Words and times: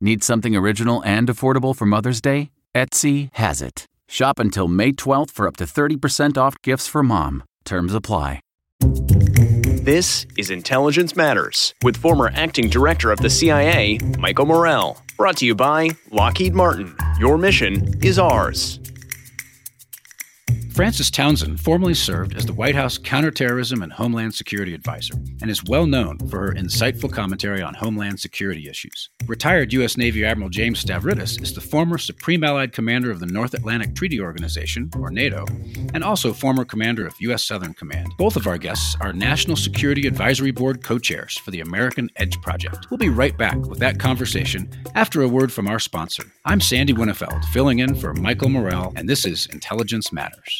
Need 0.00 0.22
something 0.22 0.54
original 0.54 1.02
and 1.04 1.28
affordable 1.28 1.74
for 1.74 1.84
Mother's 1.84 2.20
Day? 2.20 2.50
Etsy 2.72 3.30
has 3.32 3.60
it. 3.60 3.86
Shop 4.06 4.38
until 4.38 4.68
May 4.68 4.92
12th 4.92 5.32
for 5.32 5.48
up 5.48 5.56
to 5.56 5.64
30% 5.64 6.38
off 6.38 6.54
gifts 6.62 6.86
for 6.86 7.02
mom. 7.02 7.42
Terms 7.64 7.92
apply. 7.92 8.40
This 8.80 10.26
is 10.36 10.50
Intelligence 10.50 11.16
Matters 11.16 11.74
with 11.82 11.96
former 11.96 12.30
acting 12.34 12.68
director 12.68 13.10
of 13.10 13.18
the 13.18 13.30
CIA, 13.30 13.98
Michael 14.18 14.46
Morell. 14.46 15.02
Brought 15.16 15.38
to 15.38 15.46
you 15.46 15.56
by 15.56 15.88
Lockheed 16.12 16.54
Martin. 16.54 16.94
Your 17.18 17.36
mission 17.36 17.98
is 18.04 18.20
ours. 18.20 18.78
Frances 20.78 21.10
Townsend 21.10 21.58
formerly 21.58 21.92
served 21.92 22.36
as 22.36 22.46
the 22.46 22.52
White 22.52 22.76
House 22.76 22.98
Counterterrorism 22.98 23.82
and 23.82 23.92
Homeland 23.92 24.32
Security 24.32 24.74
Advisor 24.74 25.14
and 25.42 25.50
is 25.50 25.64
well 25.64 25.86
known 25.88 26.20
for 26.28 26.38
her 26.38 26.52
insightful 26.52 27.12
commentary 27.12 27.60
on 27.60 27.74
Homeland 27.74 28.20
Security 28.20 28.68
issues. 28.68 29.10
Retired 29.26 29.72
U.S. 29.72 29.96
Navy 29.96 30.24
Admiral 30.24 30.50
James 30.50 30.84
Stavridis 30.84 31.42
is 31.42 31.52
the 31.52 31.60
former 31.60 31.98
Supreme 31.98 32.44
Allied 32.44 32.72
Commander 32.72 33.10
of 33.10 33.18
the 33.18 33.26
North 33.26 33.54
Atlantic 33.54 33.96
Treaty 33.96 34.20
Organization, 34.20 34.88
or 34.96 35.10
NATO, 35.10 35.46
and 35.94 36.04
also 36.04 36.32
former 36.32 36.64
Commander 36.64 37.08
of 37.08 37.14
U.S. 37.22 37.42
Southern 37.42 37.74
Command. 37.74 38.12
Both 38.16 38.36
of 38.36 38.46
our 38.46 38.56
guests 38.56 38.96
are 39.00 39.12
National 39.12 39.56
Security 39.56 40.06
Advisory 40.06 40.52
Board 40.52 40.84
co 40.84 41.00
chairs 41.00 41.36
for 41.38 41.50
the 41.50 41.60
American 41.60 42.08
Edge 42.14 42.40
Project. 42.40 42.86
We'll 42.88 42.98
be 42.98 43.08
right 43.08 43.36
back 43.36 43.56
with 43.56 43.80
that 43.80 43.98
conversation 43.98 44.70
after 44.94 45.22
a 45.22 45.28
word 45.28 45.52
from 45.52 45.66
our 45.66 45.80
sponsor. 45.80 46.22
I'm 46.44 46.60
Sandy 46.60 46.92
Winnefeld, 46.92 47.44
filling 47.46 47.80
in 47.80 47.96
for 47.96 48.14
Michael 48.14 48.48
Morell, 48.48 48.92
and 48.94 49.08
this 49.08 49.26
is 49.26 49.46
Intelligence 49.46 50.12
Matters. 50.12 50.56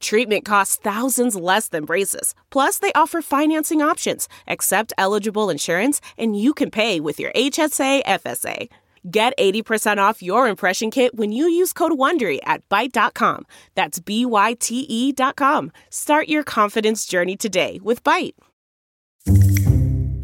Treatment 0.00 0.44
costs 0.44 0.76
thousands 0.76 1.36
less 1.36 1.68
than 1.68 1.84
braces. 1.84 2.34
Plus, 2.50 2.78
they 2.78 2.92
offer 2.94 3.22
financing 3.22 3.82
options, 3.82 4.28
accept 4.48 4.92
eligible 4.96 5.50
insurance, 5.50 6.00
and 6.16 6.38
you 6.40 6.54
can 6.54 6.70
pay 6.70 7.00
with 7.00 7.20
your 7.20 7.32
HSA 7.32 8.04
FSA. 8.04 8.68
Get 9.10 9.38
80% 9.38 9.98
off 9.98 10.20
your 10.22 10.48
impression 10.48 10.90
kit 10.90 11.14
when 11.14 11.30
you 11.30 11.48
use 11.48 11.72
code 11.72 11.92
WONDERY 11.92 12.40
at 12.44 12.68
Byte.com. 12.68 13.46
That's 13.76 14.00
B-Y-T-E 14.00 15.12
dot 15.12 15.36
com. 15.36 15.70
Start 15.90 16.28
your 16.28 16.42
confidence 16.42 17.06
journey 17.06 17.36
today 17.36 17.78
with 17.82 18.02
Byte. 18.02 18.34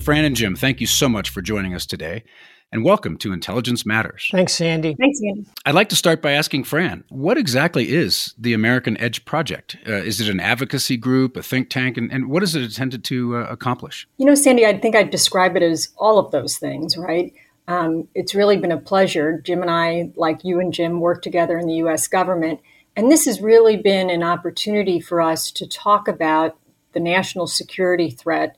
Fran 0.03 0.25
and 0.25 0.35
Jim, 0.35 0.57
thank 0.57 0.81
you 0.81 0.89
so 0.89 1.09
much 1.09 1.31
for 1.31 1.43
joining 1.43 1.75
us 1.75 1.87
today 1.87 2.25
and 2.73 2.85
welcome 2.85 3.19
to 3.19 3.33
Intelligence 3.33 3.85
Matters. 3.85 4.29
Thanks, 4.33 4.55
Sandy. 4.55 4.95
Thanks, 4.95 5.21
Sandy. 5.21 5.47
I'd 5.67 5.75
like 5.75 5.91
to 5.91 5.97
start 5.97 6.23
by 6.23 6.33
asking 6.33 6.65
Fran, 6.65 7.05
what 7.11 7.37
exactly 7.37 7.91
is 7.91 8.35
the 8.39 8.55
American 8.55 8.97
Edge 8.97 9.27
Project? 9.27 9.77
Uh, 9.87 9.93
is 9.93 10.21
it 10.21 10.29
an 10.31 10.41
advocacy 10.41 10.97
group, 10.97 11.37
a 11.37 11.43
think 11.43 11.69
tank, 11.69 11.99
and, 11.99 12.11
and 12.11 12.29
what 12.29 12.43
is 12.43 12.57
it 12.57 12.63
intended 12.63 13.05
to 13.05 13.37
uh, 13.37 13.41
accomplish? 13.51 14.09
You 14.17 14.25
know, 14.25 14.35
Sandy, 14.35 14.65
I 14.65 14.79
think 14.79 14.97
I'd 14.97 15.11
describe 15.11 15.55
it 15.55 15.63
as 15.63 15.91
all 15.99 16.19
of 16.19 16.33
those 16.33 16.57
things, 16.57 16.97
right? 16.97 17.35
Um, 17.69 18.09
it's 18.15 18.35
really 18.35 18.57
been 18.57 18.73
a 18.73 18.79
pleasure. 18.79 19.39
Jim 19.41 19.61
and 19.61 19.71
I, 19.71 20.11
like 20.17 20.43
you 20.43 20.59
and 20.59 20.73
Jim, 20.73 21.01
work 21.01 21.23
together 21.23 21.59
in 21.59 21.67
the 21.67 21.75
US 21.75 22.09
government. 22.09 22.61
And 22.97 23.11
this 23.11 23.27
has 23.27 23.41
really 23.41 23.77
been 23.77 24.11
an 24.11 24.23
opportunity 24.23 24.99
for 24.99 25.21
us 25.21 25.51
to 25.53 25.67
talk 25.67 26.09
about 26.09 26.59
the 26.93 27.01
national 27.01 27.47
security 27.47 28.11
threat 28.11 28.57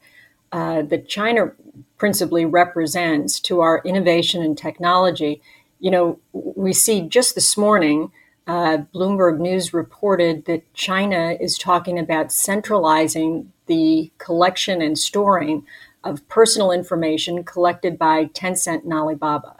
uh, 0.54 0.82
that 0.82 1.09
China 1.09 1.50
principally 1.98 2.44
represents 2.44 3.41
to 3.41 3.60
our 3.60 3.82
innovation 3.84 4.41
and 4.41 4.56
technology. 4.56 5.42
You 5.81 5.91
know, 5.91 6.20
we 6.32 6.72
see 6.72 7.03
just 7.03 7.34
this 7.34 7.56
morning, 7.56 8.12
uh, 8.47 8.78
Bloomberg 8.94 9.41
News 9.41 9.75
reported 9.75 10.44
that 10.44 10.72
China 10.72 11.37
is 11.41 11.59
talking 11.59 11.98
about 11.98 12.31
centralizing 12.31 13.53
the 13.66 14.12
collection 14.19 14.81
and 14.81 14.97
storing 14.97 15.66
of 16.04 16.26
personal 16.28 16.71
information 16.71 17.42
collected 17.42 17.98
by 17.98 18.26
Tencent 18.26 18.84
and 18.84 18.92
Alibaba. 18.92 19.56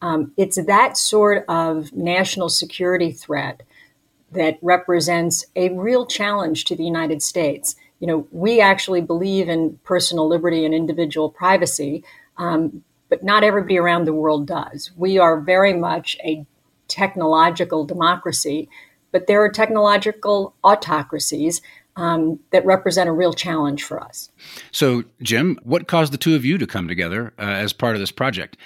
Um, 0.00 0.32
it's 0.38 0.64
that 0.64 0.96
sort 0.96 1.44
of 1.46 1.92
national 1.92 2.48
security 2.48 3.12
threat 3.12 3.64
that 4.32 4.58
represents 4.62 5.44
a 5.54 5.68
real 5.70 6.06
challenge 6.06 6.64
to 6.66 6.76
the 6.76 6.84
United 6.84 7.22
States 7.22 7.76
you 8.00 8.06
know, 8.06 8.26
we 8.30 8.60
actually 8.60 9.00
believe 9.00 9.48
in 9.48 9.78
personal 9.84 10.28
liberty 10.28 10.64
and 10.64 10.74
individual 10.74 11.30
privacy, 11.30 12.04
um, 12.36 12.82
but 13.08 13.24
not 13.24 13.42
everybody 13.42 13.78
around 13.78 14.04
the 14.04 14.12
world 14.12 14.46
does. 14.46 14.90
We 14.96 15.18
are 15.18 15.40
very 15.40 15.72
much 15.72 16.16
a 16.24 16.46
technological 16.86 17.84
democracy, 17.84 18.68
but 19.12 19.26
there 19.26 19.42
are 19.42 19.50
technological 19.50 20.54
autocracies 20.62 21.60
um, 21.96 22.38
that 22.52 22.64
represent 22.64 23.08
a 23.08 23.12
real 23.12 23.32
challenge 23.32 23.82
for 23.82 24.00
us. 24.00 24.30
So, 24.70 25.02
Jim, 25.20 25.58
what 25.64 25.88
caused 25.88 26.12
the 26.12 26.18
two 26.18 26.36
of 26.36 26.44
you 26.44 26.56
to 26.58 26.66
come 26.66 26.86
together 26.86 27.32
uh, 27.38 27.42
as 27.42 27.72
part 27.72 27.96
of 27.96 28.00
this 28.00 28.12
project? 28.12 28.56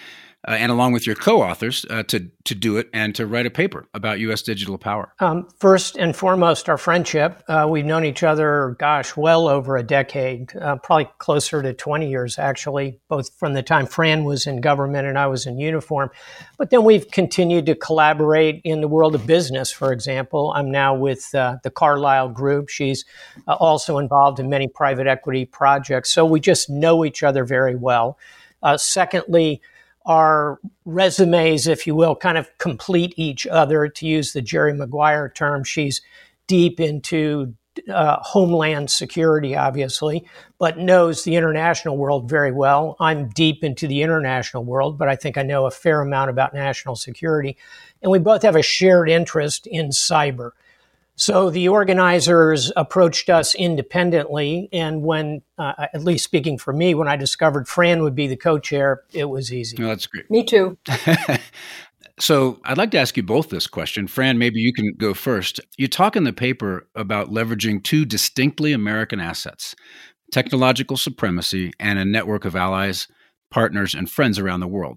Uh, 0.47 0.53
and 0.53 0.73
along 0.73 0.93
with 0.93 1.07
your 1.07 1.15
co-authors 1.15 1.87
uh, 1.91 2.03
to 2.05 2.29
to 2.45 2.55
do 2.55 2.77
it 2.77 2.89
and 2.93 3.15
to 3.15 3.27
write 3.27 3.47
a 3.47 3.51
paper 3.51 3.87
about 3.95 4.19
U.S. 4.21 4.43
digital 4.43 4.77
power? 4.77 5.15
Um, 5.21 5.49
first 5.59 5.97
and 5.97 6.15
foremost, 6.15 6.69
our 6.69 6.77
friendship. 6.77 7.41
Uh, 7.47 7.69
we've 7.71 7.85
known 7.85 8.05
each 8.05 8.25
other, 8.25 8.77
gosh, 8.81 9.17
well 9.17 9.47
over 9.47 9.77
a 9.77 9.83
decade, 9.83 10.55
uh, 10.57 10.77
probably 10.77 11.09
closer 11.19 11.63
to 11.63 11.73
20 11.73 12.11
years, 12.11 12.39
actually, 12.39 12.99
both 13.09 13.33
from 13.39 13.55
the 13.55 13.63
time 13.63 13.87
Fran 13.87 14.25
was 14.25 14.47
in 14.49 14.61
government 14.61 15.07
and 15.07 15.17
I 15.17 15.29
was 15.29 15.47
in 15.47 15.59
uniform. 15.59 16.11
But 16.59 16.71
then 16.71 16.83
we've 16.83 17.09
continued 17.13 17.67
to 17.67 17.77
collaborate 17.77 18.61
in 18.65 18.81
the 18.81 18.89
world 18.89 19.15
of 19.15 19.25
business. 19.25 19.71
For 19.71 19.93
example, 19.93 20.53
I'm 20.57 20.71
now 20.71 20.95
with 20.95 21.33
uh, 21.35 21.59
the 21.63 21.71
Carlyle 21.71 22.29
Group. 22.29 22.69
She's 22.69 23.05
uh, 23.47 23.53
also 23.55 23.99
involved 23.99 24.41
in 24.41 24.49
many 24.49 24.67
private 24.67 25.07
equity 25.07 25.45
projects, 25.45 26.13
so 26.13 26.25
we 26.25 26.41
just 26.41 26.69
know 26.69 27.05
each 27.05 27.23
other 27.23 27.45
very 27.45 27.77
well. 27.77 28.19
secondly 28.77 29.61
our 30.07 30.59
resumes, 30.85 31.67
if 31.67 31.87
you 31.87 31.95
will, 31.95 32.17
kind 32.17 32.39
of 32.39 32.49
complete 32.59 33.15
each 33.17 33.47
other. 33.47 33.89
To 33.89 34.07
use 34.07 34.33
the 34.33 34.43
Jerry 34.43 34.75
Maguire 34.75 35.29
term, 35.29 35.65
she's 35.65 36.01
deep 36.47 36.81
into 36.81 37.55
uh, 37.89 38.19
homeland 38.21 38.91
security, 38.91 39.57
obviously, 39.57 40.27
but 40.59 40.79
knows 40.79 41.25
the 41.25 41.37
international 41.37 41.97
world 41.97 42.29
very 42.29 42.53
well. 42.53 42.97
I'm 43.01 43.29
deep 43.31 43.65
into 43.65 43.87
the 43.87 44.03
international 44.03 44.65
world, 44.65 44.99
but 44.99 45.09
I 45.09 45.17
think 45.17 45.39
I 45.39 45.43
know 45.43 45.67
a 45.67 45.71
fair 45.71 46.01
amount 46.01 46.31
about 46.31 46.55
national 46.55 46.97
security. 46.97 47.57
And 48.03 48.11
we 48.11 48.19
both 48.19 48.43
have 48.43 48.57
a 48.57 48.63
shared 48.63 49.09
interest 49.09 49.67
in 49.67 49.89
cyber. 49.89 50.51
So 51.17 51.51
the 51.51 51.69
organizers 51.69 52.73
approached 52.75 53.29
us 53.29 53.55
independently, 53.55 54.69
and 54.73 55.03
when, 55.03 55.43
uh, 55.59 55.87
at 55.93 56.03
least 56.03 56.25
speaking 56.25 56.59
for 56.59 56.73
me, 56.73 56.95
when 56.95 57.07
I 57.07 57.17
discovered 57.17 57.69
Fran 57.69 58.03
would 58.03 58.15
be 58.15 58.27
the 58.27 58.37
co-chair, 58.37 59.03
it 59.13 59.27
was 59.27 59.53
easy. 59.53 59.77
Oh, 59.83 59.89
that's 59.89 60.07
great. 60.07 60.31
Me 60.31 60.43
too. 60.43 60.79
so 62.19 62.61
I'd 62.65 62.79
like 62.79 62.91
to 62.93 62.99
ask 62.99 63.17
you 63.17 63.23
both 63.23 63.51
this 63.51 63.67
question. 63.67 64.07
Fran, 64.07 64.39
maybe 64.39 64.61
you 64.61 64.73
can 64.73 64.95
go 64.97 65.13
first. 65.13 65.61
You 65.77 65.87
talk 65.87 66.17
in 66.17 66.25
the 66.25 66.33
paper 66.33 66.89
about 66.95 67.29
leveraging 67.29 67.85
two 67.85 68.05
distinctly 68.05 68.73
American 68.73 69.21
assets 69.21 69.75
technological 70.33 70.97
supremacy 70.97 71.73
and 71.79 71.99
a 71.99 72.07
network 72.07 72.47
of 72.47 72.57
allies, 72.57 73.07
partners, 73.51 73.95
and 73.95 74.11
friends 74.11 74.39
around 74.39 74.61
the 74.61 74.67
world 74.67 74.97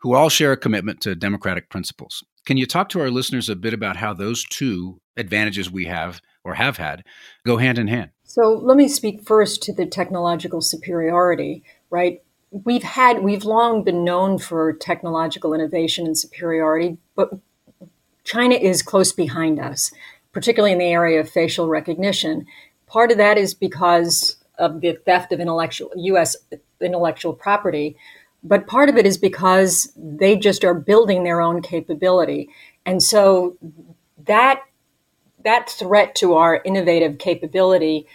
who 0.00 0.14
all 0.14 0.28
share 0.28 0.52
a 0.52 0.56
commitment 0.56 1.00
to 1.02 1.14
democratic 1.14 1.70
principles. 1.70 2.22
Can 2.46 2.56
you 2.56 2.66
talk 2.66 2.88
to 2.90 3.00
our 3.00 3.10
listeners 3.10 3.48
a 3.48 3.56
bit 3.56 3.72
about 3.72 3.96
how 3.96 4.12
those 4.12 4.44
two 4.44 5.00
advantages 5.16 5.70
we 5.70 5.86
have 5.86 6.20
or 6.44 6.54
have 6.54 6.76
had 6.76 7.04
go 7.46 7.56
hand 7.56 7.78
in 7.78 7.88
hand? 7.88 8.10
So 8.24 8.50
let 8.50 8.76
me 8.76 8.88
speak 8.88 9.22
first 9.22 9.62
to 9.62 9.72
the 9.72 9.86
technological 9.86 10.60
superiority, 10.60 11.62
right? 11.90 12.22
We've 12.50 12.82
had, 12.82 13.22
we've 13.22 13.44
long 13.44 13.82
been 13.82 14.04
known 14.04 14.38
for 14.38 14.72
technological 14.72 15.54
innovation 15.54 16.06
and 16.06 16.18
superiority, 16.18 16.98
but 17.16 17.30
China 18.24 18.54
is 18.54 18.82
close 18.82 19.12
behind 19.12 19.58
us, 19.58 19.92
particularly 20.32 20.72
in 20.72 20.78
the 20.78 20.86
area 20.86 21.20
of 21.20 21.30
facial 21.30 21.68
recognition. 21.68 22.46
Part 22.86 23.10
of 23.10 23.18
that 23.18 23.38
is 23.38 23.54
because 23.54 24.36
of 24.58 24.80
the 24.80 24.94
theft 25.04 25.32
of 25.32 25.40
intellectual 25.40 25.90
U.S. 25.96 26.36
intellectual 26.80 27.32
property, 27.32 27.96
but 28.44 28.66
part 28.66 28.88
of 28.88 28.96
it 28.96 29.06
is 29.06 29.18
because 29.18 29.92
they 29.96 30.36
just 30.36 30.64
are 30.64 30.74
building 30.74 31.24
their 31.24 31.40
own 31.40 31.62
capability, 31.62 32.50
and 32.86 33.02
so 33.02 33.56
that 34.24 34.60
that 35.42 35.68
threat 35.68 36.14
to 36.16 36.34
our 36.34 36.62
innovative 36.64 37.18
capability 37.18 38.06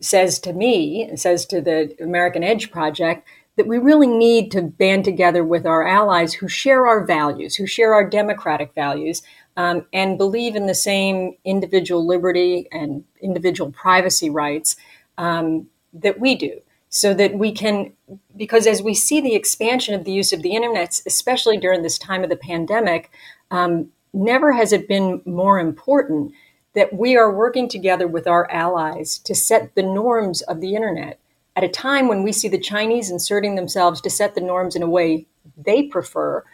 says 0.00 0.38
to 0.40 0.52
me, 0.52 1.10
says 1.16 1.46
to 1.46 1.60
the 1.60 1.94
American 2.00 2.42
Edge 2.42 2.70
Project, 2.70 3.26
that 3.56 3.66
we 3.66 3.78
really 3.78 4.06
need 4.06 4.50
to 4.50 4.62
band 4.62 5.04
together 5.04 5.44
with 5.44 5.66
our 5.66 5.86
allies 5.86 6.34
who 6.34 6.48
share 6.48 6.86
our 6.86 7.04
values, 7.04 7.54
who 7.56 7.66
share 7.66 7.94
our 7.94 8.08
democratic 8.08 8.74
values, 8.74 9.22
um, 9.56 9.86
and 9.92 10.16
believe 10.16 10.56
in 10.56 10.66
the 10.66 10.74
same 10.74 11.36
individual 11.44 12.06
liberty 12.06 12.66
and 12.72 13.04
individual 13.20 13.70
privacy 13.70 14.30
rights 14.30 14.76
um, 15.18 15.68
that 15.92 16.18
we 16.18 16.34
do. 16.34 16.60
So 16.94 17.14
that 17.14 17.38
we 17.38 17.52
can, 17.52 17.94
because 18.36 18.66
as 18.66 18.82
we 18.82 18.92
see 18.92 19.22
the 19.22 19.34
expansion 19.34 19.94
of 19.94 20.04
the 20.04 20.12
use 20.12 20.30
of 20.34 20.42
the 20.42 20.54
internet, 20.54 21.00
especially 21.06 21.56
during 21.56 21.80
this 21.80 21.98
time 21.98 22.22
of 22.22 22.28
the 22.28 22.36
pandemic, 22.36 23.10
um, 23.50 23.88
never 24.12 24.52
has 24.52 24.74
it 24.74 24.88
been 24.88 25.22
more 25.24 25.58
important 25.58 26.32
that 26.74 26.92
we 26.92 27.16
are 27.16 27.32
working 27.32 27.66
together 27.66 28.06
with 28.06 28.26
our 28.26 28.50
allies 28.50 29.18
to 29.20 29.34
set 29.34 29.74
the 29.74 29.82
norms 29.82 30.42
of 30.42 30.60
the 30.60 30.74
internet 30.74 31.18
at 31.56 31.64
a 31.64 31.68
time 31.68 32.08
when 32.08 32.22
we 32.22 32.32
see 32.32 32.48
the 32.48 32.58
Chinese 32.60 33.10
inserting 33.10 33.54
themselves 33.54 34.00
to 34.02 34.10
set 34.10 34.34
the 34.34 34.40
norms 34.42 34.76
in 34.76 34.82
a 34.82 34.88
way 34.88 35.26
they 35.56 35.84
prefer. 35.84 36.44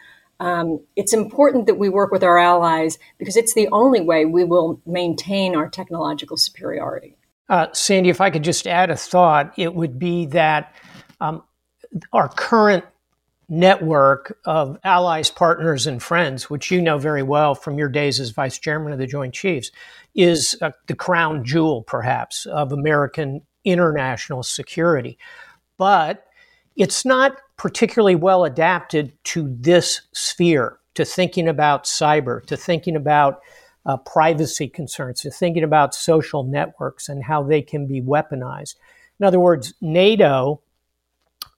Um, 0.41 0.81
it's 0.95 1.13
important 1.13 1.67
that 1.67 1.79
we 1.79 1.89
work 1.89 2.13
with 2.13 2.23
our 2.23 2.39
allies 2.39 2.97
because 3.19 3.37
it's 3.37 3.55
the 3.55 3.69
only 3.73 4.01
way 4.01 4.25
we 4.25 4.45
will 4.45 4.81
maintain 4.87 5.57
our 5.57 5.69
technological 5.69 6.37
superiority. 6.37 7.18
Uh, 7.49 7.69
Sandy, 7.73 8.11
if 8.11 8.21
I 8.21 8.31
could 8.31 8.45
just 8.45 8.67
add 8.67 8.91
a 8.91 8.97
thought, 8.97 9.55
it 9.57 9.75
would 9.75 9.99
be 9.99 10.27
that 10.27 10.75
um, 11.21 11.43
our 12.13 12.29
current 12.29 12.85
network 13.49 14.39
of 14.45 14.79
allies, 14.85 15.31
partners, 15.31 15.87
and 15.87 16.03
friends, 16.03 16.51
which 16.51 16.71
you 16.71 16.83
know 16.83 16.99
very 16.99 17.23
well 17.23 17.55
from 17.55 17.79
your 17.79 17.89
days 17.89 18.21
as 18.21 18.31
vice 18.31 18.59
chairman 18.59 18.93
of 18.93 18.99
the 18.99 19.07
Joint 19.07 19.33
Chiefs, 19.33 19.71
is 20.15 20.55
uh, 20.61 20.71
the 20.87 20.95
crown 20.95 21.45
jewel, 21.45 21.83
perhaps, 21.83 22.45
of 22.47 22.73
American 22.73 23.41
international 23.65 24.43
security. 24.43 25.19
But 25.79 26.27
it's 26.77 27.05
not 27.05 27.37
particularly 27.57 28.17
well 28.17 28.45
adapted 28.45 29.13
to 29.25 29.55
this 29.59 30.03
sphere, 30.13 30.79
to 30.95 31.05
thinking 31.05 31.49
about 31.49 31.85
cyber, 31.85 32.45
to 32.47 32.57
thinking 32.57 32.97
about 32.97 33.41
uh, 33.89 33.97
privacy 33.97 34.69
concerns, 34.69 35.23
to 35.23 35.31
thinking 35.31 35.65
about 35.65 35.95
social 35.95 36.45
networks 36.45 37.09
and 37.09 37.25
how 37.25 37.43
they 37.43 37.63
can 37.63 37.87
be 37.87 38.03
weaponized. 38.03 38.77
In 39.19 39.27
other 39.27 39.41
words, 39.41 39.73
NATO 39.81 40.61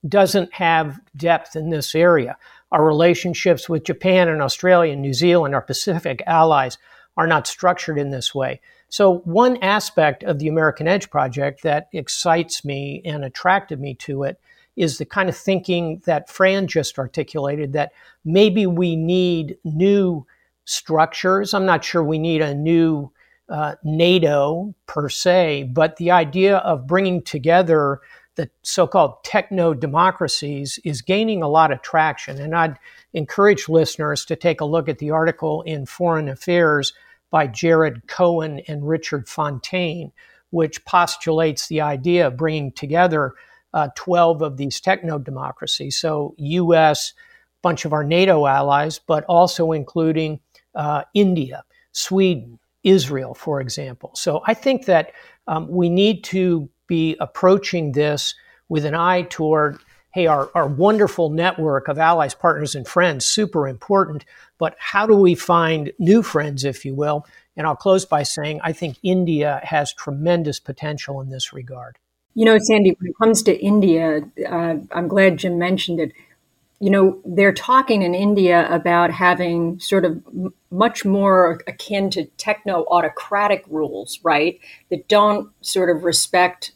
doesn't 0.09 0.55
have 0.55 1.01
depth 1.17 1.57
in 1.57 1.71
this 1.71 1.93
area. 1.95 2.39
Our 2.71 2.87
relationships 2.87 3.69
with 3.69 3.85
Japan 3.85 4.29
and 4.29 4.41
Australia 4.41 4.93
and 4.93 5.03
New 5.03 5.13
Zealand, 5.13 5.57
our 5.57 5.61
Pacific 5.61 6.23
allies, 6.25 6.79
are 7.17 7.27
not 7.27 7.49
structured 7.49 7.99
in 7.99 8.11
this 8.11 8.33
way. 8.33 8.61
So, 8.89 9.19
one 9.19 9.57
aspect 9.59 10.23
of 10.23 10.39
the 10.39 10.49
American 10.49 10.87
Edge 10.87 11.11
project 11.11 11.65
that 11.65 11.89
excites 11.93 12.65
me 12.65 13.03
and 13.05 13.25
attracted 13.25 13.81
me 13.81 13.95
to 13.97 14.23
it 14.23 14.41
is 14.77 14.99
the 14.99 15.05
kind 15.05 15.29
of 15.29 15.37
thinking 15.37 16.01
that 16.07 16.31
Fran 16.31 16.69
just 16.69 16.97
articulated 16.97 17.73
that 17.73 17.93
maybe 18.25 18.67
we 18.67 18.95
need 18.95 19.59
new 19.65 20.25
structures. 20.71 21.53
I'm 21.53 21.67
not 21.67 21.85
sure 21.85 22.03
we 22.03 22.19
need 22.19 22.43
a 22.43 22.55
new 22.55 23.11
uh, 23.49 23.75
NATO 23.83 24.75
per 24.87 25.09
se, 25.09 25.71
but 25.73 25.97
the 25.97 26.13
idea 26.13 26.59
of 26.59 26.87
bringing 26.87 27.23
together 27.23 28.01
the 28.37 28.49
so 28.63 28.87
called 28.87 29.23
techno 29.25 29.75
democracies 29.75 30.79
is 30.85 31.03
gaining 31.03 31.43
a 31.43 31.49
lot 31.49 31.73
of 31.73 31.83
traction. 31.83 32.41
And 32.41 32.55
I'd 32.55 32.79
encourage 33.13 33.69
listeners 33.69 34.25
to 34.27 34.37
take 34.37 34.61
a 34.61 34.65
look 34.65 34.89
at 34.89 34.99
the 34.99 35.11
article 35.11 35.63
in 35.63 35.85
Foreign 35.85 36.29
Affairs 36.29 36.93
by 37.31 37.49
Jared 37.49 38.07
Cohen 38.07 38.61
and 38.69 38.87
Richard 38.87 39.29
Fontaine, 39.29 40.13
which 40.51 40.85
postulates 40.85 41.67
the 41.67 41.81
idea 41.81 42.29
of 42.29 42.37
bringing 42.37 42.73
together 42.73 43.35
uh, 43.75 43.89
12 43.97 44.43
of 44.43 44.57
these 44.57 44.81
techno 44.81 45.19
democracies. 45.19 45.97
So, 45.97 46.35
US, 46.39 47.13
a 47.13 47.15
bunch 47.63 47.85
of 47.85 47.93
our 47.93 48.05
NATO 48.05 48.47
allies, 48.47 48.99
but 48.99 49.25
also 49.25 49.73
including 49.73 50.41
uh, 50.75 51.05
India, 51.15 51.65
Sweden, 51.93 52.59
Israel, 52.83 53.35
for 53.35 53.61
example. 53.61 54.11
So, 54.15 54.43
I 54.47 54.55
think 54.55 54.87
that 54.87 55.13
um, 55.47 55.69
we 55.69 55.89
need 55.89 56.25
to 56.25 56.69
be 56.87 57.17
approaching 57.21 57.93
this 57.93 58.35
with 58.69 58.85
an 58.85 58.95
eye 58.95 59.23
toward 59.23 59.79
hey, 60.13 60.27
our, 60.27 60.51
our 60.55 60.67
wonderful 60.67 61.31
network 61.31 61.89
of 61.89 61.99
allies, 61.99 62.35
partners, 62.35 62.75
and 62.75 62.87
friends, 62.87 63.25
super 63.25 63.69
important, 63.69 64.25
but 64.59 64.75
how 64.79 65.07
do 65.07 65.15
we 65.15 65.35
find 65.35 65.93
new 65.99 66.23
friends, 66.23 66.65
if 66.65 66.85
you 66.85 66.95
will? 66.95 67.25
And 67.57 67.67
I'll 67.67 67.77
close 67.77 68.05
by 68.05 68.23
saying 68.23 68.61
I 68.63 68.73
think 68.73 68.99
India 69.03 69.61
has 69.63 69.93
tremendous 69.93 70.59
potential 70.59 71.21
in 71.21 71.31
this 71.31 71.53
regard. 71.53 71.99
You 72.35 72.45
know, 72.45 72.59
Sandy, 72.59 72.97
when 72.99 73.11
it 73.11 73.17
comes 73.21 73.43
to 73.45 73.59
India, 73.59 74.23
uh, 74.49 74.77
I'm 74.93 75.09
glad 75.09 75.39
Jim 75.39 75.59
mentioned 75.59 76.01
it. 76.01 76.13
You 76.81 76.91
know, 76.91 77.21
they're 77.27 77.53
talking 77.53 78.03
in 78.03 78.15
India 78.15 78.67
about 78.73 79.11
having 79.11 79.79
sort 79.81 80.05
of 80.05 80.23
much 80.71 81.05
more 81.05 81.61
akin 81.67 82.11
to 82.11 82.25
techno 82.39 82.87
autocratic 82.91 83.65
rules, 83.69 84.19
right? 84.23 84.59
That 84.89 85.07
don't 85.07 85.51
sort 85.61 85.95
of 85.95 86.05
respect 86.05 86.73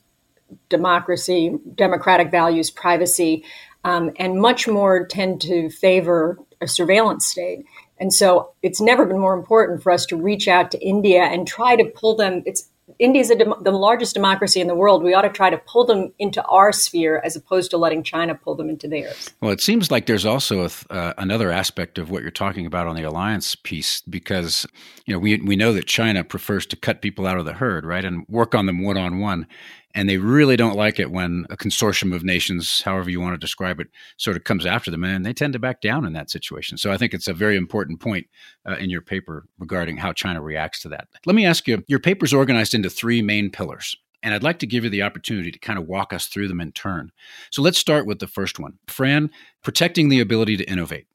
democracy, 0.68 1.56
democratic 1.75 2.30
values, 2.30 2.70
privacy, 2.70 3.44
um, 3.84 4.11
and 4.16 4.40
much 4.40 4.68
more 4.68 5.06
tend 5.06 5.40
to 5.42 5.70
favor 5.70 6.38
a 6.61 6.68
surveillance 6.68 7.26
state. 7.26 7.64
And 7.99 8.12
so 8.12 8.52
it's 8.62 8.80
never 8.80 9.06
been 9.06 9.18
more 9.18 9.34
important 9.34 9.82
for 9.82 9.92
us 9.92 10.04
to 10.06 10.16
reach 10.16 10.49
out 10.49 10.70
to 10.73 10.80
India 10.80 11.23
and 11.23 11.46
try 11.46 11.76
to 11.76 11.84
pull 11.84 12.16
them. 12.16 12.42
It's 12.44 12.68
India 12.99 13.23
is 13.23 13.29
dem- 13.29 13.55
the 13.62 13.71
largest 13.71 14.14
democracy 14.14 14.61
in 14.61 14.67
the 14.67 14.75
world. 14.75 15.03
We 15.03 15.14
ought 15.14 15.23
to 15.23 15.31
try 15.31 15.50
to 15.50 15.59
pull 15.59 15.85
them 15.85 16.12
into 16.19 16.43
our 16.45 16.73
sphere 16.73 17.21
as 17.25 17.35
opposed 17.35 17.71
to 17.71 17.79
letting 17.79 18.03
China 18.03 18.35
pull 18.35 18.55
them 18.55 18.69
into 18.69 18.87
theirs. 18.88 19.33
Well, 19.41 19.53
it 19.53 19.61
seems 19.61 19.91
like 19.91 20.07
there's 20.07 20.26
also 20.26 20.67
a, 20.67 20.71
uh, 20.93 21.14
another 21.19 21.50
aspect 21.50 21.99
of 21.99 22.11
what 22.11 22.23
you're 22.23 22.31
talking 22.31 22.67
about 22.67 22.87
on 22.87 22.95
the 22.95 23.03
alliance 23.03 23.55
piece, 23.55 24.03
because 24.03 24.67
you 25.07 25.14
know 25.14 25.19
we 25.19 25.38
we 25.38 25.57
know 25.57 25.73
that 25.73 25.87
China 25.87 26.25
prefers 26.25 26.67
to 26.67 26.76
cut 26.76 27.00
people 27.00 27.26
out 27.26 27.38
of 27.38 27.47
the 27.47 27.55
herd, 27.55 27.87
right, 27.87 28.05
and 28.05 28.26
work 28.29 28.55
on 28.55 28.67
them 28.67 28.83
one 28.83 28.99
on 28.99 29.19
one 29.19 29.47
and 29.95 30.09
they 30.09 30.19
really 30.19 30.57
don't 30.57 30.77
like 30.77 30.99
it 30.99 31.11
when 31.11 31.47
a 31.51 31.57
consortium 31.57 32.15
of 32.15 32.25
nations, 32.25 32.83
however 32.83 33.11
you 33.11 33.21
want 33.21 33.35
to 33.35 33.39
describe 33.39 33.81
it, 33.81 33.89
sort 34.17 34.37
of 34.37 34.45
comes 34.45 34.67
after 34.67 34.91
them, 34.91 35.05
and 35.05 35.25
they 35.25 35.33
tend 35.33 35.53
to 35.53 35.59
back 35.59 35.81
down 35.81 36.05
in 36.05 36.13
that 36.15 36.31
situation. 36.31 36.77
So 36.77 36.91
I 36.91 36.97
think 36.97 37.15
it's 37.15 37.29
a 37.29 37.35
very 37.35 37.57
important 37.57 38.01
point 38.01 38.27
uh, 38.69 38.77
in 38.77 38.91
your 38.91 39.01
paper 39.01 39.47
regarding 39.59 39.99
how 39.99 40.13
China 40.13 40.43
reacts 40.43 40.83
to 40.83 40.89
that. 40.91 41.09
Let 41.27 41.37
me 41.37 41.47
ask 41.47 41.69
you: 41.69 41.85
your 41.87 42.01
paper 42.01 42.25
is 42.25 42.35
organized 42.35 42.75
into 42.75 42.91
three 42.91 43.23
main 43.23 43.51
pillars. 43.51 43.97
And 44.23 44.33
I'd 44.33 44.43
like 44.43 44.59
to 44.61 44.67
give 44.67 44.85
you 44.85 44.91
the 44.91 45.03
opportunity 45.03 45.51
to 45.51 45.59
kind 45.59 45.79
of 45.79 45.87
walk 45.87 46.15
us 46.15 46.29
through 46.29 46.49
them 46.49 46.59
in 46.59 46.73
turn. 46.73 47.13
So 47.51 47.61
let's 47.61 47.77
start 47.77 48.07
with 48.07 48.21
the 48.21 48.27
first 48.27 48.59
one. 48.59 48.79
Fran, 48.87 49.29
protecting 49.63 50.09
the 50.09 50.21
ability 50.21 50.57
to 50.57 50.65
innovate. 50.65 51.07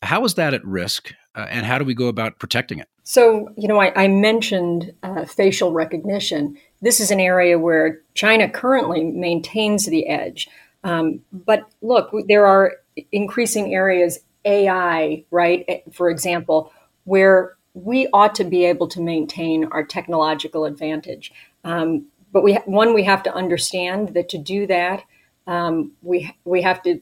How 0.00 0.24
is 0.24 0.34
that 0.34 0.54
at 0.54 0.64
risk, 0.64 1.12
uh, 1.34 1.46
and 1.50 1.66
how 1.66 1.78
do 1.78 1.84
we 1.84 1.94
go 1.94 2.06
about 2.06 2.38
protecting 2.38 2.78
it? 2.78 2.88
So, 3.02 3.50
you 3.56 3.68
know, 3.68 3.78
I, 3.78 3.92
I 4.04 4.08
mentioned 4.08 4.92
uh, 5.02 5.26
facial 5.26 5.72
recognition 5.72 6.56
this 6.80 7.00
is 7.00 7.10
an 7.10 7.20
area 7.20 7.58
where 7.58 8.00
China 8.14 8.48
currently 8.48 9.04
maintains 9.04 9.86
the 9.86 10.06
edge. 10.06 10.48
Um, 10.84 11.20
but 11.32 11.64
look, 11.82 12.10
there 12.28 12.46
are 12.46 12.74
increasing 13.12 13.74
areas, 13.74 14.20
AI, 14.44 15.24
right, 15.30 15.82
for 15.92 16.10
example, 16.10 16.72
where 17.04 17.56
we 17.74 18.08
ought 18.12 18.34
to 18.36 18.44
be 18.44 18.64
able 18.64 18.88
to 18.88 19.00
maintain 19.00 19.66
our 19.66 19.84
technological 19.84 20.64
advantage. 20.64 21.32
Um, 21.64 22.06
but 22.32 22.42
we 22.42 22.54
one 22.66 22.94
we 22.94 23.04
have 23.04 23.22
to 23.24 23.34
understand 23.34 24.14
that 24.14 24.28
to 24.30 24.38
do 24.38 24.66
that, 24.66 25.04
um, 25.46 25.92
we 26.02 26.34
we 26.44 26.62
have 26.62 26.82
to 26.82 27.00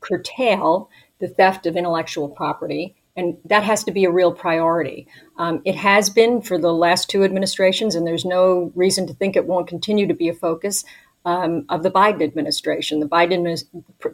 curtail 0.00 0.90
the 1.20 1.28
theft 1.28 1.66
of 1.66 1.76
intellectual 1.76 2.28
property, 2.28 2.94
and 3.20 3.36
that 3.44 3.62
has 3.62 3.84
to 3.84 3.92
be 3.92 4.04
a 4.04 4.10
real 4.10 4.32
priority. 4.32 5.06
Um, 5.36 5.60
it 5.66 5.76
has 5.76 6.08
been 6.08 6.40
for 6.40 6.58
the 6.58 6.72
last 6.72 7.10
two 7.10 7.22
administrations, 7.22 7.94
and 7.94 8.06
there's 8.06 8.24
no 8.24 8.72
reason 8.74 9.06
to 9.06 9.14
think 9.14 9.36
it 9.36 9.46
won't 9.46 9.68
continue 9.68 10.06
to 10.06 10.14
be 10.14 10.28
a 10.28 10.34
focus. 10.34 10.84
Um, 11.26 11.66
of 11.68 11.82
the 11.82 11.90
Biden 11.90 12.22
administration. 12.22 13.00
The 13.00 13.06
Biden 13.06 13.62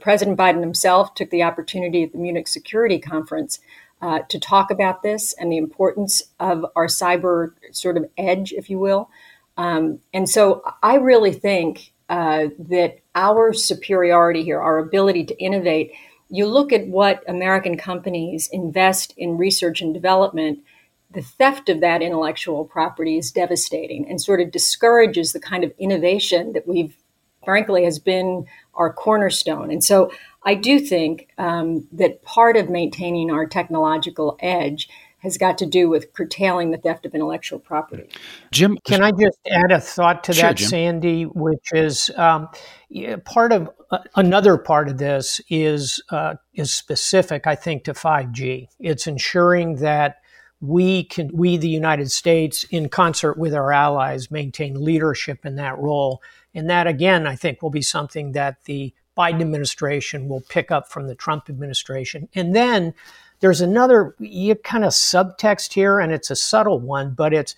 President 0.00 0.36
Biden 0.36 0.58
himself 0.58 1.14
took 1.14 1.30
the 1.30 1.44
opportunity 1.44 2.02
at 2.02 2.10
the 2.10 2.18
Munich 2.18 2.48
Security 2.48 2.98
Conference 2.98 3.60
uh, 4.02 4.22
to 4.28 4.40
talk 4.40 4.72
about 4.72 5.04
this 5.04 5.32
and 5.34 5.52
the 5.52 5.56
importance 5.56 6.24
of 6.40 6.66
our 6.74 6.88
cyber 6.88 7.52
sort 7.70 7.96
of 7.96 8.06
edge, 8.18 8.52
if 8.52 8.68
you 8.68 8.80
will. 8.80 9.08
Um, 9.56 10.00
and 10.12 10.28
so 10.28 10.62
I 10.82 10.96
really 10.96 11.32
think 11.32 11.92
uh, 12.08 12.48
that 12.58 12.98
our 13.14 13.52
superiority 13.52 14.42
here, 14.42 14.60
our 14.60 14.78
ability 14.78 15.26
to 15.26 15.38
innovate, 15.38 15.92
you 16.28 16.46
look 16.46 16.72
at 16.72 16.86
what 16.88 17.22
American 17.28 17.76
companies 17.76 18.48
invest 18.52 19.14
in 19.16 19.36
research 19.36 19.80
and 19.80 19.94
development, 19.94 20.60
the 21.10 21.22
theft 21.22 21.68
of 21.68 21.80
that 21.80 22.02
intellectual 22.02 22.64
property 22.64 23.16
is 23.16 23.30
devastating 23.30 24.08
and 24.08 24.20
sort 24.20 24.40
of 24.40 24.50
discourages 24.50 25.32
the 25.32 25.40
kind 25.40 25.64
of 25.64 25.72
innovation 25.78 26.52
that 26.52 26.66
we've, 26.66 26.96
frankly, 27.44 27.84
has 27.84 27.98
been 27.98 28.46
our 28.74 28.92
cornerstone. 28.92 29.70
And 29.70 29.82
so 29.82 30.10
I 30.44 30.54
do 30.54 30.80
think 30.80 31.28
um, 31.38 31.86
that 31.92 32.22
part 32.22 32.56
of 32.56 32.68
maintaining 32.68 33.30
our 33.30 33.46
technological 33.46 34.36
edge 34.40 34.88
has 35.18 35.38
got 35.38 35.58
to 35.58 35.66
do 35.66 35.88
with 35.88 36.12
curtailing 36.12 36.70
the 36.70 36.78
theft 36.78 37.06
of 37.06 37.14
intellectual 37.14 37.58
property. 37.58 38.08
Jim, 38.52 38.78
can 38.84 39.02
I 39.02 39.10
just 39.10 39.38
add 39.50 39.72
a 39.72 39.80
thought 39.80 40.24
to 40.24 40.32
sure, 40.32 40.42
that, 40.42 40.56
Jim. 40.56 40.68
Sandy? 40.68 41.24
Which 41.24 41.72
is 41.72 42.10
um, 42.16 42.48
part 43.24 43.52
of 43.52 43.70
another 44.14 44.56
part 44.56 44.88
of 44.88 44.98
this 44.98 45.40
is 45.48 46.02
uh, 46.10 46.34
is 46.54 46.72
specific, 46.72 47.46
I 47.46 47.54
think, 47.54 47.84
to 47.84 47.94
five 47.94 48.32
G. 48.32 48.68
It's 48.78 49.06
ensuring 49.06 49.76
that 49.76 50.16
we 50.60 51.04
can, 51.04 51.30
we 51.34 51.56
the 51.56 51.68
United 51.68 52.10
States, 52.10 52.64
in 52.64 52.88
concert 52.88 53.36
with 53.38 53.54
our 53.54 53.72
allies, 53.72 54.30
maintain 54.30 54.82
leadership 54.82 55.44
in 55.44 55.56
that 55.56 55.78
role, 55.78 56.22
and 56.54 56.70
that 56.70 56.86
again, 56.86 57.26
I 57.26 57.36
think, 57.36 57.62
will 57.62 57.70
be 57.70 57.82
something 57.82 58.32
that 58.32 58.64
the 58.64 58.94
Biden 59.16 59.40
administration 59.40 60.28
will 60.28 60.42
pick 60.48 60.70
up 60.70 60.88
from 60.88 61.06
the 61.06 61.14
Trump 61.14 61.48
administration. 61.48 62.28
And 62.34 62.54
then 62.54 62.94
there's 63.40 63.60
another 63.60 64.14
kind 64.64 64.84
of 64.84 64.92
subtext 64.92 65.74
here, 65.74 66.00
and 66.00 66.12
it's 66.12 66.30
a 66.30 66.36
subtle 66.36 66.80
one, 66.80 67.14
but 67.14 67.34
it's 67.34 67.54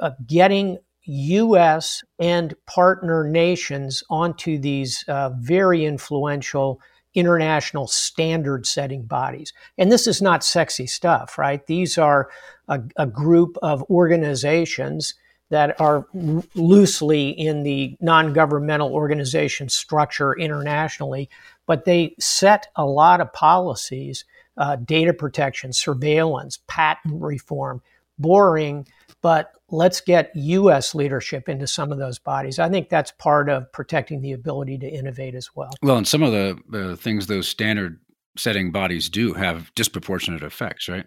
uh, 0.00 0.12
getting 0.26 0.78
U.S. 1.08 2.04
and 2.18 2.54
partner 2.66 3.24
nations 3.24 4.02
onto 4.10 4.58
these 4.58 5.04
uh, 5.08 5.30
very 5.38 5.84
influential 5.84 6.80
international 7.14 7.86
standard 7.86 8.66
setting 8.66 9.02
bodies. 9.02 9.52
And 9.76 9.90
this 9.90 10.06
is 10.06 10.22
not 10.22 10.44
sexy 10.44 10.86
stuff, 10.86 11.38
right? 11.38 11.66
These 11.66 11.98
are 11.98 12.28
a, 12.68 12.80
a 12.96 13.06
group 13.06 13.56
of 13.62 13.82
organizations 13.90 15.14
that 15.50 15.80
are 15.80 16.06
loosely 16.54 17.30
in 17.30 17.62
the 17.62 17.96
non 18.00 18.32
governmental 18.32 18.92
organization 18.92 19.68
structure 19.68 20.34
internationally, 20.38 21.30
but 21.66 21.86
they 21.86 22.14
set 22.18 22.68
a 22.76 22.84
lot 22.84 23.20
of 23.20 23.32
policies 23.32 24.24
uh, 24.58 24.76
data 24.76 25.14
protection, 25.14 25.72
surveillance, 25.72 26.58
patent 26.66 27.22
reform. 27.22 27.80
Boring, 28.18 28.86
but 29.22 29.52
let's 29.70 30.00
get 30.00 30.34
U.S. 30.34 30.94
leadership 30.94 31.48
into 31.48 31.66
some 31.66 31.92
of 31.92 31.98
those 31.98 32.18
bodies. 32.18 32.58
I 32.58 32.68
think 32.68 32.88
that's 32.88 33.12
part 33.12 33.48
of 33.48 33.70
protecting 33.72 34.20
the 34.20 34.32
ability 34.32 34.78
to 34.78 34.88
innovate 34.88 35.34
as 35.34 35.50
well. 35.54 35.70
Well, 35.82 35.96
and 35.96 36.08
some 36.08 36.22
of 36.22 36.32
the, 36.32 36.96
things 37.00 37.26
those 37.26 37.48
standard 37.48 38.00
setting 38.36 38.70
bodies 38.70 39.08
do 39.08 39.34
have 39.34 39.74
disproportionate 39.74 40.42
effects, 40.42 40.88
right? 40.88 41.06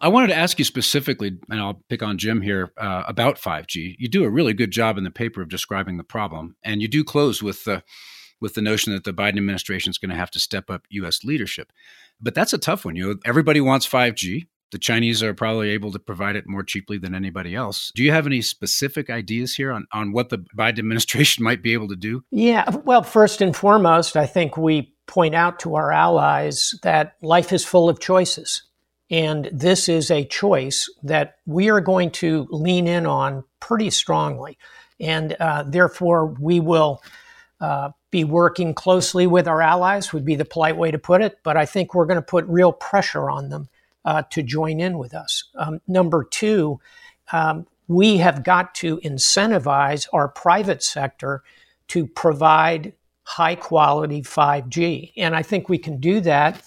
I 0.00 0.08
wanted 0.08 0.28
to 0.28 0.36
ask 0.36 0.58
you 0.58 0.64
specifically, 0.64 1.38
and 1.50 1.60
I'll 1.60 1.82
pick 1.88 2.02
on 2.02 2.18
Jim 2.18 2.40
here 2.40 2.72
uh, 2.76 3.02
about 3.08 3.36
5G. 3.36 3.96
You 3.98 4.08
do 4.08 4.24
a 4.24 4.30
really 4.30 4.52
good 4.52 4.70
job 4.70 4.96
in 4.96 5.04
the 5.04 5.10
paper 5.10 5.42
of 5.42 5.48
describing 5.48 5.96
the 5.96 6.04
problem, 6.04 6.54
and 6.62 6.80
you 6.80 6.88
do 6.88 7.02
close 7.02 7.42
with 7.42 7.64
the 7.64 7.82
with 8.40 8.54
the 8.54 8.62
notion 8.62 8.92
that 8.92 9.02
the 9.02 9.12
Biden 9.12 9.36
administration 9.36 9.90
is 9.90 9.98
going 9.98 10.10
to 10.10 10.16
have 10.16 10.30
to 10.30 10.38
step 10.38 10.70
up 10.70 10.86
U.S. 10.90 11.24
leadership. 11.24 11.72
But 12.20 12.36
that's 12.36 12.52
a 12.52 12.58
tough 12.58 12.84
one. 12.84 12.94
You 12.94 13.08
know, 13.08 13.20
everybody 13.24 13.60
wants 13.60 13.88
5G. 13.88 14.46
The 14.70 14.78
Chinese 14.78 15.22
are 15.22 15.32
probably 15.32 15.70
able 15.70 15.92
to 15.92 15.98
provide 15.98 16.36
it 16.36 16.46
more 16.46 16.62
cheaply 16.62 16.98
than 16.98 17.14
anybody 17.14 17.54
else. 17.54 17.90
Do 17.94 18.02
you 18.02 18.12
have 18.12 18.26
any 18.26 18.42
specific 18.42 19.08
ideas 19.08 19.54
here 19.54 19.72
on, 19.72 19.86
on 19.92 20.12
what 20.12 20.28
the 20.28 20.38
Biden 20.56 20.78
administration 20.78 21.42
might 21.44 21.62
be 21.62 21.72
able 21.72 21.88
to 21.88 21.96
do? 21.96 22.22
Yeah. 22.30 22.68
Well, 22.84 23.02
first 23.02 23.40
and 23.40 23.56
foremost, 23.56 24.16
I 24.16 24.26
think 24.26 24.56
we 24.56 24.94
point 25.06 25.34
out 25.34 25.58
to 25.60 25.74
our 25.74 25.90
allies 25.90 26.74
that 26.82 27.14
life 27.22 27.52
is 27.52 27.64
full 27.64 27.88
of 27.88 27.98
choices. 27.98 28.62
And 29.10 29.48
this 29.50 29.88
is 29.88 30.10
a 30.10 30.24
choice 30.24 30.88
that 31.02 31.36
we 31.46 31.70
are 31.70 31.80
going 31.80 32.10
to 32.10 32.46
lean 32.50 32.86
in 32.86 33.06
on 33.06 33.44
pretty 33.58 33.88
strongly. 33.88 34.58
And 35.00 35.34
uh, 35.40 35.64
therefore, 35.66 36.26
we 36.26 36.60
will 36.60 37.02
uh, 37.60 37.90
be 38.10 38.24
working 38.24 38.74
closely 38.74 39.26
with 39.26 39.48
our 39.48 39.62
allies, 39.62 40.12
would 40.12 40.26
be 40.26 40.34
the 40.34 40.44
polite 40.44 40.76
way 40.76 40.90
to 40.90 40.98
put 40.98 41.22
it. 41.22 41.38
But 41.42 41.56
I 41.56 41.64
think 41.64 41.94
we're 41.94 42.04
going 42.04 42.16
to 42.16 42.22
put 42.22 42.44
real 42.46 42.72
pressure 42.72 43.30
on 43.30 43.48
them 43.48 43.70
uh, 44.08 44.22
to 44.30 44.42
join 44.42 44.80
in 44.80 44.96
with 44.96 45.12
us. 45.12 45.44
Um, 45.54 45.82
number 45.86 46.24
two, 46.24 46.80
um, 47.30 47.66
we 47.88 48.16
have 48.16 48.42
got 48.42 48.74
to 48.76 48.96
incentivize 49.04 50.08
our 50.14 50.28
private 50.28 50.82
sector 50.82 51.42
to 51.88 52.06
provide 52.06 52.94
high 53.24 53.54
quality 53.54 54.22
5G. 54.22 55.12
And 55.18 55.36
I 55.36 55.42
think 55.42 55.68
we 55.68 55.76
can 55.76 56.00
do 56.00 56.20
that 56.20 56.64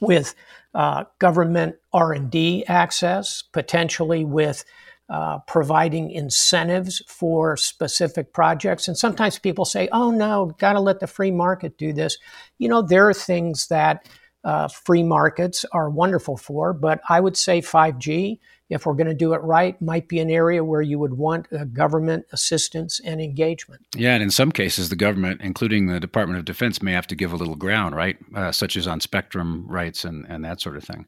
with 0.00 0.34
uh, 0.74 1.04
government 1.20 1.76
R&D 1.92 2.64
access, 2.66 3.44
potentially 3.52 4.24
with 4.24 4.64
uh, 5.08 5.38
providing 5.46 6.10
incentives 6.10 7.04
for 7.06 7.56
specific 7.56 8.32
projects. 8.32 8.88
And 8.88 8.98
sometimes 8.98 9.38
people 9.38 9.64
say, 9.64 9.88
oh 9.92 10.10
no, 10.10 10.56
got 10.58 10.72
to 10.72 10.80
let 10.80 10.98
the 10.98 11.06
free 11.06 11.30
market 11.30 11.78
do 11.78 11.92
this. 11.92 12.18
You 12.58 12.68
know, 12.68 12.82
there 12.82 13.08
are 13.08 13.14
things 13.14 13.68
that 13.68 14.08
uh, 14.44 14.68
free 14.68 15.02
markets 15.02 15.64
are 15.72 15.90
wonderful 15.90 16.36
for, 16.36 16.72
but 16.72 17.00
I 17.08 17.20
would 17.20 17.36
say 17.36 17.60
5G, 17.60 18.38
if 18.70 18.84
we're 18.84 18.94
going 18.94 19.08
to 19.08 19.14
do 19.14 19.32
it 19.32 19.42
right, 19.42 19.80
might 19.80 20.08
be 20.08 20.20
an 20.20 20.30
area 20.30 20.62
where 20.62 20.82
you 20.82 20.98
would 20.98 21.14
want 21.14 21.48
uh, 21.52 21.64
government 21.64 22.26
assistance 22.32 23.00
and 23.00 23.20
engagement. 23.20 23.86
Yeah, 23.96 24.14
and 24.14 24.22
in 24.22 24.30
some 24.30 24.52
cases, 24.52 24.90
the 24.90 24.96
government, 24.96 25.40
including 25.42 25.86
the 25.86 25.98
Department 25.98 26.38
of 26.38 26.44
Defense, 26.44 26.82
may 26.82 26.92
have 26.92 27.06
to 27.08 27.16
give 27.16 27.32
a 27.32 27.36
little 27.36 27.56
ground, 27.56 27.96
right? 27.96 28.18
Uh, 28.34 28.52
such 28.52 28.76
as 28.76 28.86
on 28.86 29.00
spectrum 29.00 29.66
rights 29.66 30.04
and, 30.04 30.26
and 30.28 30.44
that 30.44 30.60
sort 30.60 30.76
of 30.76 30.84
thing. 30.84 31.06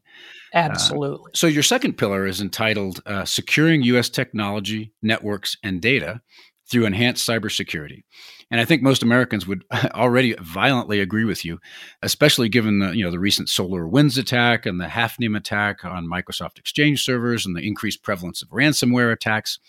Absolutely. 0.53 1.31
Uh, 1.31 1.35
so, 1.35 1.47
your 1.47 1.63
second 1.63 1.97
pillar 1.97 2.25
is 2.25 2.41
entitled 2.41 3.01
uh, 3.05 3.25
Securing 3.25 3.83
U.S. 3.83 4.09
Technology, 4.09 4.91
Networks, 5.01 5.55
and 5.63 5.81
Data 5.81 6.21
through 6.71 6.85
Enhanced 6.85 7.27
Cybersecurity. 7.27 8.03
And 8.49 8.59
I 8.59 8.65
think 8.65 8.81
most 8.81 9.03
Americans 9.03 9.45
would 9.45 9.63
already 9.93 10.35
violently 10.41 10.99
agree 10.99 11.25
with 11.25 11.43
you, 11.45 11.59
especially 12.01 12.49
given 12.49 12.79
the 12.79 12.91
you 12.91 13.03
know 13.03 13.11
the 13.11 13.19
recent 13.19 13.49
SolarWinds 13.49 14.17
attack 14.17 14.65
and 14.65 14.79
the 14.79 14.85
Hafnium 14.85 15.37
attack 15.37 15.85
on 15.85 16.09
Microsoft 16.09 16.57
Exchange 16.57 17.03
servers 17.03 17.45
and 17.45 17.55
the 17.55 17.65
increased 17.65 18.03
prevalence 18.03 18.41
of 18.41 18.49
ransomware 18.49 19.11
attacks. 19.11 19.59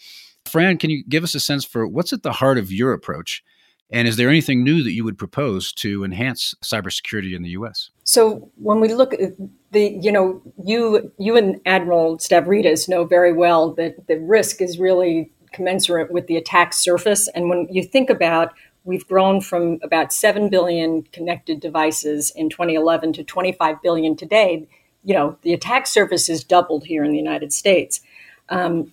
Fran, 0.45 0.79
can 0.79 0.91
you 0.91 1.05
give 1.09 1.23
us 1.23 1.35
a 1.35 1.41
sense 1.41 1.65
for 1.65 1.87
what's 1.87 2.13
at 2.13 2.23
the 2.23 2.33
heart 2.33 2.59
of 2.59 2.73
your 2.73 2.93
approach? 2.93 3.45
And 3.93 4.09
is 4.09 4.17
there 4.17 4.31
anything 4.31 4.65
new 4.65 4.83
that 4.83 4.93
you 4.93 5.05
would 5.05 5.19
propose 5.19 5.71
to 5.75 6.03
enhance 6.03 6.55
cybersecurity 6.65 7.37
in 7.37 7.43
the 7.43 7.51
U.S.? 7.51 7.91
So 8.05 8.51
when 8.57 8.81
we 8.81 8.89
look 8.95 9.13
at 9.13 9.33
the, 9.71 9.99
you 10.01 10.11
know, 10.11 10.41
you 10.65 11.13
you 11.19 11.37
and 11.37 11.61
Admiral 11.67 12.17
Stavridis 12.19 12.89
know 12.89 13.05
very 13.05 13.33
well 13.33 13.75
that 13.75 14.07
the 14.09 14.19
risk 14.19 14.63
is 14.63 14.79
really 14.79 15.31
commensurate 15.53 16.11
with 16.11 16.27
the 16.27 16.37
attack 16.37 16.73
surface. 16.73 17.29
And 17.29 17.49
when 17.49 17.69
you 17.71 17.83
think 17.83 18.11
about 18.11 18.53
We've 18.85 19.07
grown 19.07 19.41
from 19.41 19.79
about 19.83 20.13
7 20.13 20.49
billion 20.49 21.03
connected 21.05 21.61
devices 21.61 22.33
in 22.35 22.51
2011 22.51 23.13
to 23.15 23.25
25 23.25 23.81
billion 23.81 24.17
today. 24.17 24.67
You 25.05 25.15
know, 25.15 25.39
the 25.43 25.53
attack 25.53 25.87
surface 25.87 26.27
has 26.27 26.43
doubled 26.43 26.85
here 26.85 27.05
in 27.05 27.13
the 27.13 27.19
United 27.19 27.53
States. 27.53 28.01
Um, 28.49 28.93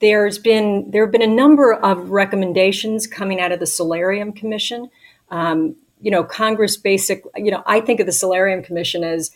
there's 0.00 0.38
been 0.38 0.90
there 0.90 1.04
have 1.04 1.12
been 1.12 1.22
a 1.22 1.26
number 1.26 1.72
of 1.72 2.10
recommendations 2.10 3.06
coming 3.06 3.40
out 3.40 3.52
of 3.52 3.58
the 3.58 3.66
Solarium 3.66 4.32
Commission. 4.32 4.90
Um, 5.30 5.76
you 6.00 6.10
know, 6.10 6.22
Congress 6.22 6.76
basic. 6.76 7.24
You 7.36 7.50
know, 7.50 7.62
I 7.66 7.80
think 7.80 8.00
of 8.00 8.06
the 8.06 8.12
Solarium 8.12 8.62
Commission 8.62 9.02
as 9.02 9.30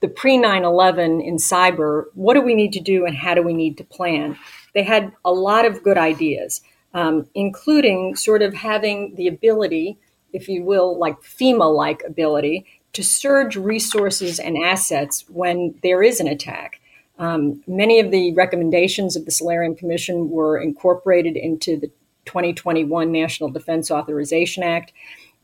the 0.00 0.08
pre 0.08 0.38
9/11 0.38 1.20
in 1.20 1.36
cyber. 1.36 2.04
What 2.14 2.34
do 2.34 2.40
we 2.40 2.54
need 2.54 2.72
to 2.74 2.80
do, 2.80 3.04
and 3.04 3.16
how 3.16 3.34
do 3.34 3.42
we 3.42 3.52
need 3.52 3.76
to 3.78 3.84
plan? 3.84 4.38
They 4.74 4.82
had 4.82 5.12
a 5.24 5.32
lot 5.32 5.64
of 5.64 5.82
good 5.82 5.98
ideas 5.98 6.60
um, 6.94 7.28
including 7.34 8.14
sort 8.14 8.40
of 8.40 8.54
having 8.54 9.16
the 9.16 9.26
ability, 9.26 9.98
if 10.32 10.48
you 10.48 10.62
will, 10.62 10.96
like 10.96 11.20
FEMA 11.20 11.74
like 11.74 12.02
ability, 12.06 12.66
to 12.92 13.02
surge 13.02 13.56
resources 13.56 14.38
and 14.38 14.56
assets 14.56 15.24
when 15.28 15.74
there 15.82 16.02
is 16.02 16.20
an 16.20 16.28
attack. 16.28 16.80
Um, 17.18 17.62
many 17.66 17.98
of 17.98 18.12
the 18.12 18.32
recommendations 18.34 19.16
of 19.16 19.24
the 19.24 19.32
Solarium 19.32 19.74
Commission 19.74 20.30
were 20.30 20.56
incorporated 20.56 21.36
into 21.36 21.78
the 21.78 21.88
2021 22.26 23.10
National 23.10 23.50
Defense 23.50 23.90
Authorization 23.90 24.62
Act. 24.62 24.92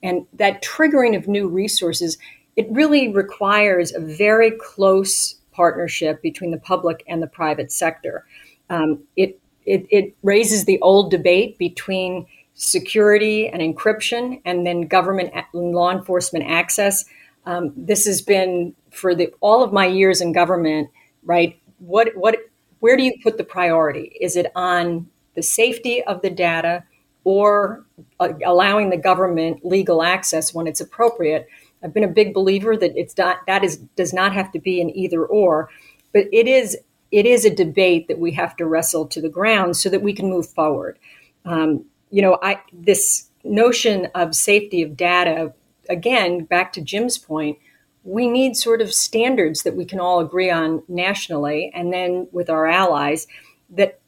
And 0.03 0.27
that 0.33 0.63
triggering 0.63 1.17
of 1.17 1.29
new 1.29 1.49
resources, 1.49 2.17
it 2.57 2.67
really 2.71 3.13
requires 3.13 3.93
a 3.93 4.01
very 4.01 4.53
close 4.53 5.35
partnership 5.53 6.23
between 6.23 6.53
the 6.53 6.59
public 6.59 7.03
and 7.09 7.21
the 7.21 7.27
private 7.27 7.73
sector. 7.73 8.25
Um, 8.71 9.03
it, 9.17 9.39
it, 9.67 9.87
it 9.91 10.17
raises 10.23 10.65
the 10.65 10.81
old 10.81 11.11
debate 11.11 11.59
between 11.59 12.27
security 12.55 13.49
and 13.49 13.63
encryption 13.63 14.41
and 14.45 14.67
then 14.67 14.83
government 14.83 15.33
law 15.53 15.91
enforcement 15.91 16.45
access. 16.47 17.05
Um, 17.47 17.73
this 17.77 18.07
has 18.07 18.21
been 18.23 18.75
for 18.91 19.15
the 19.15 19.33
all 19.41 19.63
of 19.63 19.73
my 19.73 19.87
years 19.87 20.21
in 20.21 20.33
government, 20.33 20.91
right? 21.25 21.59
What 21.79 22.15
what 22.17 22.37
where 22.81 22.97
do 22.97 23.03
you 23.03 23.15
put 23.23 23.39
the 23.39 23.45
priority? 23.45 24.13
Is 24.21 24.37
it 24.37 24.47
on 24.55 25.09
the 25.35 25.43
safety 25.43 26.03
of 26.05 26.23
the 26.23 26.31
data 26.31 26.85
or 27.25 27.85
uh, 28.19 28.33
allowing 28.45 28.91
the 28.91 28.97
government 28.97 29.65
legal 29.65 30.03
access 30.03 30.53
when 30.53 30.67
it's 30.67 30.81
appropriate? 30.81 31.49
I've 31.83 31.95
been 31.95 32.05
a 32.05 32.09
big 32.09 32.35
believer 32.35 32.77
that 32.77 32.93
it's 32.95 33.17
not 33.17 33.39
that 33.47 33.65
is 33.65 33.79
does 33.97 34.13
not 34.13 34.35
have 34.35 34.53
to 34.53 34.59
be 34.59 34.83
an 34.83 34.95
either 34.95 35.25
or, 35.25 35.71
but 36.13 36.25
it 36.31 36.47
is 36.47 36.77
it 37.11 37.27
is 37.27 37.45
a 37.45 37.55
debate 37.55 38.09
that 38.09 38.19
we 38.19 38.33
have 38.33 38.57
to 38.57 38.67
wrestle 38.67 39.07
to 39.07 39.21
the 39.21 39.29
ground 39.29 39.77
so 39.77 39.89
that 39.89 40.03
we 40.03 40.13
can 40.13 40.29
move 40.29 40.49
forward. 40.49 40.99
Um, 41.45 41.85
you 42.11 42.23
know, 42.23 42.39
I 42.43 42.61
this 42.73 43.29
notion 43.43 44.09
of 44.15 44.35
safety 44.35 44.83
of 44.83 44.97
data 44.97 45.53
again 45.89 46.45
back 46.45 46.73
to 46.75 46.81
Jim's 46.81 47.19
point 47.19 47.59
we 48.05 48.29
need 48.29 48.57
sort 48.57 48.81
of 48.81 48.93
standards 48.93 49.63
that 49.63 49.77
we 49.77 49.85
can 49.85 50.01
all 50.01 50.21
agree 50.21 50.51
on 50.51 50.83
nationally 50.89 51.71
and 51.75 51.93
then 51.93 52.29
with 52.33 52.49
our 52.49 52.67
allies 52.67 53.27
that 53.69 54.01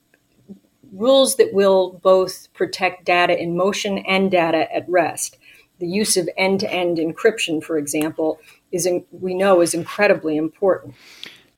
rules 0.93 1.37
that 1.37 1.53
will 1.53 2.01
both 2.03 2.53
protect 2.53 3.05
data 3.05 3.41
in 3.41 3.57
motion 3.57 3.99
and 3.99 4.31
data 4.31 4.73
at 4.75 4.89
rest. 4.89 5.39
The 5.79 5.87
use 5.87 6.17
of 6.17 6.29
end 6.37 6.61
to 6.61 6.73
end 6.73 6.99
encryption, 6.99 7.63
for 7.63 7.77
example, 7.77 8.41
is 8.71 8.87
in, 8.87 9.05
we 9.11 9.35
know 9.35 9.61
is 9.61 9.75
incredibly 9.75 10.37
important. 10.37 10.95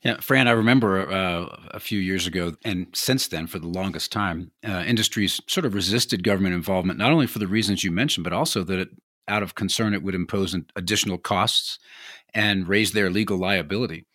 Yeah, 0.05 0.17
Fran, 0.21 0.47
I 0.47 0.51
remember 0.51 1.11
uh, 1.11 1.47
a 1.71 1.79
few 1.79 1.99
years 1.99 2.27
ago, 2.27 2.53
and 2.63 2.85
since 2.93 3.27
then, 3.27 3.47
for 3.47 3.57
the 3.59 3.67
longest 3.67 4.11
time, 4.11 4.51
uh, 4.67 4.83
industries 4.85 5.41
sort 5.47 5.65
of 5.65 5.73
resisted 5.73 6.23
government 6.23 6.55
involvement, 6.55 6.99
not 6.99 7.11
only 7.11 7.25
for 7.25 7.39
the 7.39 7.47
reasons 7.47 7.83
you 7.83 7.91
mentioned, 7.91 8.23
but 8.23 8.33
also 8.33 8.63
that 8.65 8.79
it, 8.79 8.89
out 9.27 9.41
of 9.41 9.55
concern 9.55 9.95
it 9.95 10.03
would 10.03 10.13
impose 10.15 10.55
additional 10.75 11.17
costs 11.17 11.79
and 12.35 12.67
raise 12.67 12.93
their 12.93 13.09
legal 13.09 13.37
liability. 13.39 14.05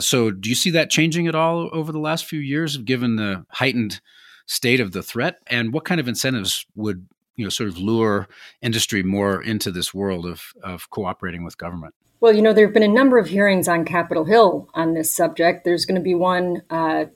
So, 0.00 0.30
do 0.32 0.48
you 0.48 0.56
see 0.56 0.70
that 0.70 0.90
changing 0.90 1.28
at 1.28 1.36
all 1.36 1.70
over 1.72 1.92
the 1.92 2.00
last 2.00 2.26
few 2.26 2.40
years, 2.40 2.76
given 2.78 3.16
the 3.16 3.46
heightened 3.50 4.00
state 4.46 4.80
of 4.80 4.92
the 4.92 5.02
threat? 5.04 5.38
And 5.48 5.72
what 5.72 5.84
kind 5.86 6.00
of 6.00 6.08
incentives 6.08 6.66
would 6.76 7.06
you 7.36 7.44
know 7.44 7.50
sort 7.50 7.70
of 7.70 7.78
lure 7.78 8.28
industry 8.62 9.02
more 9.04 9.42
into 9.42 9.72
this 9.72 9.94
world 9.94 10.26
of 10.26 10.42
of 10.64 10.90
cooperating 10.90 11.44
with 11.44 11.58
government? 11.58 11.94
Well, 12.20 12.34
you 12.34 12.42
know, 12.42 12.52
there 12.52 12.66
have 12.66 12.74
been 12.74 12.82
a 12.82 12.88
number 12.88 13.18
of 13.18 13.28
hearings 13.28 13.68
on 13.68 13.84
Capitol 13.84 14.24
Hill 14.24 14.68
on 14.74 14.94
this 14.94 15.14
subject. 15.14 15.64
There's 15.64 15.86
going 15.86 16.00
to 16.00 16.04
be 16.04 16.16
one 16.16 16.62
uh, 16.68 17.06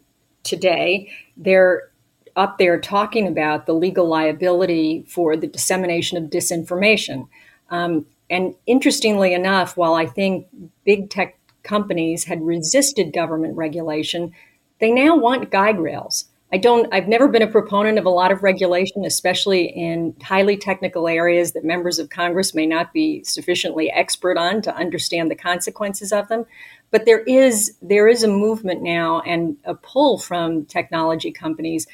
today. 0.45 1.11
They're 1.37 1.91
up 2.37 2.59
there 2.59 2.81
talking 2.81 3.27
about 3.27 3.67
the 3.67 3.75
legal 3.75 4.07
liability 4.07 5.05
for 5.09 5.37
the 5.37 5.49
dissemination 5.49 6.19
of 6.19 6.31
disinformation. 6.31 7.29
Um, 7.69 8.07
and 8.31 8.55
interestingly 8.67 9.35
enough, 9.35 9.77
while 9.77 9.95
I 9.95 10.07
think 10.07 10.47
big 10.85 11.11
tech 11.11 11.37
companies 11.65 12.25
had 12.25 12.43
resisted 12.43 13.13
government 13.13 13.57
regulation, 13.57 14.33
they 14.79 14.93
now 14.93 15.17
want 15.17 15.51
guide 15.51 15.81
rails. 15.81 16.27
I 16.53 16.59
don't, 16.59 16.93
I've 16.93 17.09
never 17.09 17.29
been 17.29 17.43
a 17.43 17.47
proponent 17.47 17.99
of 17.99 18.05
a 18.05 18.11
lot 18.11 18.31
of 18.31 18.43
regulation, 18.43 19.05
especially 19.05 19.65
in 19.65 20.15
highly 20.23 20.57
technical 20.57 21.09
areas 21.09 21.53
that 21.53 21.65
members 21.65 21.99
of 21.99 22.11
Congress 22.11 22.55
may 22.55 22.67
not 22.67 22.93
be 22.93 23.25
sufficiently 23.25 23.91
expert 23.91 24.37
on 24.37 24.61
to 24.63 24.75
understand 24.77 25.31
the 25.31 25.35
consequences 25.35 26.13
of 26.13 26.29
them. 26.29 26.45
But 26.91 27.07
there 27.07 27.21
is, 27.21 27.77
there 27.81 28.07
is 28.07 28.23
a 28.23 28.29
movement 28.29 28.83
now 28.83 29.21
and 29.21 29.57
a 29.65 29.75
pull 29.75 30.19
from 30.19 30.67
technology 30.67 31.33
companies 31.33 31.87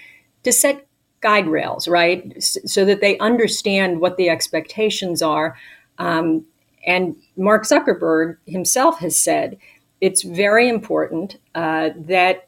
to 0.43 0.53
set 0.53 0.87
guide 1.21 1.47
rails, 1.47 1.87
right? 1.87 2.43
So 2.43 2.85
that 2.85 3.01
they 3.01 3.17
understand 3.19 4.01
what 4.01 4.17
the 4.17 4.29
expectations 4.29 5.23
are 5.23 5.57
um, 5.99 6.45
and 6.87 7.17
Mark 7.37 7.65
Zuckerberg 7.65 8.39
himself 8.47 8.99
has 9.01 9.17
said 9.17 9.59
it's 10.01 10.23
very 10.23 10.69
important 10.69 11.37
uh, 11.55 11.91
that 11.97 12.48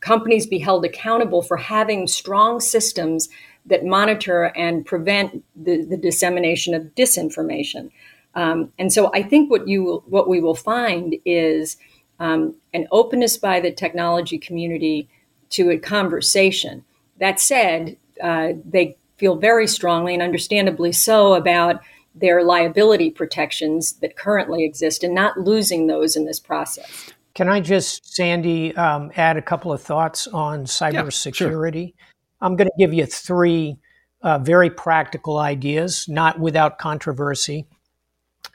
companies 0.00 0.46
be 0.46 0.58
held 0.58 0.84
accountable 0.84 1.42
for 1.42 1.56
having 1.56 2.06
strong 2.06 2.60
systems 2.60 3.28
that 3.66 3.84
monitor 3.84 4.44
and 4.56 4.86
prevent 4.86 5.44
the, 5.54 5.84
the 5.84 5.96
dissemination 5.96 6.74
of 6.74 6.94
disinformation. 6.94 7.90
Um, 8.34 8.72
and 8.78 8.92
so 8.92 9.10
I 9.12 9.22
think 9.22 9.50
what 9.50 9.68
you 9.68 10.02
what 10.06 10.28
we 10.28 10.40
will 10.40 10.54
find 10.54 11.16
is 11.24 11.76
um, 12.18 12.54
an 12.72 12.86
openness 12.90 13.36
by 13.36 13.60
the 13.60 13.72
technology 13.72 14.38
community 14.38 15.08
to 15.50 15.70
a 15.70 15.78
conversation. 15.78 16.84
That 17.18 17.40
said, 17.40 17.96
uh, 18.22 18.52
they 18.64 18.96
feel 19.16 19.36
very 19.36 19.66
strongly 19.66 20.14
and 20.14 20.22
understandably 20.22 20.92
so 20.92 21.34
about 21.34 21.82
their 22.14 22.42
liability 22.42 23.10
protections 23.10 23.92
that 23.94 24.16
currently 24.16 24.64
exist 24.64 25.04
and 25.04 25.14
not 25.14 25.38
losing 25.38 25.86
those 25.86 26.16
in 26.16 26.24
this 26.24 26.40
process. 26.40 27.12
Can 27.34 27.48
I 27.48 27.60
just, 27.60 28.14
Sandy, 28.14 28.74
um, 28.76 29.10
add 29.16 29.36
a 29.36 29.42
couple 29.42 29.72
of 29.72 29.82
thoughts 29.82 30.26
on 30.26 30.64
cybersecurity? 30.64 31.74
Yeah, 31.74 32.04
sure. 32.04 32.06
I'm 32.40 32.56
going 32.56 32.68
to 32.68 32.78
give 32.78 32.92
you 32.92 33.06
three 33.06 33.78
uh, 34.22 34.38
very 34.38 34.70
practical 34.70 35.38
ideas, 35.38 36.06
not 36.08 36.38
without 36.38 36.78
controversy. 36.78 37.66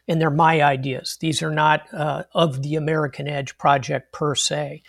And 0.07 0.21
they're 0.21 0.29
my 0.29 0.61
ideas. 0.61 1.17
These 1.19 1.41
are 1.41 1.51
not 1.51 1.91
uh, 1.93 2.23
of 2.33 2.61
the 2.61 2.75
American 2.75 3.27
Edge 3.27 3.57
project 3.57 4.11
per 4.11 4.35
se. 4.35 4.83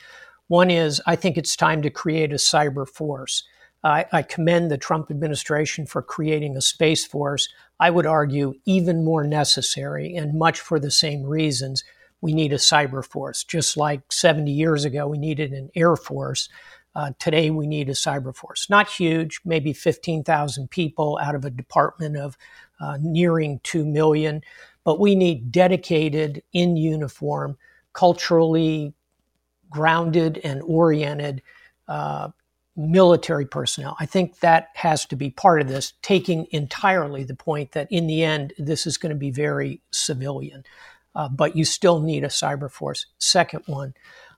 One 0.48 0.70
is 0.70 1.00
I 1.06 1.16
think 1.16 1.38
it's 1.38 1.56
time 1.56 1.82
to 1.82 1.90
create 1.90 2.32
a 2.32 2.36
cyber 2.36 2.86
force. 2.86 3.42
I, 3.82 4.04
I 4.12 4.22
commend 4.22 4.70
the 4.70 4.78
Trump 4.78 5.10
administration 5.10 5.86
for 5.86 6.02
creating 6.02 6.56
a 6.56 6.60
space 6.60 7.04
force. 7.04 7.48
I 7.80 7.90
would 7.90 8.06
argue 8.06 8.54
even 8.64 9.04
more 9.04 9.24
necessary 9.24 10.14
and 10.14 10.38
much 10.38 10.60
for 10.60 10.78
the 10.78 10.90
same 10.90 11.22
reasons. 11.22 11.84
We 12.20 12.32
need 12.32 12.52
a 12.52 12.56
cyber 12.56 13.04
force. 13.04 13.44
Just 13.44 13.76
like 13.76 14.12
70 14.12 14.50
years 14.50 14.84
ago, 14.84 15.06
we 15.06 15.18
needed 15.18 15.52
an 15.52 15.70
air 15.74 15.96
force. 15.96 16.48
Uh, 16.94 17.12
today, 17.18 17.50
we 17.50 17.66
need 17.66 17.88
a 17.88 17.92
cyber 17.92 18.34
force. 18.34 18.70
Not 18.70 18.88
huge, 18.88 19.40
maybe 19.44 19.72
15,000 19.72 20.70
people 20.70 21.18
out 21.22 21.34
of 21.34 21.44
a 21.44 21.50
department 21.50 22.16
of 22.16 22.38
uh, 22.80 22.98
nearing 23.00 23.60
2 23.64 23.84
million, 23.84 24.42
but 24.82 24.98
we 24.98 25.14
need 25.14 25.52
dedicated, 25.52 26.42
in 26.52 26.76
uniform, 26.76 27.58
culturally 27.92 28.94
grounded 29.68 30.40
and 30.42 30.62
oriented 30.62 31.42
uh, 31.88 32.28
military 32.76 33.46
personnel. 33.46 33.96
I 33.98 34.06
think 34.06 34.40
that 34.40 34.68
has 34.74 35.06
to 35.06 35.16
be 35.16 35.30
part 35.30 35.60
of 35.60 35.68
this, 35.68 35.94
taking 36.02 36.46
entirely 36.50 37.24
the 37.24 37.34
point 37.34 37.72
that 37.72 37.88
in 37.90 38.06
the 38.06 38.22
end, 38.22 38.52
this 38.58 38.86
is 38.86 38.98
going 38.98 39.10
to 39.10 39.18
be 39.18 39.30
very 39.30 39.80
civilian, 39.90 40.64
uh, 41.16 41.28
but 41.28 41.56
you 41.56 41.64
still 41.64 42.00
need 42.00 42.22
a 42.22 42.28
cyber 42.28 42.70
force. 42.70 43.06
Second 43.18 43.64
one, 43.66 43.94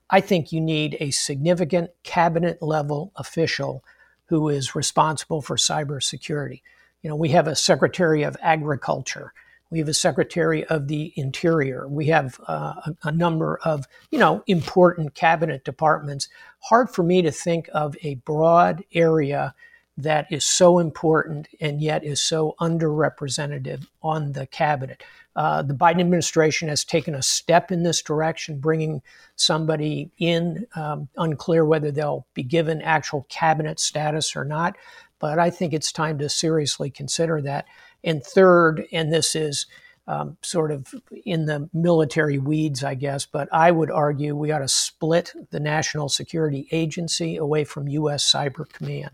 I 0.09 0.21
think 0.21 0.51
you 0.51 0.59
need 0.59 0.97
a 0.99 1.11
significant 1.11 1.91
cabinet 2.01 2.61
level 2.61 3.11
official 3.15 3.83
who 4.25 4.49
is 4.49 4.73
responsible 4.73 5.43
for 5.43 5.55
cybersecurity. 5.55 6.61
You 7.03 7.09
know, 7.09 7.15
we 7.15 7.29
have 7.29 7.47
a 7.47 7.55
Secretary 7.55 8.23
of 8.23 8.35
Agriculture 8.41 9.33
we 9.69 9.79
have 9.79 9.87
a 9.87 9.93
Secretary 9.93 10.65
of 10.65 10.87
the 10.87 11.13
Interior. 11.15 11.87
We 11.87 12.07
have 12.07 12.39
uh, 12.47 12.73
a, 12.85 12.95
a, 13.03 13.11
number 13.11 13.59
of, 13.63 13.85
you 14.09 14.17
know, 14.17 14.43
important 14.47 15.13
cabinet 15.13 15.63
departments. 15.63 16.27
Hard 16.61 16.89
for 16.89 17.03
me 17.03 17.21
to 17.21 17.31
think 17.31 17.69
of 17.73 17.95
a 18.01 18.15
broad 18.15 18.83
area 18.93 19.53
that 19.97 20.31
is 20.31 20.45
so 20.45 20.79
important 20.79 21.47
and 21.59 21.81
yet 21.81 22.03
is 22.03 22.21
so 22.21 22.55
underrepresented 22.59 23.85
on 24.01 24.31
the 24.31 24.47
cabinet. 24.47 25.03
Uh, 25.35 25.61
the 25.61 25.73
Biden 25.73 25.99
administration 25.99 26.69
has 26.69 26.83
taken 26.83 27.15
a 27.15 27.21
step 27.21 27.71
in 27.71 27.83
this 27.83 28.01
direction, 28.01 28.59
bringing 28.59 29.01
somebody 29.35 30.11
in, 30.17 30.65
um, 30.75 31.07
unclear 31.17 31.63
whether 31.65 31.91
they'll 31.91 32.25
be 32.33 32.43
given 32.43 32.81
actual 32.81 33.25
cabinet 33.29 33.79
status 33.79 34.35
or 34.35 34.43
not. 34.43 34.75
But 35.19 35.39
I 35.39 35.49
think 35.49 35.73
it's 35.73 35.91
time 35.91 36.17
to 36.19 36.29
seriously 36.29 36.89
consider 36.89 37.41
that. 37.41 37.65
And 38.03 38.23
third, 38.23 38.85
and 38.91 39.13
this 39.13 39.35
is 39.35 39.65
um, 40.09 40.37
sort 40.41 40.71
of 40.71 40.93
in 41.23 41.45
the 41.45 41.69
military 41.71 42.39
weeds, 42.39 42.83
I 42.83 42.95
guess, 42.95 43.27
but 43.27 43.47
I 43.51 43.69
would 43.69 43.91
argue 43.91 44.35
we 44.35 44.51
ought 44.51 44.59
to 44.59 44.67
split 44.67 45.33
the 45.51 45.59
National 45.59 46.09
Security 46.09 46.67
Agency 46.71 47.37
away 47.37 47.63
from 47.63 47.87
U.S. 47.87 48.29
Cyber 48.29 48.67
Command. 48.67 49.11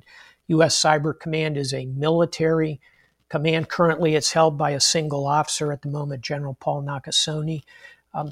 U.S. 0.48 0.82
Cyber 0.82 1.20
Command 1.20 1.58
is 1.58 1.74
a 1.74 1.86
military 1.88 2.80
command. 3.30 3.70
Currently, 3.70 4.16
it's 4.16 4.32
held 4.32 4.58
by 4.58 4.72
a 4.72 4.80
single 4.80 5.28
officer 5.28 5.72
at 5.72 5.82
the 5.82 5.90
moment, 5.90 6.22
General 6.22 6.56
Paul 6.60 6.84
Nakasone. 6.84 7.64
Um, 8.14 8.32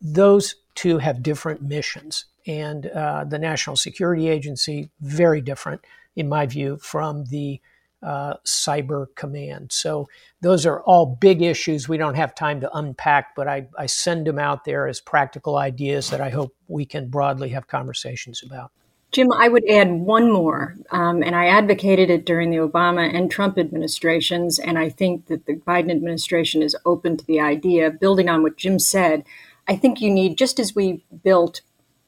those 0.00 0.56
two 0.74 0.98
have 0.98 1.22
different 1.22 1.62
missions. 1.62 2.26
And 2.46 2.86
uh, 2.86 3.24
the 3.24 3.38
National 3.38 3.76
Security 3.76 4.28
Agency, 4.28 4.90
very 5.00 5.40
different, 5.40 5.82
in 6.16 6.28
my 6.28 6.46
view, 6.46 6.78
from 6.78 7.24
the 7.26 7.60
uh, 8.02 8.34
Cyber 8.44 9.06
Command. 9.14 9.70
So 9.70 10.08
those 10.40 10.66
are 10.66 10.82
all 10.82 11.06
big 11.20 11.40
issues 11.40 11.88
we 11.88 11.98
don't 11.98 12.16
have 12.16 12.34
time 12.34 12.60
to 12.60 12.76
unpack, 12.76 13.36
but 13.36 13.46
I, 13.46 13.68
I 13.78 13.86
send 13.86 14.26
them 14.26 14.40
out 14.40 14.64
there 14.64 14.88
as 14.88 15.00
practical 15.00 15.56
ideas 15.56 16.10
that 16.10 16.20
I 16.20 16.30
hope 16.30 16.52
we 16.66 16.84
can 16.84 17.08
broadly 17.08 17.50
have 17.50 17.68
conversations 17.68 18.42
about. 18.44 18.72
Jim, 19.12 19.30
I 19.30 19.48
would 19.48 19.68
add 19.68 19.90
one 19.92 20.32
more, 20.32 20.74
um, 20.90 21.22
and 21.22 21.36
I 21.36 21.46
advocated 21.46 22.08
it 22.08 22.24
during 22.24 22.50
the 22.50 22.56
Obama 22.56 23.14
and 23.14 23.30
Trump 23.30 23.58
administrations, 23.58 24.58
and 24.58 24.78
I 24.78 24.88
think 24.88 25.26
that 25.26 25.44
the 25.44 25.56
Biden 25.56 25.90
administration 25.90 26.62
is 26.62 26.74
open 26.86 27.18
to 27.18 27.26
the 27.26 27.38
idea. 27.38 27.90
Building 27.90 28.30
on 28.30 28.42
what 28.42 28.56
Jim 28.56 28.78
said, 28.78 29.24
I 29.68 29.76
think 29.76 30.00
you 30.00 30.10
need, 30.10 30.38
just 30.38 30.58
as 30.58 30.74
we 30.74 31.04
built 31.22 31.60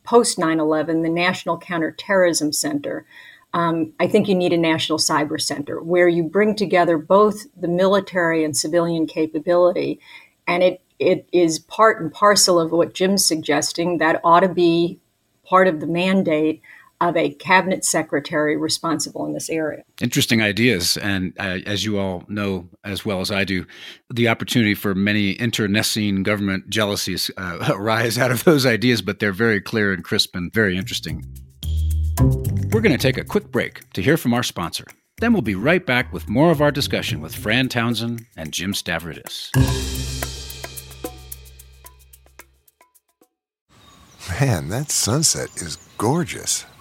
post 0.03 0.38
9 0.38 0.59
11, 0.59 1.03
the 1.03 1.11
National 1.11 1.59
Counterterrorism 1.59 2.55
Center, 2.55 3.05
um, 3.53 3.93
I 4.01 4.07
think 4.07 4.27
you 4.27 4.35
need 4.35 4.55
a 4.55 4.59
national 4.59 4.99
cyber 4.99 5.40
center 5.40 5.83
where 5.83 6.09
you 6.09 6.25
bring 6.25 6.57
together 6.57 6.97
both 6.97 7.47
the 7.55 7.69
military 7.69 8.45
and 8.45 8.57
civilian 8.57 9.07
capability. 9.07 10.01
And 10.47 10.62
it, 10.62 10.81
it 10.99 11.29
is 11.33 11.59
part 11.59 12.01
and 12.01 12.11
parcel 12.11 12.59
of 12.59 12.73
what 12.73 12.95
Jim's 12.95 13.25
suggesting 13.25 13.99
that 13.99 14.21
ought 14.25 14.40
to 14.40 14.49
be 14.49 14.99
part 15.45 15.69
of 15.69 15.81
the 15.81 15.87
mandate 15.87 16.62
of 17.09 17.17
a 17.17 17.35
cabinet 17.35 17.85
secretary 17.85 18.57
responsible 18.57 19.27
in 19.27 19.33
this 19.33 19.51
area. 19.51 19.83
Interesting 20.01 20.43
ideas. 20.43 20.97
And 20.97 21.33
uh, 21.38 21.59
as 21.67 21.85
you 21.85 21.99
all 21.99 22.25
know 22.29 22.69
as 22.85 23.05
well 23.05 23.21
as 23.21 23.31
I 23.31 23.45
do, 23.45 23.67
the 24.12 24.29
opportunity 24.29 24.75
for 24.75 24.95
many 24.95 25.33
internecine 25.33 26.23
government 26.23 26.69
jealousies 26.71 27.31
uh, 27.37 27.73
arise 27.75 28.19
out 28.19 28.31
of 28.31 28.45
those 28.45 28.67
ideas, 28.67 29.03
but 29.03 29.19
they're 29.19 29.33
very 29.33 29.61
clear 29.61 29.93
and 29.93 30.05
crisp 30.05 30.35
and 30.35 30.53
very 30.53 30.77
interesting. 30.77 31.25
We're 32.73 32.81
going 32.81 32.93
to 32.93 32.99
take 32.99 33.19
a 33.19 33.25
quick 33.25 33.51
break 33.51 33.90
to 33.93 34.03
hear 34.03 34.17
from 34.17 34.35
our 34.35 34.43
sponsor. 34.43 34.85
Then 35.19 35.33
we'll 35.33 35.43
be 35.43 35.55
right 35.55 35.85
back 35.85 36.12
with 36.12 36.29
more 36.29 36.51
of 36.51 36.61
our 36.61 36.73
discussion 36.73 37.21
with 37.21 37.35
Fran 37.35 37.69
Townsend 37.69 38.27
and 38.37 38.53
Jim 38.53 38.73
Stavridis. 38.73 39.51
Man, 44.40 44.69
that 44.71 44.90
sunset 44.90 45.51
is 45.57 45.77
gorgeous. 45.99 46.67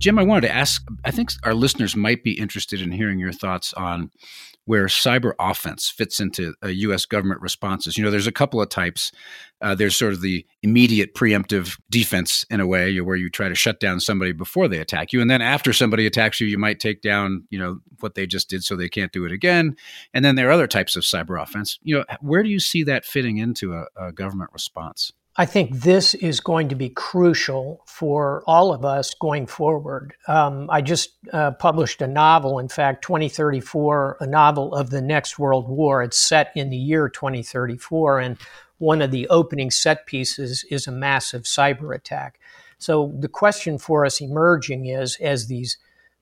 Jim, 0.00 0.18
I 0.18 0.22
wanted 0.22 0.48
to 0.48 0.54
ask 0.54 0.82
I 1.04 1.10
think 1.10 1.30
our 1.44 1.52
listeners 1.52 1.94
might 1.94 2.24
be 2.24 2.32
interested 2.32 2.80
in 2.80 2.90
hearing 2.90 3.18
your 3.18 3.32
thoughts 3.32 3.74
on 3.74 4.10
where 4.64 4.86
cyber 4.86 5.32
offense 5.38 5.90
fits 5.90 6.20
into 6.20 6.54
U.S. 6.64 7.04
government 7.04 7.42
responses. 7.42 7.98
You 7.98 8.04
know, 8.04 8.10
there's 8.10 8.26
a 8.26 8.32
couple 8.32 8.62
of 8.62 8.70
types. 8.70 9.12
Uh, 9.60 9.74
there's 9.74 9.96
sort 9.96 10.14
of 10.14 10.22
the 10.22 10.46
immediate 10.62 11.14
preemptive 11.14 11.78
defense 11.90 12.46
in 12.48 12.60
a 12.60 12.66
way, 12.66 12.98
where 13.00 13.16
you 13.16 13.28
try 13.28 13.50
to 13.50 13.54
shut 13.54 13.78
down 13.78 14.00
somebody 14.00 14.32
before 14.32 14.68
they 14.68 14.78
attack 14.78 15.12
you, 15.12 15.20
and 15.20 15.30
then 15.30 15.42
after 15.42 15.72
somebody 15.72 16.06
attacks 16.06 16.40
you, 16.40 16.46
you 16.46 16.56
might 16.56 16.80
take 16.80 17.02
down, 17.02 17.44
you 17.50 17.58
know, 17.58 17.80
what 17.98 18.14
they 18.14 18.26
just 18.26 18.48
did 18.48 18.64
so 18.64 18.76
they 18.76 18.88
can't 18.88 19.12
do 19.12 19.26
it 19.26 19.32
again. 19.32 19.76
And 20.14 20.24
then 20.24 20.34
there 20.34 20.48
are 20.48 20.52
other 20.52 20.66
types 20.66 20.96
of 20.96 21.02
cyber 21.02 21.40
offense. 21.40 21.78
You 21.82 21.98
know, 21.98 22.04
where 22.22 22.42
do 22.42 22.48
you 22.48 22.60
see 22.60 22.84
that 22.84 23.04
fitting 23.04 23.36
into 23.36 23.74
a, 23.74 23.84
a 23.96 24.12
government 24.12 24.50
response? 24.54 25.12
I 25.36 25.46
think 25.46 25.80
this 25.80 26.14
is 26.14 26.40
going 26.40 26.68
to 26.70 26.74
be 26.74 26.88
crucial 26.88 27.82
for 27.86 28.42
all 28.46 28.72
of 28.72 28.84
us 28.84 29.14
going 29.14 29.46
forward. 29.46 30.12
Um, 30.26 30.68
I 30.70 30.82
just 30.82 31.10
uh, 31.32 31.52
published 31.52 32.02
a 32.02 32.08
novel, 32.08 32.58
in 32.58 32.68
fact, 32.68 33.04
2034, 33.04 34.16
a 34.20 34.26
novel 34.26 34.74
of 34.74 34.90
the 34.90 35.00
next 35.00 35.38
world 35.38 35.68
war. 35.68 36.02
It's 36.02 36.18
set 36.18 36.50
in 36.56 36.70
the 36.70 36.76
year 36.76 37.08
2034, 37.08 38.18
and 38.18 38.38
one 38.78 39.00
of 39.00 39.12
the 39.12 39.28
opening 39.28 39.70
set 39.70 40.06
pieces 40.06 40.64
is 40.68 40.86
a 40.86 40.92
massive 40.92 41.42
cyber 41.42 41.94
attack. 41.94 42.40
So 42.78 43.14
the 43.16 43.28
question 43.28 43.78
for 43.78 44.04
us 44.04 44.20
emerging 44.20 44.86
is 44.86 45.16
as 45.20 45.46
these 45.46 45.78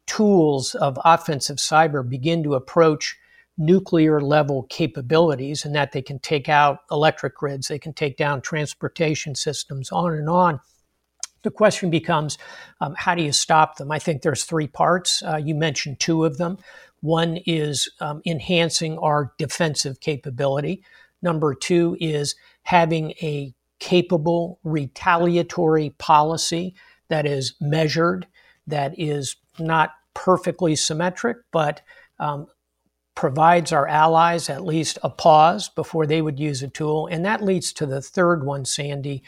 tools 0.07 0.75
of 0.75 0.99
offensive 1.05 1.59
cyber 1.59 2.07
begin 2.07 2.43
to 2.43 2.55
approach 2.55 3.17
nuclear 3.59 4.21
level 4.21 4.63
capabilities 4.71 5.65
and 5.65 5.75
that 5.75 5.93
they 5.93 6.01
can 6.01 6.19
take 6.21 6.49
out 6.49 6.79
electric 6.91 7.37
grids, 7.37 7.69
they 7.69 7.79
can 7.79 7.93
take 7.93 8.17
down 8.17 8.41
transportation 8.41 9.35
systems, 9.35 9.91
on 9.91 10.15
and 10.15 10.29
on. 10.29 10.61
The 11.43 11.51
question 11.51 11.91
becomes, 11.91 12.39
um, 12.81 12.95
how 12.97 13.15
do 13.15 13.23
you 13.23 13.33
stop 13.33 13.77
them? 13.77 13.91
I 13.91 13.99
think 13.99 14.23
there's 14.23 14.45
three 14.45 14.67
parts. 14.67 15.23
Uh, 15.23 15.37
you 15.37 15.55
mentioned 15.55 16.01
two 16.01 16.25
of 16.25 16.39
them. 16.39 16.59
One 17.01 17.39
is 17.47 17.89
um, 18.01 18.23
enhancing 18.25 18.99
our 18.99 19.33
defensive 19.39 20.01
capability. 20.01 20.85
Number 21.23 21.55
two 21.55 21.97
is 22.01 22.35
having 22.63 23.13
a 23.23 23.55
capable 23.79 24.59
retaliatory 24.65 25.91
policy 25.99 26.75
that 27.09 27.27
is 27.27 27.55
measured, 27.61 28.27
that 28.67 28.99
is 28.99 29.37
not 29.59 29.93
perfectly 30.15 30.75
symmetric, 30.75 31.39
but 31.53 31.81
um, 32.19 32.49
provides 33.19 33.73
our 33.73 33.89
allies 33.89 34.49
at 34.49 34.65
least 34.65 34.97
a 35.03 35.11
pause 35.11 35.69
before 35.71 36.07
they 36.07 36.23
would 36.23 36.39
use 36.39 36.63
a 36.63 36.69
tool. 36.69 37.09
And 37.09 37.25
that 37.25 37.43
leads 37.43 37.73
to 37.73 37.85
the 37.85 38.01
third 38.01 38.45
one, 38.45 38.65
Sandy, 38.65 39.25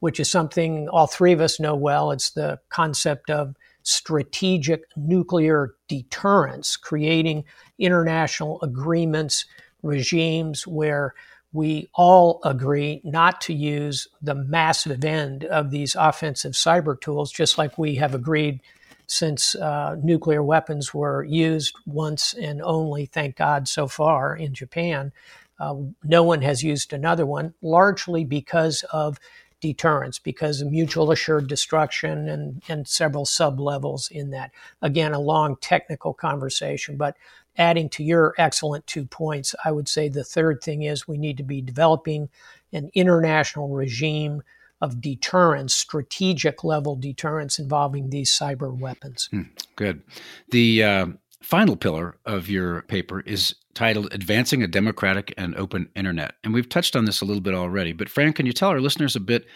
which 0.00 0.18
is 0.18 0.30
something 0.30 0.88
all 0.88 1.06
three 1.06 1.34
of 1.34 1.42
us 1.42 1.60
know 1.60 1.74
well. 1.74 2.10
It's 2.10 2.30
the 2.30 2.58
concept 2.70 3.28
of 3.28 3.54
strategic 3.82 4.84
nuclear 4.96 5.74
deterrence, 5.88 6.78
creating 6.78 7.44
international 7.78 8.62
agreements, 8.62 9.44
regimes 9.82 10.66
where 10.66 11.12
we 11.52 11.90
all 11.92 12.40
agree 12.44 13.02
not 13.04 13.42
to 13.42 13.52
use 13.52 14.08
the 14.22 14.34
massive 14.34 15.04
end 15.04 15.44
of 15.44 15.70
these 15.70 15.94
offensive 15.96 16.52
cyber 16.52 16.98
tools, 16.98 17.30
just 17.30 17.58
like 17.58 17.76
we 17.76 17.96
have 17.96 18.14
agreed 18.14 18.62
since 19.06 19.54
uh, 19.54 19.96
nuclear 20.02 20.42
weapons 20.42 20.94
were 20.94 21.24
used 21.24 21.74
once 21.86 22.34
and 22.34 22.62
only, 22.62 23.06
thank 23.06 23.36
God, 23.36 23.68
so 23.68 23.86
far 23.86 24.36
in 24.36 24.54
Japan. 24.54 25.12
Uh, 25.58 25.76
no 26.02 26.22
one 26.22 26.42
has 26.42 26.62
used 26.62 26.92
another 26.92 27.26
one, 27.26 27.54
largely 27.62 28.24
because 28.24 28.82
of 28.92 29.18
deterrence, 29.60 30.18
because 30.18 30.60
of 30.60 30.70
mutual 30.70 31.10
assured 31.10 31.46
destruction 31.46 32.28
and, 32.28 32.62
and 32.68 32.86
several 32.86 33.24
sub 33.24 33.58
levels 33.60 34.10
in 34.10 34.30
that. 34.30 34.50
Again, 34.82 35.12
a 35.12 35.20
long 35.20 35.56
technical 35.60 36.12
conversation, 36.12 36.96
but 36.96 37.16
adding 37.56 37.88
to 37.90 38.02
your 38.02 38.34
excellent 38.36 38.86
two 38.86 39.06
points, 39.06 39.54
I 39.64 39.70
would 39.70 39.88
say 39.88 40.08
the 40.08 40.24
third 40.24 40.60
thing 40.62 40.82
is 40.82 41.08
we 41.08 41.16
need 41.16 41.36
to 41.38 41.44
be 41.44 41.62
developing 41.62 42.28
an 42.72 42.90
international 42.94 43.68
regime 43.68 44.42
of 44.80 45.00
deterrence, 45.00 45.74
strategic 45.74 46.64
level 46.64 46.96
deterrence 46.96 47.58
involving 47.58 48.10
these 48.10 48.36
cyber 48.36 48.76
weapons. 48.76 49.28
Hmm, 49.30 49.42
good. 49.76 50.02
The 50.50 50.82
uh, 50.82 51.06
final 51.44 51.76
pillar 51.76 52.16
of 52.24 52.48
your 52.48 52.82
paper 52.82 53.20
is 53.20 53.54
titled 53.74 54.08
Advancing 54.12 54.62
a 54.62 54.66
Democratic 54.66 55.34
and 55.36 55.54
Open 55.56 55.88
Internet. 55.94 56.34
And 56.42 56.54
we've 56.54 56.68
touched 56.68 56.96
on 56.96 57.04
this 57.04 57.20
a 57.20 57.24
little 57.24 57.40
bit 57.40 57.54
already, 57.54 57.92
but 57.92 58.08
Fran, 58.08 58.32
can 58.32 58.46
you 58.46 58.52
tell 58.52 58.70
our 58.70 58.80
listeners 58.80 59.16
a 59.16 59.20
bit 59.20 59.46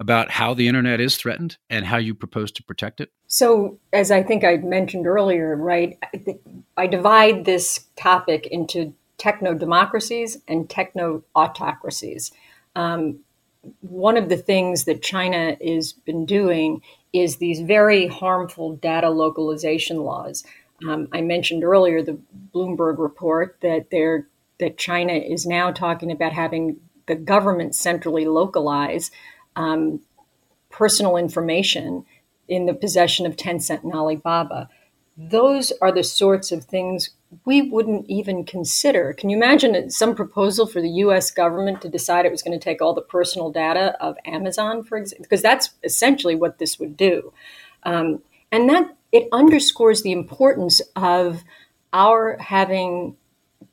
about 0.00 0.30
how 0.30 0.54
the 0.54 0.66
internet 0.66 1.00
is 1.00 1.16
threatened 1.16 1.56
and 1.70 1.84
how 1.84 1.98
you 1.98 2.14
propose 2.14 2.50
to 2.52 2.62
protect 2.62 3.00
it? 3.00 3.10
So, 3.28 3.78
as 3.92 4.10
I 4.10 4.22
think 4.22 4.44
I 4.44 4.56
mentioned 4.56 5.06
earlier, 5.06 5.56
right, 5.56 5.98
I 6.76 6.86
divide 6.86 7.44
this 7.44 7.86
topic 7.96 8.46
into 8.46 8.94
techno 9.18 9.54
democracies 9.54 10.38
and 10.48 10.68
techno 10.68 11.22
autocracies. 11.34 12.32
Um, 12.74 13.20
one 13.80 14.16
of 14.16 14.28
the 14.28 14.36
things 14.36 14.84
that 14.84 15.02
China 15.02 15.56
has 15.64 15.92
been 15.92 16.26
doing 16.26 16.82
is 17.12 17.36
these 17.36 17.60
very 17.60 18.06
harmful 18.06 18.76
data 18.76 19.10
localization 19.10 19.98
laws. 19.98 20.44
Um, 20.86 21.08
I 21.12 21.20
mentioned 21.22 21.64
earlier 21.64 22.02
the 22.02 22.18
Bloomberg 22.54 22.98
report 22.98 23.58
that 23.62 23.90
they're, 23.90 24.26
that 24.58 24.78
China 24.78 25.12
is 25.12 25.46
now 25.46 25.70
talking 25.70 26.10
about 26.10 26.32
having 26.32 26.76
the 27.06 27.14
government 27.14 27.74
centrally 27.74 28.26
localize 28.26 29.10
um, 29.54 30.00
personal 30.70 31.16
information 31.16 32.04
in 32.48 32.66
the 32.66 32.74
possession 32.74 33.26
of 33.26 33.36
Tencent 33.36 33.82
and 33.82 33.94
Alibaba. 33.94 34.68
Those 35.16 35.72
are 35.80 35.92
the 35.92 36.04
sorts 36.04 36.52
of 36.52 36.64
things 36.64 37.10
we 37.44 37.62
wouldn't 37.62 38.06
even 38.08 38.44
consider. 38.44 39.12
Can 39.12 39.30
you 39.30 39.36
imagine 39.36 39.90
some 39.90 40.14
proposal 40.14 40.66
for 40.66 40.80
the 40.80 40.88
US 40.88 41.30
government 41.30 41.80
to 41.82 41.88
decide 41.88 42.26
it 42.26 42.30
was 42.30 42.42
going 42.42 42.58
to 42.58 42.62
take 42.62 42.82
all 42.82 42.94
the 42.94 43.00
personal 43.00 43.50
data 43.50 43.96
of 44.00 44.16
Amazon, 44.26 44.82
for 44.82 44.98
example? 44.98 45.24
Because 45.24 45.42
that's 45.42 45.70
essentially 45.82 46.34
what 46.34 46.58
this 46.58 46.78
would 46.78 46.96
do. 46.96 47.32
Um, 47.82 48.22
and 48.52 48.68
that 48.68 48.94
it 49.12 49.28
underscores 49.32 50.02
the 50.02 50.12
importance 50.12 50.80
of 50.94 51.42
our 51.92 52.36
having 52.38 53.16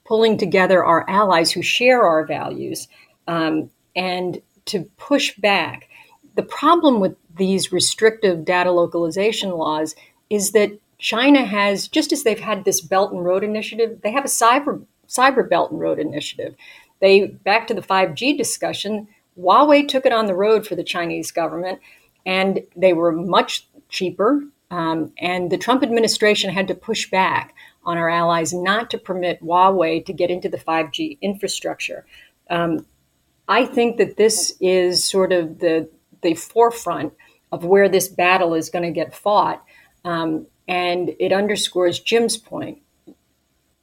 pulling 0.05 0.37
together 0.37 0.83
our 0.83 1.09
allies 1.09 1.51
who 1.51 1.61
share 1.61 2.03
our 2.03 2.25
values 2.25 2.87
um, 3.27 3.69
and 3.95 4.41
to 4.65 4.83
push 4.97 5.35
back. 5.37 5.89
The 6.35 6.43
problem 6.43 6.99
with 6.99 7.15
these 7.37 7.71
restrictive 7.71 8.45
data 8.45 8.71
localization 8.71 9.51
laws 9.51 9.95
is 10.29 10.51
that 10.51 10.71
China 10.97 11.45
has, 11.45 11.87
just 11.87 12.11
as 12.11 12.23
they've 12.23 12.39
had 12.39 12.65
this 12.65 12.81
Belt 12.81 13.11
and 13.11 13.25
Road 13.25 13.43
Initiative, 13.43 13.99
they 14.03 14.11
have 14.11 14.25
a 14.25 14.29
cyber 14.29 14.85
cyber 15.07 15.47
Belt 15.47 15.71
and 15.71 15.79
Road 15.79 15.99
Initiative. 15.99 16.55
They 16.99 17.27
back 17.27 17.67
to 17.67 17.73
the 17.73 17.81
5G 17.81 18.37
discussion. 18.37 19.07
Huawei 19.37 19.87
took 19.87 20.05
it 20.05 20.13
on 20.13 20.27
the 20.27 20.35
road 20.35 20.65
for 20.65 20.75
the 20.75 20.83
Chinese 20.83 21.31
government, 21.31 21.79
and 22.25 22.61
they 22.75 22.93
were 22.93 23.11
much 23.11 23.67
cheaper. 23.89 24.43
Um, 24.71 25.11
and 25.19 25.51
the 25.51 25.57
Trump 25.57 25.83
administration 25.83 26.49
had 26.49 26.67
to 26.69 26.75
push 26.75 27.09
back 27.09 27.53
on 27.83 27.97
our 27.97 28.09
allies 28.09 28.53
not 28.53 28.89
to 28.91 28.97
permit 28.97 29.43
Huawei 29.43 30.03
to 30.05 30.13
get 30.13 30.31
into 30.31 30.49
the 30.49 30.57
5G 30.57 31.19
infrastructure. 31.21 32.05
Um, 32.49 32.85
I 33.47 33.65
think 33.65 33.97
that 33.97 34.17
this 34.17 34.55
is 34.61 35.03
sort 35.03 35.31
of 35.31 35.59
the 35.59 35.89
the 36.21 36.33
forefront 36.33 37.13
of 37.51 37.65
where 37.65 37.89
this 37.89 38.07
battle 38.07 38.53
is 38.53 38.69
going 38.69 38.85
to 38.85 38.91
get 38.91 39.13
fought. 39.13 39.63
Um, 40.05 40.47
and 40.67 41.15
it 41.19 41.31
underscores 41.31 41.99
Jim's 41.99 42.37
point. 42.37 42.79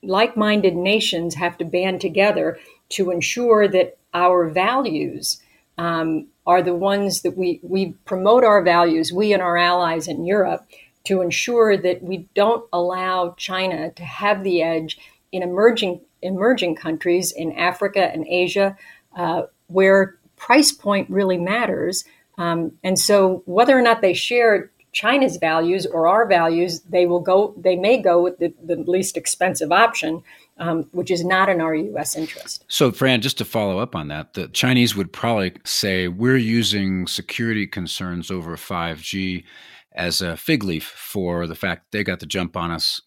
Like 0.03 0.37
minded 0.37 0.77
nations 0.77 1.35
have 1.35 1.59
to 1.59 1.65
band 1.65 2.01
together 2.01 2.59
to 2.91 3.11
ensure 3.11 3.69
that 3.69 3.99
our 4.15 4.49
values 4.49 5.41
um, 5.79 6.27
are 6.47 6.63
the 6.63 6.75
ones 6.75 7.23
that 7.23 7.37
we, 7.37 7.61
we 7.63 7.93
promote 8.05 8.45
our 8.45 8.63
values, 8.63 9.13
we 9.13 9.33
and 9.33 9.43
our 9.43 9.57
allies 9.57 10.09
in 10.09 10.25
Europe, 10.25 10.67
to 11.05 11.23
ensure 11.23 11.77
that 11.77 12.03
we 12.03 12.29
don't 12.35 12.65
allow 12.73 13.35
China 13.39 13.91
to 13.93 14.05
have 14.05 14.43
the 14.43 14.63
edge 14.63 14.99
in 15.33 15.43
emerging 15.43 16.01
emerging 16.23 16.77
countries 16.77 17.33
in 17.33 17.53
Africa 17.53 18.11
and 18.13 18.27
Asia, 18.29 18.77
uh, 19.17 19.43
where 19.69 20.19
price 20.37 20.73
point 20.73 21.09
really 21.09 21.39
matters. 21.39 22.05
Um, 22.37 22.73
and 22.83 22.99
so, 22.99 23.43
whether 23.47 23.79
or 23.79 23.83
not 23.83 24.03
they 24.03 24.15
share 24.15 24.71
China's 24.93 25.37
values 25.37 25.87
or 25.87 26.09
our 26.09 26.27
values, 26.27 26.81
they 26.81 27.07
will 27.07 27.21
go. 27.21 27.55
They 27.57 27.77
may 27.77 28.01
go 28.01 28.23
with 28.23 28.39
the, 28.39 28.53
the 28.63 28.77
least 28.77 29.17
expensive 29.17 29.71
option, 29.71 30.23
um, 30.59 30.89
which 30.93 31.11
is 31.11 31.25
not 31.25 31.49
in 31.49 31.61
our 31.61 31.75
U.S. 31.75 32.17
interest. 32.17 32.65
So, 32.69 32.91
Fran, 32.91 33.21
just 33.21 33.39
to 33.39 33.45
follow 33.45 33.79
up 33.79 33.95
on 33.95 34.09
that, 34.09 34.35
the 34.35 34.49
Chinese 34.49 34.97
would 34.97 35.13
probably 35.13 35.53
say 35.65 36.09
we're 36.09 36.37
using 36.37 37.07
security 37.07 37.67
concerns 37.67 38.31
over 38.31 38.57
5G 38.57 39.45
as 39.93 40.21
a 40.21 40.37
fig 40.37 40.65
leaf 40.65 40.85
for 40.85 41.47
the 41.47 41.55
fact 41.55 41.93
they 41.93 42.05
got 42.05 42.21
the 42.21 42.27
jump 42.27 42.57
on 42.57 42.71
us 42.71 43.01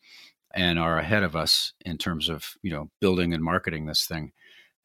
and 0.53 0.77
are 0.77 0.99
ahead 0.99 1.23
of 1.23 1.35
us 1.35 1.73
in 1.85 1.97
terms 1.97 2.29
of 2.29 2.53
you 2.61 2.71
know 2.71 2.89
building 3.01 3.33
and 3.33 3.43
marketing 3.43 3.85
this 3.85 4.05
thing. 4.05 4.31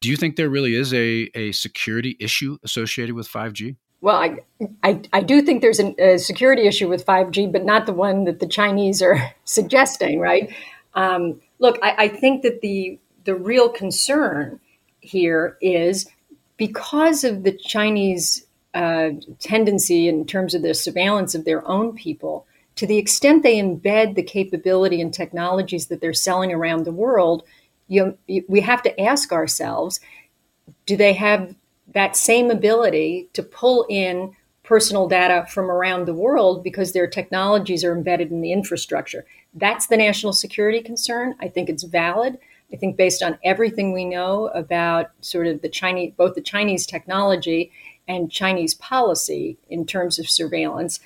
Do 0.01 0.09
you 0.09 0.15
think 0.15 0.35
there 0.35 0.49
really 0.49 0.75
is 0.75 0.93
a, 0.93 1.29
a 1.35 1.51
security 1.51 2.15
issue 2.19 2.57
associated 2.63 3.15
with 3.15 3.27
5G? 3.27 3.75
Well, 4.01 4.15
I, 4.15 4.37
I, 4.83 5.01
I 5.11 5.21
do 5.21 5.41
think 5.41 5.61
there's 5.61 5.79
an, 5.79 5.95
a 5.99 6.17
security 6.17 6.67
issue 6.67 6.87
with 6.87 7.05
5G, 7.05 7.51
but 7.51 7.65
not 7.65 7.85
the 7.85 7.93
one 7.93 8.23
that 8.25 8.39
the 8.39 8.47
Chinese 8.47 9.01
are 9.01 9.33
suggesting, 9.43 10.19
right? 10.19 10.53
Um, 10.93 11.41
look, 11.59 11.77
I, 11.83 11.95
I 11.97 12.07
think 12.07 12.43
that 12.43 12.61
the 12.61 12.99
the 13.25 13.35
real 13.35 13.69
concern 13.69 14.59
here 15.01 15.57
is 15.61 16.09
because 16.57 17.23
of 17.23 17.43
the 17.43 17.51
Chinese 17.51 18.45
uh, 18.73 19.09
tendency 19.39 20.07
in 20.07 20.25
terms 20.25 20.55
of 20.55 20.61
the 20.61 20.73
surveillance 20.73 21.35
of 21.35 21.45
their 21.45 21.67
own 21.67 21.93
people, 21.93 22.47
to 22.75 22.87
the 22.87 22.97
extent 22.97 23.43
they 23.43 23.61
embed 23.61 24.15
the 24.15 24.23
capability 24.23 25.01
and 25.01 25.13
technologies 25.13 25.87
that 25.87 26.01
they're 26.01 26.13
selling 26.13 26.51
around 26.51 26.85
the 26.85 26.91
world, 26.91 27.43
you, 27.87 28.17
we 28.47 28.61
have 28.61 28.81
to 28.83 29.01
ask 29.01 29.31
ourselves 29.31 29.99
do 30.85 30.95
they 30.95 31.13
have 31.13 31.55
that 31.93 32.15
same 32.15 32.51
ability 32.51 33.29
to 33.33 33.43
pull 33.43 33.85
in 33.89 34.35
personal 34.63 35.07
data 35.07 35.45
from 35.49 35.71
around 35.71 36.05
the 36.05 36.13
world 36.13 36.63
because 36.63 36.93
their 36.93 37.07
technologies 37.07 37.83
are 37.83 37.91
embedded 37.91 38.29
in 38.29 38.41
the 38.41 38.51
infrastructure. 38.51 39.25
That's 39.53 39.87
the 39.87 39.97
national 39.97 40.33
security 40.33 40.81
concern. 40.81 41.35
I 41.39 41.47
think 41.47 41.69
it's 41.69 41.83
valid. 41.83 42.37
I 42.71 42.75
think 42.75 42.95
based 42.95 43.23
on 43.23 43.39
everything 43.43 43.93
we 43.93 44.05
know 44.05 44.49
about 44.49 45.09
sort 45.21 45.47
of 45.47 45.63
the 45.63 45.69
Chinese, 45.69 46.13
both 46.15 46.35
the 46.35 46.41
Chinese 46.41 46.85
technology 46.85 47.71
and 48.07 48.31
Chinese 48.31 48.75
policy 48.75 49.57
in 49.69 49.85
terms 49.87 50.19
of 50.19 50.29
surveillance, 50.29 50.99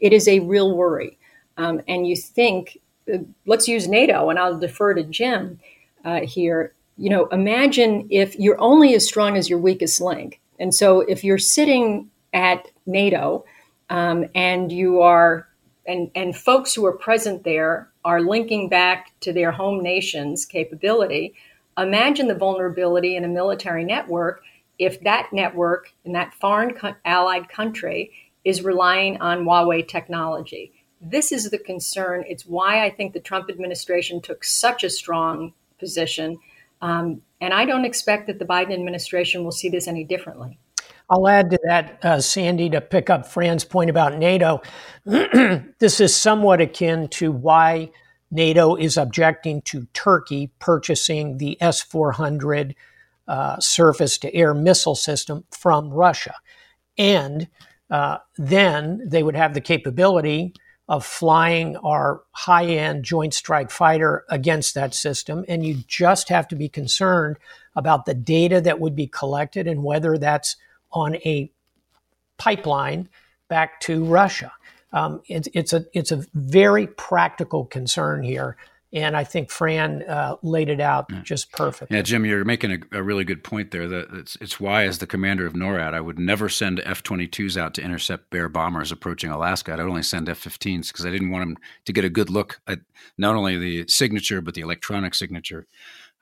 it 0.00 0.12
is 0.12 0.28
a 0.28 0.40
real 0.40 0.76
worry. 0.76 1.16
Um, 1.56 1.80
and 1.88 2.06
you 2.06 2.14
think, 2.14 2.78
uh, 3.12 3.18
let's 3.46 3.68
use 3.68 3.88
NATO, 3.88 4.28
and 4.28 4.38
I'll 4.38 4.58
defer 4.58 4.92
to 4.92 5.02
Jim 5.02 5.60
uh, 6.04 6.20
here 6.20 6.74
you 6.98 7.08
know, 7.08 7.26
imagine 7.26 8.08
if 8.10 8.38
you're 8.38 8.60
only 8.60 8.94
as 8.94 9.06
strong 9.06 9.36
as 9.36 9.48
your 9.48 9.60
weakest 9.60 10.00
link. 10.00 10.40
And 10.58 10.74
so 10.74 11.00
if 11.00 11.22
you're 11.22 11.38
sitting 11.38 12.10
at 12.32 12.68
NATO 12.86 13.44
um, 13.88 14.26
and 14.34 14.70
you 14.72 15.00
are, 15.00 15.46
and, 15.86 16.10
and 16.14 16.36
folks 16.36 16.74
who 16.74 16.84
are 16.84 16.92
present 16.92 17.44
there 17.44 17.88
are 18.04 18.20
linking 18.20 18.68
back 18.68 19.12
to 19.20 19.32
their 19.32 19.52
home 19.52 19.82
nation's 19.82 20.44
capability, 20.44 21.34
imagine 21.78 22.26
the 22.26 22.34
vulnerability 22.34 23.14
in 23.14 23.24
a 23.24 23.28
military 23.28 23.84
network 23.84 24.42
if 24.78 25.00
that 25.02 25.32
network 25.32 25.92
in 26.04 26.12
that 26.12 26.34
foreign 26.34 26.74
co- 26.74 26.94
allied 27.04 27.48
country 27.48 28.12
is 28.44 28.62
relying 28.62 29.20
on 29.20 29.44
Huawei 29.44 29.86
technology. 29.86 30.72
This 31.00 31.30
is 31.30 31.50
the 31.50 31.58
concern. 31.58 32.24
It's 32.28 32.46
why 32.46 32.84
I 32.84 32.90
think 32.90 33.12
the 33.12 33.20
Trump 33.20 33.50
administration 33.50 34.20
took 34.20 34.42
such 34.42 34.82
a 34.82 34.90
strong 34.90 35.52
position 35.78 36.38
um, 36.80 37.22
and 37.40 37.54
I 37.54 37.64
don't 37.64 37.84
expect 37.84 38.26
that 38.26 38.38
the 38.38 38.44
Biden 38.44 38.72
administration 38.72 39.44
will 39.44 39.52
see 39.52 39.68
this 39.68 39.86
any 39.86 40.04
differently. 40.04 40.58
I'll 41.10 41.28
add 41.28 41.50
to 41.50 41.58
that, 41.64 42.04
uh, 42.04 42.20
Sandy, 42.20 42.68
to 42.70 42.80
pick 42.80 43.08
up 43.08 43.26
Fran's 43.26 43.64
point 43.64 43.88
about 43.88 44.18
NATO. 44.18 44.60
this 45.04 46.00
is 46.00 46.14
somewhat 46.14 46.60
akin 46.60 47.08
to 47.08 47.32
why 47.32 47.90
NATO 48.30 48.74
is 48.74 48.98
objecting 48.98 49.62
to 49.62 49.86
Turkey 49.94 50.50
purchasing 50.58 51.38
the 51.38 51.56
S 51.62 51.80
400 51.80 52.74
uh, 53.26 53.58
surface 53.58 54.18
to 54.18 54.34
air 54.34 54.52
missile 54.52 54.94
system 54.94 55.44
from 55.50 55.90
Russia. 55.90 56.34
And 56.98 57.48
uh, 57.90 58.18
then 58.36 59.02
they 59.06 59.22
would 59.22 59.36
have 59.36 59.54
the 59.54 59.60
capability 59.62 60.54
of 60.88 61.04
flying 61.04 61.76
our 61.78 62.22
high 62.32 62.64
end 62.64 63.04
Joint 63.04 63.34
Strike 63.34 63.70
Fighter 63.70 64.24
against 64.30 64.74
that 64.74 64.94
system. 64.94 65.44
And 65.46 65.64
you 65.64 65.82
just 65.86 66.30
have 66.30 66.48
to 66.48 66.56
be 66.56 66.68
concerned 66.68 67.36
about 67.76 68.06
the 68.06 68.14
data 68.14 68.60
that 68.62 68.80
would 68.80 68.96
be 68.96 69.06
collected 69.06 69.66
and 69.66 69.84
whether 69.84 70.16
that's 70.16 70.56
on 70.90 71.16
a 71.16 71.50
pipeline 72.38 73.08
back 73.48 73.80
to 73.80 74.04
Russia. 74.04 74.52
Um, 74.92 75.20
it's, 75.28 75.48
it's, 75.52 75.74
a, 75.74 75.84
it's 75.92 76.12
a 76.12 76.24
very 76.32 76.86
practical 76.86 77.66
concern 77.66 78.22
here. 78.22 78.56
And 78.90 79.16
I 79.16 79.24
think 79.24 79.50
Fran 79.50 80.02
uh, 80.04 80.36
laid 80.42 80.70
it 80.70 80.80
out 80.80 81.06
yeah. 81.10 81.20
just 81.22 81.52
perfect. 81.52 81.92
Yeah, 81.92 82.00
Jim, 82.00 82.24
you're 82.24 82.44
making 82.44 82.72
a, 82.72 82.98
a, 82.98 83.02
really 83.02 83.24
good 83.24 83.44
point 83.44 83.70
there. 83.70 83.86
That 83.86 84.08
it's, 84.14 84.36
it's 84.40 84.58
why, 84.58 84.84
as 84.84 84.98
the 84.98 85.06
commander 85.06 85.46
of 85.46 85.52
NORAD, 85.52 85.92
I 85.92 86.00
would 86.00 86.18
never 86.18 86.48
send 86.48 86.80
F-22s 86.84 87.58
out 87.58 87.74
to 87.74 87.82
intercept 87.82 88.30
Bear 88.30 88.48
bombers 88.48 88.90
approaching 88.90 89.30
Alaska. 89.30 89.74
I'd 89.74 89.80
only 89.80 90.02
send 90.02 90.30
F-15s 90.30 90.88
because 90.88 91.04
I 91.04 91.10
didn't 91.10 91.30
want 91.30 91.42
them 91.42 91.58
to 91.84 91.92
get 91.92 92.06
a 92.06 92.08
good 92.08 92.30
look 92.30 92.60
at 92.66 92.80
not 93.18 93.34
only 93.34 93.58
the 93.58 93.84
signature 93.88 94.40
but 94.40 94.54
the 94.54 94.62
electronic 94.62 95.14
signature 95.14 95.66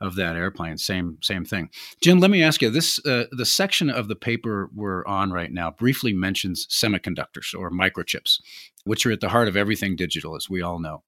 of 0.01 0.17
that 0.17 0.37
airplane. 0.37 0.77
Same 0.77 1.19
same 1.23 1.45
thing. 1.45 1.71
Jim, 2.03 2.21
let 2.21 2.31
me 2.31 2.43
ask 2.43 2.61
you 2.61 2.71
this: 2.71 3.05
uh, 3.07 3.25
the 3.33 3.47
section 3.47 3.91
of 3.91 4.09
the 4.09 4.17
paper 4.17 4.71
we're 4.75 5.07
on 5.07 5.31
right 5.31 5.53
now 5.53 5.71
briefly 5.71 6.13
mentions 6.13 6.67
semiconductors 6.67 7.55
or 7.59 7.71
microchips, 7.71 8.41
which 8.85 9.07
are 9.07 9.13
at 9.13 9.21
the 9.21 9.31
heart 9.31 9.49
of 9.49 9.57
everything 9.57 9.97
digital, 9.97 10.37
as 10.37 10.51
we 10.51 10.63
all 10.63 10.79
know. 10.79 11.03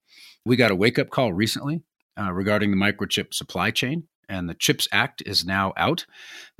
We 0.45 0.55
got 0.55 0.71
a 0.71 0.75
wake 0.75 0.99
up 0.99 1.09
call 1.09 1.33
recently 1.33 1.83
uh, 2.19 2.31
regarding 2.31 2.71
the 2.71 2.77
microchip 2.77 3.33
supply 3.33 3.71
chain, 3.71 4.03
and 4.27 4.49
the 4.49 4.53
CHIPS 4.53 4.87
Act 4.91 5.23
is 5.25 5.45
now 5.45 5.73
out. 5.77 6.05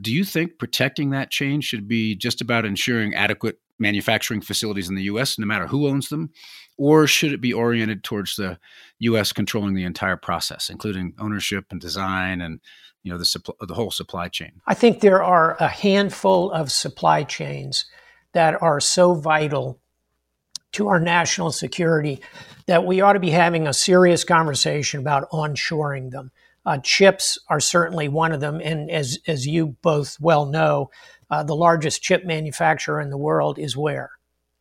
Do 0.02 0.14
you 0.14 0.24
think 0.24 0.58
protecting 0.58 1.12
that 1.12 1.32
chain 1.32 1.62
should 1.62 1.88
be 1.88 2.16
just 2.16 2.42
about 2.42 2.66
ensuring 2.66 3.14
adequate 3.14 3.60
manufacturing 3.80 4.42
facilities 4.42 4.90
in 4.90 4.96
the 4.96 5.04
US, 5.04 5.40
no 5.40 5.46
matter 5.46 5.68
who 5.68 5.88
owns 5.88 6.10
them? 6.10 6.32
Or 6.78 7.08
should 7.08 7.34
it 7.34 7.42
be 7.42 7.54
oriented 7.54 8.04
towards 8.04 8.36
the 8.36 8.60
US 9.00 9.32
controlling 9.32 9.74
the 9.74 9.84
entire 9.84 10.18
process, 10.18 10.70
including 10.70 11.14
ownership 11.20 11.66
and 11.72 11.80
design 11.80 12.42
and 12.42 12.60
you 13.04 13.12
know 13.12 13.18
the, 13.18 13.54
the 13.62 13.74
whole 13.74 13.92
supply 13.92 14.28
chain? 14.28 14.62
I 14.68 14.74
think 14.74 15.00
there 15.00 15.24
are 15.24 15.56
a 15.60 15.68
handful 15.68 16.52
of 16.52 16.72
supply 16.72 17.24
chains 17.24 17.86
that 18.34 18.62
are 18.62 18.80
so 18.80 19.14
vital 19.14 19.80
to 20.74 20.88
our 20.88 21.00
national 21.00 21.52
security 21.52 22.22
that 22.68 22.86
we 22.86 23.02
ought 23.02 23.14
to 23.14 23.20
be 23.20 23.32
having 23.32 23.68
a 23.68 23.74
serious 23.74 24.24
conversation 24.24 25.00
about 25.00 25.30
onshoring 25.32 26.12
them. 26.12 26.32
Uh, 26.66 26.78
chips 26.78 27.40
are 27.48 27.60
certainly 27.60 28.08
one 28.08 28.32
of 28.32 28.42
them, 28.42 28.62
and 28.64 28.92
as 28.92 29.18
as 29.28 29.48
you 29.48 29.76
both 29.82 30.20
well 30.20 30.46
know, 30.46 30.92
uh, 31.32 31.42
the 31.44 31.56
largest 31.56 32.04
chip 32.04 32.26
manufacturer 32.26 33.02
in 33.02 33.10
the 33.10 33.18
world 33.18 33.58
is 33.58 33.76
where 33.76 34.12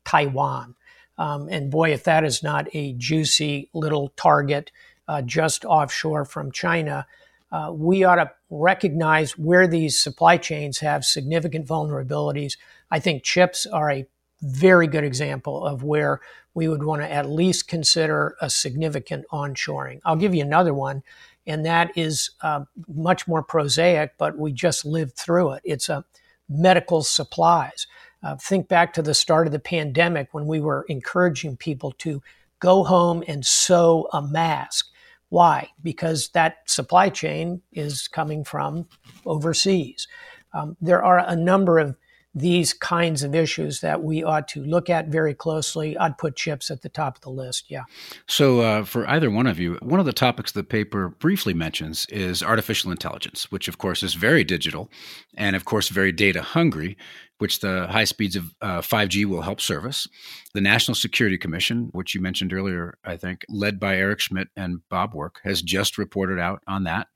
Taiwan. 0.05 0.75
Um, 1.19 1.49
and 1.51 1.71
boy, 1.71 1.93
if 1.93 2.05
that 2.05 2.25
is 2.25 2.43
not 2.43 2.69
a 2.73 2.93
juicy 2.95 3.69
little 3.75 4.09
target 4.17 4.71
uh, 5.09 5.21
just 5.23 5.65
offshore 5.65 6.25
from 6.25 6.53
China, 6.53 7.07
uh, 7.51 7.73
we 7.75 8.05
ought 8.05 8.17
to 8.17 8.31
recognize 8.51 9.37
where 9.37 9.67
these 9.67 10.01
supply 10.01 10.37
chains 10.37 10.79
have 10.79 11.05
significant 11.05 11.67
vulnerabilities. 11.67 12.57
I 12.91 13.01
think 13.01 13.23
chips 13.23 13.67
are 13.67 13.91
a 13.91 14.07
very 14.43 14.87
good 14.87 15.05
example 15.05 15.65
of 15.65 15.83
where 15.83 16.21
we 16.55 16.69
would 16.69 16.83
want 16.83 17.03
to 17.03 17.13
at 17.13 17.29
least 17.29 17.69
consider 17.69 18.37
a 18.41 18.51
significant 18.51 19.25
onshoring. 19.33 20.01
I'll 20.05 20.17
give 20.17 20.35
you 20.35 20.43
another 20.43 20.75
one, 20.75 21.03
and 21.47 21.65
that 21.67 21.97
is 21.97 22.31
uh, 22.43 22.65
much 22.89 23.27
more 23.27 23.43
prosaic, 23.43 24.15
but 24.19 24.37
we 24.37 24.53
just 24.53 24.85
lived 24.85 25.17
through 25.17 25.53
it. 25.53 25.63
It's 25.65 25.89
a 25.89 26.05
medical 26.49 27.03
supplies. 27.03 27.87
Uh, 28.23 28.37
think 28.37 28.69
back 28.69 28.93
to 28.95 29.03
the 29.03 29.15
start 29.15 29.47
of 29.47 29.53
the 29.53 29.59
pandemic 29.59 30.29
when 30.33 30.47
we 30.47 30.61
were 30.61 30.85
encouraging 30.89 31.57
people 31.57 31.93
to 31.93 32.23
go 32.59 32.83
home 32.83 33.23
and 33.29 33.47
sew 33.47 34.09
a 34.13 34.21
mask. 34.21 34.89
Why? 35.29 35.69
Because 35.83 36.31
that 36.31 36.59
supply 36.67 37.11
chain 37.11 37.63
is 37.73 38.09
coming 38.09 38.45
from 38.45 38.87
overseas. 39.27 40.09
Um, 40.53 40.77
there 40.81 41.05
are 41.05 41.19
a 41.19 41.37
number 41.37 41.79
of 41.79 41.97
these 42.35 42.73
kinds 42.73 43.23
of 43.23 43.35
issues 43.35 43.81
that 43.81 44.03
we 44.03 44.23
ought 44.23 44.47
to 44.49 44.63
look 44.63 44.91
at 44.91 45.09
very 45.09 45.35
closely. 45.35 45.97
I'd 45.97 46.19
put 46.19 46.37
chips 46.37 46.71
at 46.71 46.83
the 46.83 46.89
top 46.89 47.17
of 47.17 47.23
the 47.23 47.31
list. 47.31 47.65
Yeah. 47.69 47.85
So, 48.27 48.61
uh, 48.61 48.85
for 48.85 49.09
either 49.09 49.31
one 49.31 49.47
of 49.47 49.59
you, 49.59 49.79
one 49.81 49.99
of 49.99 50.07
the 50.07 50.13
topics 50.13 50.53
the 50.53 50.63
paper 50.63 51.09
briefly 51.09 51.55
mentions 51.55 52.07
is 52.07 52.43
artificial 52.43 52.91
intelligence, 52.91 53.51
which, 53.51 53.67
of 53.67 53.79
course, 53.79 54.03
is 54.03 54.15
very 54.15 54.45
digital 54.45 54.91
and, 55.37 55.57
of 55.57 55.65
course, 55.65 55.89
very 55.89 56.13
data 56.13 56.43
hungry, 56.43 56.97
which 57.39 57.61
the 57.61 57.87
high 57.87 58.05
speeds 58.05 58.37
of 58.37 58.55
uh, 58.61 58.81
5G 58.81 59.25
will 59.25 59.43
help 59.43 59.61
service. 59.61 60.07
The 60.55 60.61
National 60.61 60.95
Security 60.95 61.39
Commission, 61.39 61.89
which 61.93 62.15
you 62.15 62.21
mentioned 62.21 62.53
earlier, 62.53 62.99
I 63.05 63.17
think, 63.17 63.45
led 63.49 63.81
by 63.81 63.97
Eric 63.97 64.21
Schmidt 64.21 64.49
and 64.57 64.81
Bob 64.91 65.15
Work, 65.15 65.41
has 65.45 65.63
just 65.63 65.99
reported 65.99 66.39
out 66.39 66.63
on 66.67 66.85
that. 66.85 67.09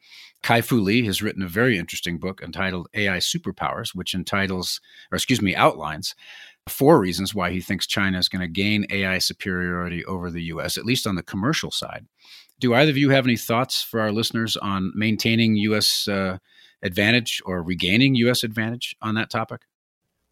Kai 0.43 0.61
Fu 0.61 0.81
Lee 0.81 1.07
has 1.07 1.23
written 1.23 1.43
a 1.43 1.49
very 1.49 1.79
interesting 1.79 2.19
book 2.19 2.41
entitled 2.43 2.89
AI 2.95 3.19
Superpowers, 3.19 3.95
which 3.95 4.15
entitles, 4.15 4.81
or 5.11 5.17
excuse 5.17 5.41
me, 5.41 5.55
outlines 5.55 6.15
four 6.69 6.99
reasons 6.99 7.35
why 7.35 7.51
he 7.51 7.61
thinks 7.61 7.87
China 7.87 8.19
is 8.19 8.29
going 8.29 8.41
to 8.41 8.49
gain 8.49 8.87
AI 8.91 9.19
superiority 9.19 10.05
over 10.05 10.31
the 10.31 10.43
US, 10.45 10.77
at 10.77 10.85
least 10.85 11.07
on 11.07 11.17
the 11.17 11.23
commercial 11.23 11.71
side. 11.71 12.07
Do 12.59 12.75
either 12.75 12.91
of 12.91 12.97
you 12.97 13.11
have 13.11 13.27
any 13.27 13.37
thoughts 13.37 13.83
for 13.83 14.01
our 14.01 14.13
listeners 14.13 14.57
on 14.57 14.93
maintaining 14.95 15.57
US 15.57 16.07
uh, 16.07 16.39
advantage 16.83 17.43
or 17.45 17.63
regaining 17.63 18.15
US 18.17 18.45
advantage 18.45 18.97
on 19.03 19.15
that 19.15 19.31
topic? 19.31 19.63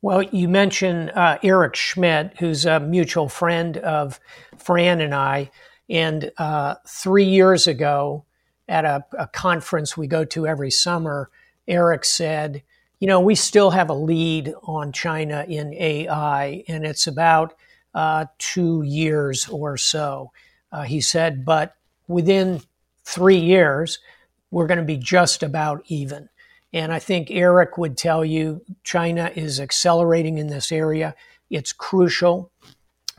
Well, 0.03 0.23
you 0.23 0.49
mentioned 0.49 1.11
uh, 1.11 1.39
Eric 1.43 1.77
Schmidt, 1.77 2.39
who's 2.39 2.65
a 2.65 2.81
mutual 2.81 3.29
friend 3.29 3.77
of 3.77 4.19
Fran 4.57 5.01
and 5.01 5.15
I. 5.15 5.51
And 5.89 6.31
uh, 6.39 6.77
three 6.87 7.25
years 7.25 7.67
ago, 7.67 8.25
at 8.71 8.85
a, 8.85 9.05
a, 9.19 9.27
conference 9.27 9.97
we 9.97 10.07
go 10.07 10.25
to 10.25 10.47
every 10.47 10.71
summer, 10.71 11.29
Eric 11.67 12.05
said, 12.05 12.63
You 13.01 13.09
know, 13.09 13.21
we 13.21 13.35
still 13.35 13.71
have 13.73 13.91
a 13.91 13.95
lead 13.95 14.55
on 14.63 14.93
China 14.93 15.45
in 15.47 15.75
AI, 15.75 16.65
and 16.69 16.87
it's 16.87 17.07
about 17.09 17.55
uh, 17.95 18.27
two 18.39 18.83
years 18.83 19.49
or 19.49 19.77
so. 19.77 20.31
Uh, 20.71 20.83
he 20.83 21.01
said, 21.01 21.45
but 21.45 21.75
within 22.07 22.63
three 23.05 23.39
years, 23.39 23.99
we're 24.53 24.69
going 24.69 24.79
to 24.79 24.85
be 24.85 24.97
just 24.97 25.43
about 25.43 25.83
even. 25.89 26.29
And 26.73 26.93
I 26.93 27.01
think 27.01 27.31
Eric 27.31 27.77
would 27.77 27.97
tell 27.97 28.25
you 28.25 28.63
China 28.85 29.33
is 29.35 29.59
accelerating 29.59 30.39
in 30.39 30.47
this 30.47 30.71
area. 30.71 31.17
It's 31.51 31.73
crucial. 31.73 32.53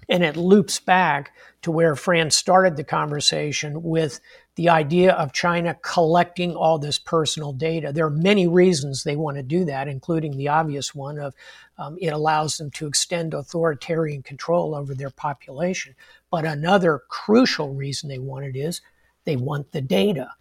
And 0.08 0.24
it 0.24 0.38
loops 0.38 0.80
back 0.80 1.34
to 1.62 1.72
where 1.72 1.96
Fran 1.96 2.32
started 2.32 2.78
the 2.78 2.84
conversation 2.84 3.84
with 3.84 4.22
the 4.56 4.70
idea 4.70 5.14
of 5.14 5.32
China 5.32 5.76
collecting 5.82 6.56
all 6.56 6.78
this 6.78 7.00
personal 7.00 7.54
data. 7.54 7.92
There 7.94 8.06
are 8.06 8.10
many 8.10 8.48
reasons 8.48 9.04
they 9.04 9.16
want 9.16 9.38
to 9.38 9.44
do 9.44 9.64
that, 9.66 9.88
including 9.88 10.36
the 10.38 10.50
obvious 10.50 10.94
one 10.94 11.18
of 11.18 11.34
um, 11.78 11.98
it 12.00 12.10
allows 12.10 12.58
them 12.58 12.70
to 12.72 12.86
extend 12.86 13.34
authoritarian 13.34 14.24
control 14.24 14.76
over 14.76 14.94
their 14.94 15.10
population. 15.10 15.96
But 16.30 16.46
another 16.46 17.02
crucial 17.08 17.74
reason 17.74 18.10
they 18.10 18.20
want 18.20 18.46
it 18.46 18.56
is 18.56 18.82
they 19.26 19.38
want 19.38 19.72
the 19.72 19.82
data 19.82 20.32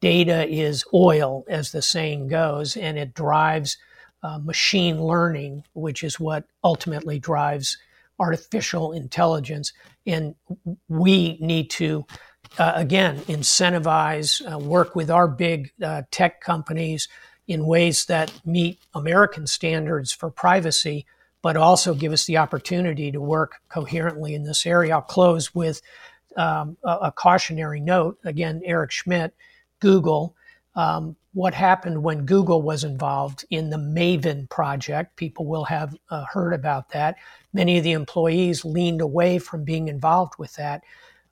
data 0.00 0.46
is 0.48 0.84
oil, 0.92 1.44
as 1.48 1.72
the 1.72 1.82
saying 1.82 2.28
goes, 2.28 2.76
and 2.76 2.98
it 2.98 3.14
drives 3.14 3.78
uh, 4.22 4.38
machine 4.38 5.02
learning, 5.02 5.64
which 5.74 6.02
is 6.02 6.20
what 6.20 6.44
ultimately 6.64 7.18
drives 7.18 7.78
artificial 8.18 8.92
intelligence. 8.92 9.72
And 10.06 10.34
we 10.88 11.38
need 11.40 11.70
to, 11.70 12.06
uh, 12.58 12.72
again, 12.74 13.18
incentivize, 13.22 14.40
uh, 14.50 14.58
work 14.58 14.96
with 14.96 15.10
our 15.10 15.28
big 15.28 15.72
uh, 15.82 16.02
tech 16.10 16.40
companies 16.40 17.08
in 17.46 17.66
ways 17.66 18.06
that 18.06 18.32
meet 18.44 18.78
American 18.94 19.46
standards 19.46 20.12
for 20.12 20.30
privacy, 20.30 21.06
but 21.42 21.56
also 21.56 21.94
give 21.94 22.12
us 22.12 22.24
the 22.24 22.38
opportunity 22.38 23.12
to 23.12 23.20
work 23.20 23.56
coherently 23.68 24.34
in 24.34 24.44
this 24.44 24.66
area. 24.66 24.94
I'll 24.94 25.02
close 25.02 25.54
with 25.54 25.80
um, 26.36 26.76
a, 26.84 26.90
a 27.02 27.12
cautionary 27.12 27.80
note. 27.80 28.18
Again, 28.24 28.62
Eric 28.64 28.90
Schmidt 28.90 29.34
Google. 29.80 30.34
Um, 30.74 31.16
what 31.32 31.52
happened 31.52 32.02
when 32.02 32.24
Google 32.24 32.62
was 32.62 32.82
involved 32.82 33.44
in 33.50 33.68
the 33.68 33.76
Maven 33.76 34.48
project. 34.48 35.16
People 35.16 35.44
will 35.44 35.64
have 35.64 35.94
uh, 36.08 36.24
heard 36.32 36.54
about 36.54 36.88
that. 36.90 37.16
Many 37.52 37.76
of 37.76 37.84
the 37.84 37.92
employees 37.92 38.64
leaned 38.64 39.02
away 39.02 39.38
from 39.38 39.62
being 39.62 39.88
involved 39.88 40.32
with 40.38 40.54
that. 40.54 40.82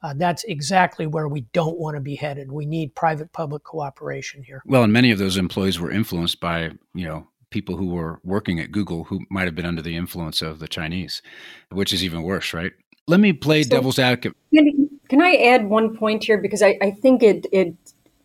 Uh, 0.05 0.13
that's 0.15 0.45
exactly 0.45 1.07
where 1.07 1.29
we 1.29 1.41
don't 1.55 1.79
want 1.79 1.97
to 1.97 2.01
be 2.01 2.15
headed. 2.15 2.53
We 2.53 2.67
need 2.67 2.95
private 2.95 3.33
public 3.33 3.65
cooperation 3.65 4.43
here. 4.43 4.63
Well, 4.67 4.83
and 4.83 4.93
many 4.93 5.11
of 5.11 5.19
those 5.19 5.39
employees 5.39 5.81
were 5.81 5.91
influenced 5.91 6.41
by, 6.41 6.73
you 6.93 7.09
know, 7.09 7.27
people 7.49 7.79
who 7.79 7.87
were 7.87 8.21
working 8.23 8.61
at 8.61 8.71
Google 8.71 9.05
who 9.05 9.21
might 9.31 9.47
have 9.47 9.55
been 9.55 9.65
under 9.65 9.81
the 9.81 9.97
influence 9.97 10.43
of 10.43 10.59
the 10.59 10.69
Chinese, 10.69 11.23
which 11.71 11.91
is 11.91 12.05
even 12.05 12.23
worse, 12.23 12.53
right? 12.53 12.73
Let 13.07 13.19
me 13.19 13.33
play 13.33 13.63
so, 13.63 13.71
devil's 13.71 13.99
advocate. 13.99 14.37
Can, 14.53 14.91
can 15.09 15.23
I 15.23 15.37
add 15.37 15.71
one 15.71 15.97
point 15.97 16.25
here? 16.25 16.37
Because 16.37 16.63
I, 16.63 16.77
I 16.83 16.91
think 16.91 17.23
it, 17.23 17.47
it 17.51 17.75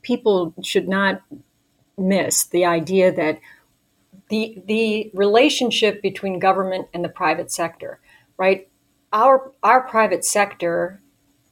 people 0.01 0.53
should 0.61 0.89
not 0.89 1.21
miss 1.97 2.43
the 2.43 2.65
idea 2.65 3.09
that 3.13 3.39
the 4.27 4.61
the 4.65 5.11
relationship 5.13 6.01
between 6.01 6.39
government 6.39 6.89
and 6.93 7.05
the 7.05 7.09
private 7.09 7.53
sector, 7.53 8.01
right? 8.35 8.67
Our 9.13 9.53
our 9.63 9.87
private 9.87 10.25
sector 10.25 11.01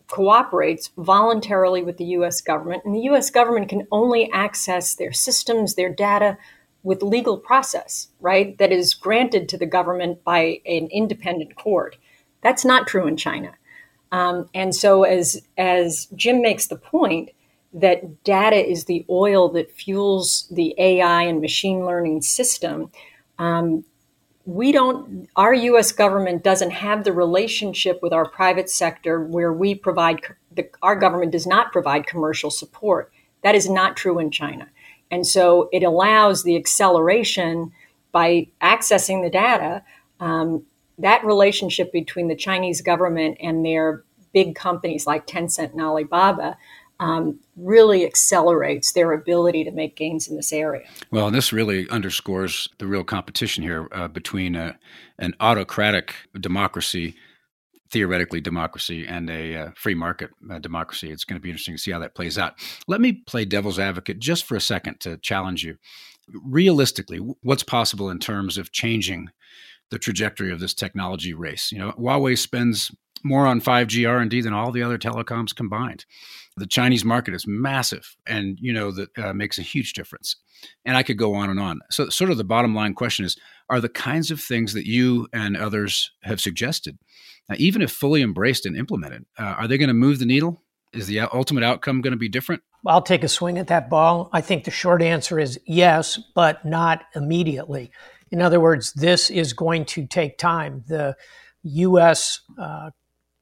cooperates 0.08 0.90
voluntarily 0.98 1.84
with 1.84 1.98
the 1.98 2.06
US 2.06 2.42
government 2.42 2.84
and 2.86 2.96
the 2.96 3.10
US 3.12 3.30
government 3.30 3.70
can 3.70 3.88
only 3.92 4.32
access 4.32 4.96
their 4.96 5.12
systems, 5.12 5.76
their 5.76 5.94
data 5.94 6.38
with 6.84 7.04
legal 7.04 7.38
process, 7.38 8.08
right? 8.22 8.58
That 8.58 8.72
is 8.72 8.94
granted 8.94 9.50
to 9.50 9.58
the 9.58 9.66
government 9.66 10.24
by 10.24 10.62
an 10.66 10.88
independent 10.92 11.56
court. 11.56 11.98
That's 12.42 12.64
not 12.64 12.88
true 12.88 13.08
in 13.08 13.18
China. 13.18 13.54
Um, 14.12 14.50
and 14.54 14.74
so 14.74 15.04
as 15.04 15.42
as 15.58 16.08
Jim 16.16 16.42
makes 16.42 16.68
the 16.68 16.78
point, 16.78 17.32
that 17.74 18.24
data 18.24 18.56
is 18.56 18.86
the 18.86 19.06
oil 19.10 19.50
that 19.50 19.72
fuels 19.72 20.48
the 20.50 20.74
AI 20.78 21.24
and 21.24 21.42
machine 21.42 21.86
learning 21.86 22.22
system. 22.22 22.90
Um, 23.38 23.84
we 24.48 24.72
don't, 24.72 25.28
our 25.36 25.54
US 25.54 25.92
government 25.92 26.42
doesn't 26.42 26.72
have 26.72 27.04
the 27.04 27.12
relationship 27.12 28.00
with 28.02 28.14
our 28.14 28.28
private 28.28 28.70
sector 28.70 29.22
where 29.22 29.52
we 29.52 29.76
provide, 29.76 30.22
the, 30.56 30.70
our 30.82 30.96
government 30.96 31.34
does 31.34 31.46
not 31.46 31.74
provide 31.74 32.08
commercial 32.08 32.50
support. 32.50 33.12
That 33.44 33.56
is 33.56 33.70
not 33.70 33.98
true 33.98 34.20
in 34.20 34.32
China. 34.32 34.70
And 35.12 35.28
so 35.28 35.68
it 35.74 35.84
allows 35.84 36.44
the 36.44 36.56
acceleration 36.56 37.74
by 38.14 38.48
accessing 38.62 39.22
the 39.22 39.30
data. 39.30 39.84
Um, 40.22 40.66
that 40.98 41.26
relationship 41.26 41.92
between 41.92 42.30
the 42.30 42.36
Chinese 42.36 42.80
government 42.80 43.38
and 43.42 43.66
their 43.66 44.06
big 44.34 44.56
companies 44.56 45.06
like 45.06 45.28
Tencent 45.28 45.74
and 45.74 45.82
Alibaba 45.82 46.58
um, 47.00 47.40
really 47.56 48.06
accelerates 48.06 48.94
their 48.94 49.12
ability 49.12 49.64
to 49.64 49.72
make 49.72 49.96
gains 49.96 50.28
in 50.28 50.36
this 50.36 50.52
area. 50.52 50.88
Well, 51.12 51.32
this 51.32 51.54
really 51.54 51.90
underscores 51.90 52.70
the 52.80 52.88
real 52.88 53.04
competition 53.04 53.64
here 53.64 53.88
uh, 53.92 54.08
between 54.08 54.56
a, 54.56 54.66
uh, 54.66 54.74
an 55.20 55.34
autocratic 55.40 56.14
democracy, 56.40 57.16
theoretically 57.92 58.42
democracy, 58.42 59.06
and 59.08 59.30
a 59.30 59.56
uh, 59.56 59.72
free 59.76 59.96
market 59.96 60.30
uh, 60.52 60.60
democracy. 60.60 61.12
It's 61.12 61.24
going 61.24 61.40
to 61.40 61.44
be 61.44 61.50
interesting 61.50 61.76
to 61.76 61.82
see 61.82 61.92
how 61.92 62.00
that 62.00 62.16
plays 62.16 62.38
out. 62.38 62.54
Let 62.88 63.02
me 63.02 63.24
play 63.28 63.46
devil's 63.46 63.80
advocate 63.80 64.20
just 64.20 64.46
for 64.46 64.56
a 64.56 64.62
second 64.62 65.00
to 65.02 65.18
challenge 65.18 65.64
you. 65.64 65.78
Realistically, 66.44 67.18
what's 67.42 67.64
possible 67.64 68.10
in 68.10 68.20
terms 68.20 68.58
of 68.58 68.72
changing 68.72 69.30
the 69.90 70.00
trajectory 70.00 70.52
of 70.52 70.60
this 70.60 70.74
technology 70.74 71.34
race? 71.34 71.72
You 71.72 71.80
know, 71.80 71.92
Huawei 71.94 72.38
spends 72.38 72.92
more 73.24 73.46
on 73.46 73.62
5G 73.62 74.10
R&D 74.10 74.42
than 74.42 74.54
all 74.54 74.72
the 74.72 74.84
other 74.84 74.98
telecoms 74.98 75.56
combined. 75.56 76.06
The 76.58 76.66
Chinese 76.66 77.06
market 77.06 77.34
is 77.34 77.46
massive, 77.48 78.16
and 78.26 78.58
you 78.60 78.74
know 78.74 78.92
that 78.92 79.18
uh, 79.18 79.34
makes 79.34 79.60
a 79.60 79.62
huge 79.62 79.94
difference. 79.94 80.36
And 80.86 80.98
I 80.98 81.04
could 81.04 81.18
go 81.18 81.36
on 81.36 81.52
and 81.52 81.60
on. 81.60 81.82
So, 81.92 82.10
sort 82.10 82.32
of 82.32 82.38
the 82.38 82.44
bottom 82.44 82.74
line 82.74 82.96
question 82.96 83.26
is: 83.26 83.38
Are 83.70 83.80
the 83.80 83.90
kinds 83.90 84.32
of 84.32 84.42
things 84.42 84.74
that 84.74 84.88
you 84.88 85.28
and 85.32 85.56
others 85.56 86.12
have 86.24 86.42
suggested, 86.42 86.98
uh, 87.48 87.56
even 87.60 87.84
if 87.84 87.92
fully 87.92 88.24
embraced 88.24 88.66
and 88.66 88.76
implemented, 88.76 89.26
uh, 89.38 89.44
are 89.44 89.68
they 89.68 89.78
going 89.78 89.90
to 89.90 89.94
move 89.94 90.18
the 90.18 90.26
needle? 90.26 90.64
Is 90.94 91.06
the 91.06 91.20
ultimate 91.20 91.64
outcome 91.64 92.02
going 92.02 92.12
to 92.12 92.18
be 92.18 92.30
different? 92.30 92.64
I'll 92.88 93.02
take 93.04 93.24
a 93.24 93.28
swing 93.28 93.60
at 93.60 93.68
that 93.68 93.90
ball. 93.90 94.30
I 94.34 94.42
think 94.42 94.64
the 94.64 94.72
short 94.72 95.02
answer 95.04 95.40
is 95.40 95.60
yes, 95.68 96.18
but 96.34 96.66
not 96.66 97.04
immediately. 97.16 97.92
In 98.32 98.42
other 98.42 98.60
words, 98.60 98.94
this 98.94 99.30
is 99.30 99.54
going 99.54 99.86
to 99.86 100.08
take 100.08 100.38
time. 100.38 100.84
The 100.88 101.16
U.S. 101.64 102.42
Uh, 102.58 102.92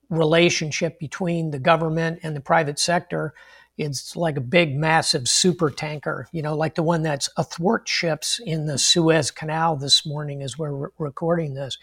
relationship 0.09 0.99
between 0.99 1.51
the 1.51 1.59
government 1.59 2.19
and 2.23 2.35
the 2.35 2.41
private 2.41 2.79
sector 2.79 3.33
it's 3.77 4.15
like 4.15 4.37
a 4.37 4.41
big 4.41 4.75
massive 4.75 5.27
super 5.27 5.69
tanker 5.69 6.27
you 6.31 6.41
know 6.41 6.55
like 6.55 6.75
the 6.75 6.83
one 6.83 7.03
that's 7.03 7.29
athwart 7.37 7.87
ships 7.87 8.39
in 8.45 8.65
the 8.65 8.77
suez 8.77 9.31
canal 9.31 9.75
this 9.75 10.05
morning 10.05 10.41
as 10.41 10.57
we're 10.57 10.71
re- 10.71 10.89
recording 10.97 11.53
this. 11.53 11.77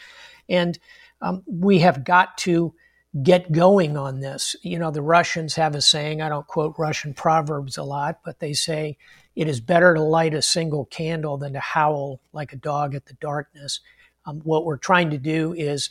And 0.48 0.78
um, 1.20 1.42
we 1.46 1.80
have 1.80 2.04
got 2.04 2.36
to 2.38 2.74
get 3.22 3.52
going 3.52 3.96
on 3.96 4.20
this. 4.20 4.56
You 4.62 4.78
know 4.78 4.90
the 4.90 5.02
russians 5.02 5.54
have 5.56 5.74
a 5.74 5.82
saying 5.82 6.22
i 6.22 6.28
don't 6.28 6.46
quote 6.46 6.74
russian 6.78 7.12
proverbs 7.12 7.76
a 7.76 7.82
lot 7.82 8.20
but 8.24 8.40
they 8.40 8.54
say 8.54 8.96
it 9.34 9.48
is 9.48 9.60
better 9.60 9.94
to 9.94 10.02
light 10.02 10.34
a 10.34 10.42
single 10.42 10.84
candle 10.86 11.38
than 11.38 11.54
to 11.54 11.60
howl 11.60 12.20
like 12.32 12.52
a 12.52 12.56
dog 12.56 12.94
at 12.94 13.06
the 13.06 13.14
darkness. 13.14 13.80
Um, 14.26 14.40
what 14.40 14.64
we're 14.64 14.76
trying 14.76 15.10
to 15.10 15.18
do 15.18 15.52
is 15.54 15.90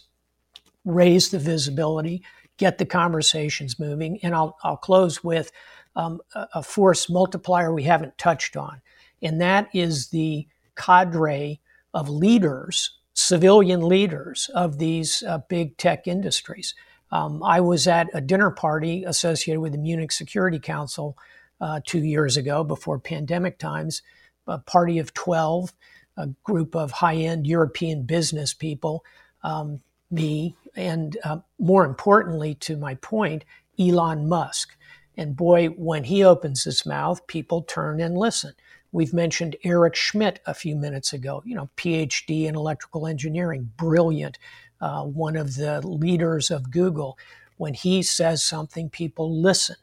raise 0.86 1.30
the 1.30 1.40
visibility, 1.40 2.24
get 2.58 2.78
the 2.78 2.86
conversations 2.86 3.80
moving. 3.80 4.20
And 4.24 4.36
I'll, 4.36 4.58
I'll 4.64 4.78
close 4.78 5.24
with 5.24 5.52
um, 5.96 6.22
a, 6.34 6.64
force 6.64 7.10
multiplier 7.10 7.74
we 7.74 7.84
haven't 7.84 8.18
touched 8.18 8.56
on, 8.56 8.82
and 9.22 9.42
that 9.42 9.68
is 9.74 10.08
the 10.08 10.48
cadre 10.78 11.60
of 11.94 12.08
leaders, 12.08 12.98
civilian 13.14 13.82
leaders 13.82 14.50
of 14.56 14.78
these 14.78 15.22
uh, 15.28 15.40
big 15.50 15.76
tech 15.78 16.08
industries. 16.08 16.74
Um, 17.12 17.44
I 17.44 17.60
was 17.60 17.88
at 17.88 18.08
a 18.14 18.22
dinner 18.22 18.52
party 18.52 19.04
associated 19.04 19.60
with 19.60 19.74
the 19.74 19.78
Munich 19.78 20.14
Security 20.14 20.60
Council 20.60 21.18
uh, 21.60 21.82
two 21.86 22.00
years 22.00 22.38
ago 22.38 22.64
before 22.64 22.98
pandemic 23.00 23.60
times, 23.60 24.02
a 24.48 24.60
party 24.60 24.98
of 24.98 25.14
12, 25.14 25.74
a 26.18 26.28
group 26.44 26.76
of 26.76 26.92
high 26.92 27.16
end 27.16 27.46
European 27.46 28.04
business 28.04 28.54
people. 28.54 29.04
Um, 29.44 29.82
me, 30.12 30.56
and 30.76 31.18
uh, 31.24 31.40
more 31.60 31.86
importantly, 31.86 32.56
to 32.56 32.78
my 32.78 32.96
point, 32.96 33.46
Elon 33.80 34.28
Musk. 34.28 34.76
And 35.18 35.36
boy, 35.36 35.68
when 35.68 36.06
he 36.06 36.24
opens 36.24 36.64
his 36.64 36.86
mouth, 36.86 37.26
people 37.28 37.62
turn 37.64 38.00
and 38.02 38.18
listen. 38.18 38.54
We've 38.92 39.14
mentioned 39.14 39.56
Eric 39.64 39.96
Schmidt 39.96 40.42
a 40.46 40.54
few 40.54 40.76
minutes 40.76 41.14
ago, 41.14 41.42
you 41.46 41.56
know, 41.56 41.70
PhD 41.78 42.46
in 42.46 42.56
electrical 42.56 43.08
engineering, 43.08 43.72
brilliant, 43.78 44.38
uh, 44.82 45.04
one 45.04 45.38
of 45.38 45.56
the 45.56 45.86
leaders 45.86 46.52
of 46.52 46.72
Google. 46.72 47.18
When 47.58 47.74
he 47.74 48.04
says 48.04 48.44
something, 48.44 48.90
people 48.90 49.42
listen 49.42 49.78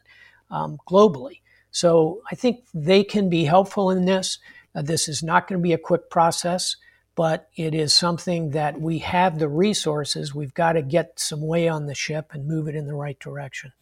um, 0.51 0.77
globally. 0.87 1.41
So 1.71 2.21
I 2.31 2.35
think 2.35 2.65
they 2.73 3.03
can 3.03 3.29
be 3.29 3.45
helpful 3.45 3.89
in 3.89 4.05
this. 4.05 4.39
Uh, 4.75 4.81
this 4.81 5.07
is 5.07 5.23
not 5.23 5.47
going 5.47 5.59
to 5.59 5.63
be 5.63 5.73
a 5.73 5.77
quick 5.77 6.09
process 6.09 6.75
but 7.15 7.49
it 7.55 7.73
is 7.73 7.93
something 7.93 8.51
that 8.51 8.79
we 8.79 8.99
have 8.99 9.39
the 9.39 9.49
resources. 9.49 10.33
We've 10.33 10.53
got 10.53 10.73
to 10.73 10.81
get 10.81 11.19
some 11.19 11.41
way 11.41 11.67
on 11.67 11.85
the 11.85 11.95
ship 11.95 12.31
and 12.33 12.47
move 12.47 12.67
it 12.67 12.75
in 12.75 12.87
the 12.87 12.95
right 12.95 13.19
direction. 13.19 13.73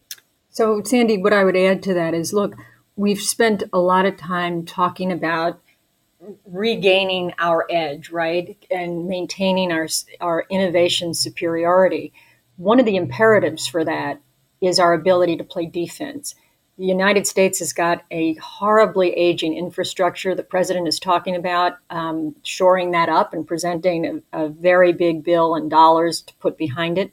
So, 0.49 0.81
Sandy, 0.83 1.17
what 1.21 1.33
I 1.33 1.43
would 1.43 1.55
add 1.55 1.83
to 1.83 1.93
that 1.93 2.13
is 2.13 2.33
look, 2.33 2.55
we've 2.95 3.21
spent 3.21 3.63
a 3.71 3.79
lot 3.79 4.05
of 4.05 4.17
time 4.17 4.65
talking 4.65 5.11
about 5.11 5.61
regaining 6.45 7.33
our 7.37 7.65
edge, 7.69 8.09
right? 8.09 8.57
And 8.71 9.07
maintaining 9.07 9.71
our, 9.71 9.87
our 10.19 10.45
innovation 10.49 11.13
superiority. 11.13 12.13
One 12.55 12.79
of 12.79 12.85
the 12.85 12.95
imperatives 12.95 13.67
for 13.67 13.85
that 13.85 14.19
is 14.61 14.79
our 14.79 14.93
ability 14.93 15.37
to 15.37 15.43
play 15.43 15.67
defense 15.67 16.33
the 16.77 16.85
United 16.85 17.25
States 17.25 17.59
has 17.59 17.73
got 17.73 18.03
a 18.11 18.35
horribly 18.35 19.11
aging 19.13 19.57
infrastructure. 19.57 20.35
The 20.35 20.43
president 20.43 20.87
is 20.87 20.99
talking 20.99 21.35
about 21.35 21.77
um, 21.89 22.35
shoring 22.43 22.91
that 22.91 23.09
up 23.09 23.33
and 23.33 23.47
presenting 23.47 24.21
a, 24.31 24.45
a, 24.45 24.49
very 24.49 24.93
big 24.93 25.23
bill 25.23 25.55
and 25.55 25.71
dollars 25.71 26.21
to 26.21 26.33
put 26.35 26.57
behind 26.57 26.99
it. 26.99 27.11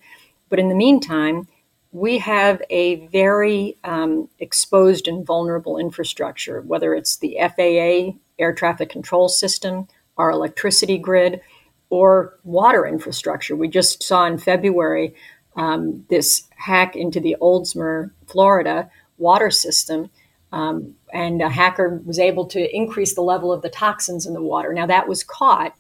But 0.50 0.58
in 0.58 0.68
the 0.68 0.74
meantime, 0.74 1.48
we 1.92 2.18
have 2.18 2.60
a 2.68 3.06
very 3.06 3.78
um, 3.84 4.28
exposed 4.38 5.08
and 5.08 5.24
vulnerable 5.24 5.78
infrastructure, 5.78 6.60
whether 6.60 6.94
it's 6.94 7.16
the 7.16 7.38
FAA 7.40 8.18
air 8.38 8.52
traffic 8.52 8.90
control 8.90 9.28
system, 9.30 9.88
our 10.18 10.30
electricity 10.30 10.98
grid, 10.98 11.40
or 11.88 12.38
water 12.44 12.84
infrastructure. 12.84 13.56
We 13.56 13.68
just 13.68 14.02
saw 14.02 14.26
in 14.26 14.36
February 14.36 15.14
um, 15.56 16.04
this 16.10 16.48
hack 16.56 16.96
into 16.96 17.20
the 17.20 17.36
Oldsmar, 17.40 18.10
Florida 18.26 18.90
water 19.18 19.50
system. 19.50 20.10
Um, 20.52 20.94
and 21.12 21.42
a 21.42 21.48
hacker 21.48 22.00
was 22.04 22.18
able 22.18 22.46
to 22.46 22.76
increase 22.76 23.14
the 23.14 23.22
level 23.22 23.52
of 23.52 23.62
the 23.62 23.68
toxins 23.68 24.24
in 24.24 24.34
the 24.34 24.42
water. 24.42 24.72
Now, 24.72 24.86
that 24.86 25.08
was 25.08 25.24
caught 25.24 25.74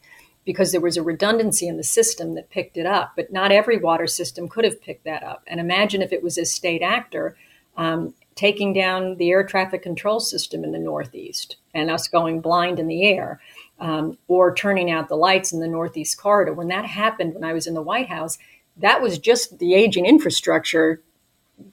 because 0.44 0.72
there 0.72 0.80
was 0.80 0.96
a 0.96 1.02
redundancy 1.02 1.68
in 1.68 1.76
the 1.76 1.84
system 1.84 2.34
that 2.34 2.50
picked 2.50 2.76
it 2.76 2.84
up, 2.84 3.12
but 3.16 3.32
not 3.32 3.52
every 3.52 3.78
water 3.78 4.06
system 4.06 4.48
could 4.48 4.64
have 4.64 4.82
picked 4.82 5.04
that 5.04 5.22
up. 5.22 5.42
And 5.46 5.60
imagine 5.60 6.02
if 6.02 6.12
it 6.12 6.22
was 6.22 6.36
a 6.36 6.44
state 6.44 6.82
actor 6.82 7.36
um, 7.76 8.14
taking 8.34 8.72
down 8.72 9.16
the 9.16 9.30
air 9.30 9.44
traffic 9.44 9.82
control 9.82 10.20
system 10.20 10.64
in 10.64 10.72
the 10.72 10.78
Northeast 10.78 11.56
and 11.72 11.90
us 11.90 12.08
going 12.08 12.40
blind 12.40 12.78
in 12.78 12.88
the 12.88 13.04
air. 13.04 13.40
Um, 13.80 14.18
or 14.28 14.54
turning 14.54 14.92
out 14.92 15.08
the 15.08 15.16
lights 15.16 15.52
in 15.52 15.58
the 15.58 15.66
Northeast 15.66 16.16
corridor. 16.16 16.52
When 16.52 16.68
that 16.68 16.86
happened, 16.86 17.34
when 17.34 17.42
I 17.42 17.52
was 17.52 17.66
in 17.66 17.74
the 17.74 17.82
White 17.82 18.08
House, 18.08 18.38
that 18.76 19.02
was 19.02 19.18
just 19.18 19.58
the 19.58 19.74
aging 19.74 20.06
infrastructure 20.06 21.02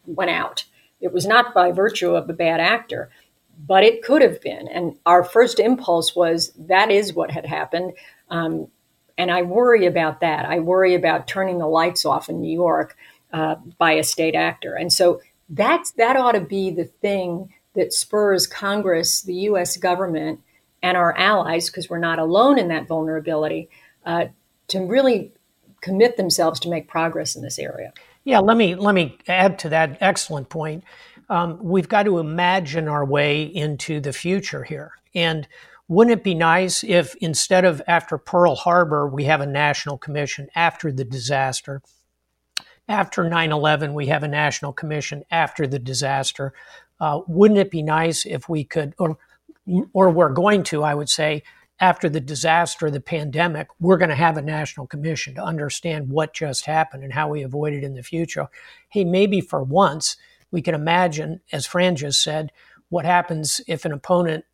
went 0.07 0.31
out. 0.31 0.65
It 1.01 1.11
was 1.11 1.25
not 1.25 1.53
by 1.53 1.71
virtue 1.71 2.15
of 2.15 2.29
a 2.29 2.33
bad 2.33 2.59
actor, 2.59 3.09
but 3.67 3.83
it 3.83 4.03
could 4.03 4.21
have 4.21 4.41
been. 4.41 4.67
And 4.67 4.97
our 5.05 5.23
first 5.23 5.59
impulse 5.59 6.15
was 6.15 6.51
that 6.57 6.91
is 6.91 7.13
what 7.13 7.31
had 7.31 7.45
happened. 7.45 7.93
Um, 8.29 8.67
and 9.17 9.29
I 9.29 9.41
worry 9.41 9.85
about 9.85 10.21
that. 10.21 10.45
I 10.45 10.59
worry 10.59 10.95
about 10.95 11.27
turning 11.27 11.59
the 11.59 11.67
lights 11.67 12.05
off 12.05 12.29
in 12.29 12.41
New 12.41 12.53
York 12.53 12.95
uh, 13.33 13.55
by 13.77 13.93
a 13.93 14.03
state 14.03 14.35
actor. 14.35 14.73
And 14.75 14.91
so 14.91 15.21
that's 15.49 15.91
that 15.91 16.15
ought 16.15 16.31
to 16.33 16.41
be 16.41 16.71
the 16.71 16.85
thing 16.85 17.53
that 17.75 17.93
spurs 17.93 18.47
Congress, 18.47 19.21
the 19.21 19.33
U.S. 19.33 19.77
government, 19.77 20.41
and 20.81 20.97
our 20.97 21.15
allies, 21.17 21.67
because 21.69 21.89
we're 21.89 21.99
not 21.99 22.19
alone 22.19 22.57
in 22.57 22.69
that 22.69 22.87
vulnerability, 22.87 23.69
uh, 24.05 24.25
to 24.67 24.85
really 24.85 25.31
commit 25.81 26.17
themselves 26.17 26.59
to 26.61 26.69
make 26.69 26.87
progress 26.87 27.35
in 27.35 27.41
this 27.41 27.59
area. 27.59 27.93
Yeah, 28.23 28.39
let 28.39 28.57
me 28.57 28.75
let 28.75 28.93
me 28.93 29.17
add 29.27 29.57
to 29.59 29.69
that 29.69 29.97
excellent 29.99 30.49
point. 30.49 30.83
Um, 31.29 31.57
we've 31.61 31.89
got 31.89 32.03
to 32.03 32.19
imagine 32.19 32.87
our 32.87 33.05
way 33.05 33.43
into 33.43 33.99
the 33.99 34.13
future 34.13 34.63
here, 34.63 34.91
and 35.15 35.47
wouldn't 35.87 36.19
it 36.19 36.23
be 36.23 36.35
nice 36.35 36.83
if 36.83 37.15
instead 37.15 37.65
of 37.65 37.81
after 37.87 38.17
Pearl 38.17 38.55
Harbor 38.55 39.07
we 39.07 39.25
have 39.25 39.41
a 39.41 39.45
national 39.45 39.97
commission 39.97 40.47
after 40.55 40.91
the 40.91 41.03
disaster? 41.03 41.81
After 42.87 43.27
9 43.27 43.51
11, 43.51 43.93
we 43.93 44.07
have 44.07 44.23
a 44.23 44.27
national 44.27 44.73
commission 44.73 45.23
after 45.31 45.65
the 45.65 45.79
disaster. 45.79 46.53
Uh, 46.99 47.21
wouldn't 47.27 47.59
it 47.59 47.71
be 47.71 47.81
nice 47.81 48.25
if 48.25 48.47
we 48.47 48.63
could, 48.63 48.93
or, 48.99 49.17
or 49.93 50.09
we're 50.09 50.29
going 50.29 50.63
to, 50.63 50.83
I 50.83 50.93
would 50.93 51.09
say, 51.09 51.43
after 51.81 52.07
the 52.07 52.21
disaster, 52.21 52.89
the 52.89 53.01
pandemic, 53.01 53.67
we're 53.79 53.97
going 53.97 54.09
to 54.09 54.15
have 54.15 54.37
a 54.37 54.41
national 54.41 54.87
commission 54.87 55.35
to 55.35 55.43
understand 55.43 56.09
what 56.09 56.33
just 56.33 56.65
happened 56.65 57.03
and 57.03 57.11
how 57.11 57.27
we 57.27 57.41
avoid 57.41 57.73
it 57.73 57.83
in 57.83 57.95
the 57.95 58.03
future. 58.03 58.47
Hey, 58.89 59.03
maybe 59.03 59.41
for 59.41 59.63
once 59.63 60.15
we 60.51 60.61
can 60.61 60.75
imagine, 60.75 61.41
as 61.51 61.65
Fran 61.65 61.95
just 61.95 62.23
said, 62.23 62.51
what 62.89 63.05
happens 63.05 63.61
if 63.67 63.83
an 63.83 63.91
opponent 63.91 64.45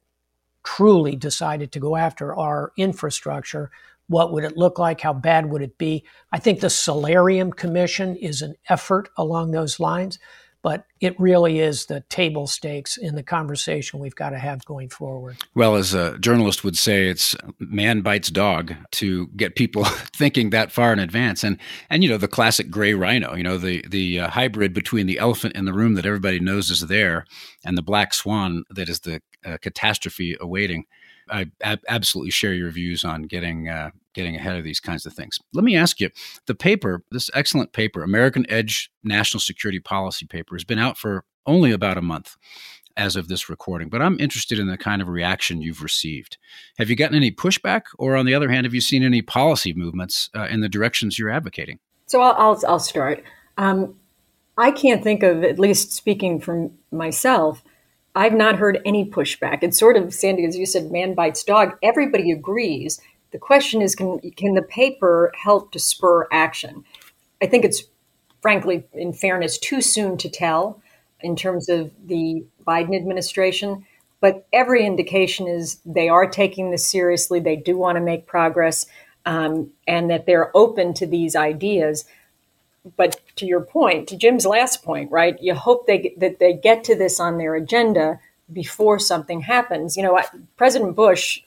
truly 0.67 1.15
decided 1.15 1.71
to 1.71 1.79
go 1.79 1.95
after 1.95 2.35
our 2.35 2.73
infrastructure. 2.75 3.71
What 4.07 4.33
would 4.33 4.43
it 4.43 4.57
look 4.57 4.77
like? 4.77 4.99
How 4.99 5.13
bad 5.13 5.49
would 5.49 5.61
it 5.61 5.77
be? 5.77 6.03
I 6.33 6.39
think 6.39 6.59
the 6.59 6.69
Solarium 6.69 7.53
Commission 7.53 8.17
is 8.17 8.41
an 8.41 8.55
effort 8.67 9.07
along 9.15 9.51
those 9.51 9.79
lines 9.79 10.19
but 10.67 10.85
it 10.99 11.17
really 11.17 11.59
is 11.59 11.85
the 11.85 12.01
table 12.09 12.45
stakes 12.45 12.97
in 12.97 13.15
the 13.15 13.23
conversation 13.23 14.01
we've 14.01 14.15
got 14.15 14.31
to 14.31 14.37
have 14.37 14.65
going 14.65 14.89
forward. 14.89 15.37
Well, 15.55 15.77
as 15.77 15.93
a 15.93 16.19
journalist 16.19 16.65
would 16.65 16.77
say, 16.77 17.07
it's 17.07 17.37
man 17.57 18.01
bites 18.01 18.29
dog 18.29 18.73
to 18.91 19.27
get 19.27 19.55
people 19.55 19.85
thinking 20.13 20.49
that 20.49 20.73
far 20.73 20.91
in 20.91 20.99
advance. 20.99 21.41
And 21.41 21.57
and 21.89 22.03
you 22.03 22.09
know 22.09 22.17
the 22.17 22.27
classic 22.27 22.69
gray 22.69 22.93
rhino, 22.93 23.33
you 23.33 23.43
know 23.43 23.57
the 23.57 23.81
the 23.87 24.19
uh, 24.19 24.29
hybrid 24.29 24.73
between 24.73 25.07
the 25.07 25.19
elephant 25.19 25.55
in 25.55 25.63
the 25.63 25.71
room 25.71 25.93
that 25.93 26.05
everybody 26.05 26.41
knows 26.41 26.69
is 26.69 26.81
there 26.81 27.25
and 27.63 27.77
the 27.77 27.81
black 27.81 28.13
swan 28.13 28.65
that 28.69 28.89
is 28.89 28.99
the 28.99 29.21
uh, 29.45 29.55
catastrophe 29.61 30.35
awaiting. 30.41 30.83
I 31.29 31.51
ab- 31.61 31.83
absolutely 31.87 32.31
share 32.31 32.53
your 32.53 32.71
views 32.71 33.03
on 33.03 33.23
getting 33.23 33.69
uh, 33.69 33.91
getting 34.13 34.35
ahead 34.35 34.57
of 34.57 34.63
these 34.63 34.79
kinds 34.79 35.05
of 35.05 35.13
things. 35.13 35.39
Let 35.53 35.63
me 35.63 35.75
ask 35.75 35.99
you: 35.99 36.09
the 36.45 36.55
paper, 36.55 37.03
this 37.11 37.29
excellent 37.33 37.73
paper, 37.73 38.03
American 38.03 38.49
Edge 38.49 38.91
National 39.03 39.39
Security 39.39 39.79
Policy 39.79 40.25
paper, 40.25 40.55
has 40.55 40.63
been 40.63 40.79
out 40.79 40.97
for 40.97 41.25
only 41.45 41.71
about 41.71 41.97
a 41.97 42.01
month 42.01 42.35
as 42.97 43.15
of 43.15 43.27
this 43.27 43.47
recording, 43.47 43.89
but 43.89 44.01
I'm 44.01 44.19
interested 44.19 44.57
in 44.57 44.67
the 44.67 44.77
kind 44.77 45.03
of 45.03 45.07
reaction 45.07 45.61
you've 45.61 45.83
received. 45.83 46.37
Have 46.79 46.89
you 46.89 46.95
gotten 46.95 47.15
any 47.15 47.31
pushback, 47.31 47.83
or 47.99 48.15
on 48.15 48.25
the 48.25 48.33
other 48.33 48.49
hand, 48.49 48.65
have 48.65 48.73
you 48.73 48.81
seen 48.81 49.03
any 49.03 49.21
policy 49.21 49.71
movements 49.73 50.31
uh, 50.35 50.47
in 50.49 50.61
the 50.61 50.67
directions 50.67 51.19
you're 51.19 51.29
advocating? 51.29 51.79
So 52.07 52.21
I'll, 52.21 52.33
I'll, 52.33 52.61
I'll 52.67 52.79
start. 52.79 53.23
Um, 53.57 53.99
I 54.57 54.71
can't 54.71 55.03
think 55.03 55.21
of, 55.21 55.43
at 55.43 55.59
least 55.59 55.91
speaking 55.91 56.41
from 56.41 56.71
myself, 56.91 57.63
I've 58.15 58.33
not 58.33 58.55
heard 58.55 58.81
any 58.85 59.09
pushback. 59.09 59.59
It's 59.61 59.79
sort 59.79 59.95
of, 59.95 60.13
Sandy, 60.13 60.45
as 60.45 60.57
you 60.57 60.65
said, 60.65 60.91
man 60.91 61.13
bites 61.13 61.43
dog. 61.43 61.77
Everybody 61.83 62.31
agrees. 62.31 62.99
The 63.31 63.37
question 63.37 63.81
is 63.81 63.95
can, 63.95 64.19
can 64.35 64.55
the 64.55 64.61
paper 64.61 65.31
help 65.35 65.71
to 65.73 65.79
spur 65.79 66.27
action? 66.31 66.83
I 67.41 67.45
think 67.45 67.65
it's, 67.65 67.83
frankly, 68.41 68.85
in 68.93 69.13
fairness, 69.13 69.57
too 69.57 69.81
soon 69.81 70.17
to 70.17 70.29
tell 70.29 70.81
in 71.19 71.35
terms 71.35 71.69
of 71.69 71.91
the 72.05 72.43
Biden 72.65 72.95
administration. 72.95 73.85
But 74.19 74.47
every 74.51 74.83
indication 74.83 75.47
is 75.47 75.79
they 75.85 76.09
are 76.09 76.27
taking 76.27 76.71
this 76.71 76.87
seriously. 76.87 77.39
They 77.39 77.55
do 77.55 77.77
want 77.77 77.97
to 77.97 78.01
make 78.01 78.25
progress 78.25 78.87
um, 79.27 79.69
and 79.87 80.09
that 80.09 80.25
they're 80.25 80.55
open 80.55 80.93
to 80.95 81.05
these 81.05 81.35
ideas 81.35 82.05
but 82.95 83.19
to 83.37 83.45
your 83.45 83.61
point, 83.61 84.07
to 84.09 84.17
Jim's 84.17 84.45
last 84.45 84.83
point, 84.83 85.11
right? 85.11 85.37
You 85.41 85.55
hope 85.55 85.87
they 85.87 86.13
that 86.17 86.39
they 86.39 86.53
get 86.53 86.83
to 86.85 86.95
this 86.95 87.19
on 87.19 87.37
their 87.37 87.55
agenda 87.55 88.19
before 88.51 88.99
something 88.99 89.41
happens. 89.41 89.97
You 89.97 90.03
know, 90.03 90.19
President 90.55 90.95
Bush, 90.95 91.41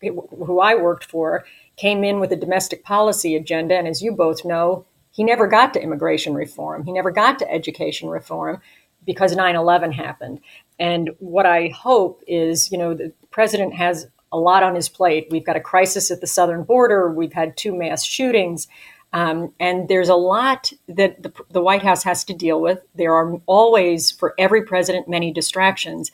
who 0.00 0.60
I 0.60 0.74
worked 0.74 1.04
for, 1.04 1.44
came 1.76 2.04
in 2.04 2.20
with 2.20 2.32
a 2.32 2.36
domestic 2.36 2.84
policy 2.84 3.34
agenda, 3.36 3.74
and 3.76 3.88
as 3.88 4.02
you 4.02 4.12
both 4.12 4.44
know, 4.44 4.84
he 5.10 5.24
never 5.24 5.46
got 5.46 5.74
to 5.74 5.82
immigration 5.82 6.34
reform. 6.34 6.84
He 6.84 6.92
never 6.92 7.10
got 7.10 7.38
to 7.40 7.50
education 7.50 8.08
reform 8.08 8.60
because 9.04 9.34
9/11 9.34 9.92
happened. 9.92 10.40
And 10.78 11.10
what 11.18 11.46
I 11.46 11.68
hope 11.68 12.22
is, 12.26 12.70
you 12.70 12.78
know, 12.78 12.94
the 12.94 13.12
president 13.30 13.74
has 13.74 14.08
a 14.30 14.38
lot 14.38 14.62
on 14.62 14.74
his 14.74 14.88
plate. 14.88 15.28
We've 15.30 15.44
got 15.44 15.56
a 15.56 15.60
crisis 15.60 16.10
at 16.10 16.20
the 16.20 16.26
southern 16.26 16.62
border. 16.62 17.12
We've 17.12 17.34
had 17.34 17.56
two 17.56 17.74
mass 17.74 18.04
shootings. 18.04 18.66
Um, 19.12 19.52
and 19.60 19.88
there's 19.88 20.08
a 20.08 20.14
lot 20.14 20.72
that 20.88 21.22
the, 21.22 21.32
the, 21.50 21.60
White 21.60 21.82
House 21.82 22.02
has 22.04 22.24
to 22.24 22.34
deal 22.34 22.60
with. 22.60 22.78
There 22.94 23.14
are 23.14 23.34
always, 23.46 24.10
for 24.10 24.34
every 24.38 24.64
president, 24.64 25.06
many 25.06 25.32
distractions. 25.32 26.10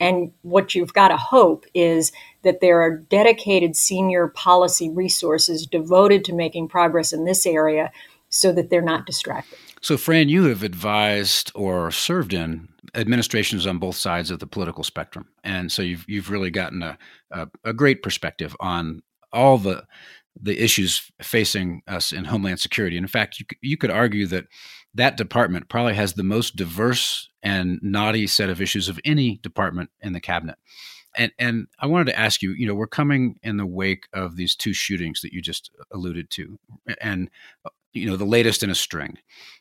And 0.00 0.32
what 0.42 0.74
you've 0.74 0.92
got 0.92 1.08
to 1.08 1.16
hope 1.16 1.64
is 1.72 2.10
that 2.42 2.60
there 2.60 2.80
are 2.80 2.96
dedicated 2.96 3.76
senior 3.76 4.26
policy 4.26 4.90
resources 4.90 5.66
devoted 5.66 6.24
to 6.24 6.32
making 6.32 6.66
progress 6.66 7.12
in 7.12 7.24
this 7.24 7.46
area 7.46 7.92
so 8.28 8.52
that 8.52 8.70
they're 8.70 8.82
not 8.82 9.06
distracted. 9.06 9.56
So, 9.80 9.96
Fran, 9.96 10.28
you 10.28 10.44
have 10.44 10.64
advised 10.64 11.52
or 11.54 11.92
served 11.92 12.34
in 12.34 12.68
administrations 12.94 13.66
on 13.66 13.78
both 13.78 13.96
sides 13.96 14.30
of 14.30 14.40
the 14.40 14.46
political 14.46 14.82
spectrum. 14.82 15.28
And 15.44 15.70
so 15.70 15.82
you've, 15.82 16.04
you've 16.08 16.30
really 16.30 16.50
gotten 16.50 16.82
a, 16.82 16.98
a, 17.30 17.48
a 17.64 17.72
great 17.72 18.02
perspective 18.02 18.56
on 18.58 19.02
all 19.32 19.58
the 19.58 19.84
the 20.40 20.62
issues 20.62 21.10
facing 21.20 21.82
us 21.86 22.12
in 22.12 22.24
Homeland 22.24 22.60
Security. 22.60 22.96
And 22.96 23.04
in 23.04 23.08
fact, 23.08 23.38
you, 23.38 23.46
you 23.60 23.76
could 23.76 23.90
argue 23.90 24.26
that 24.26 24.46
that 24.94 25.16
department 25.16 25.68
probably 25.68 25.94
has 25.94 26.14
the 26.14 26.22
most 26.22 26.56
diverse 26.56 27.28
and 27.42 27.78
knotty 27.82 28.26
set 28.26 28.50
of 28.50 28.60
issues 28.60 28.88
of 28.88 29.00
any 29.04 29.38
department 29.38 29.90
in 30.00 30.12
the 30.12 30.20
cabinet. 30.20 30.56
And 31.16 31.32
and 31.38 31.66
I 31.78 31.86
wanted 31.86 32.06
to 32.06 32.18
ask 32.18 32.40
you, 32.40 32.52
you 32.52 32.66
know, 32.66 32.74
we're 32.74 32.86
coming 32.86 33.38
in 33.42 33.58
the 33.58 33.66
wake 33.66 34.06
of 34.12 34.36
these 34.36 34.56
two 34.56 34.72
shootings 34.72 35.20
that 35.20 35.32
you 35.32 35.42
just 35.42 35.70
alluded 35.90 36.30
to, 36.30 36.58
and 37.00 37.28
you 37.92 38.06
know, 38.06 38.16
the 38.16 38.24
latest 38.24 38.62
in 38.62 38.70
a 38.70 38.74
string. 38.74 39.18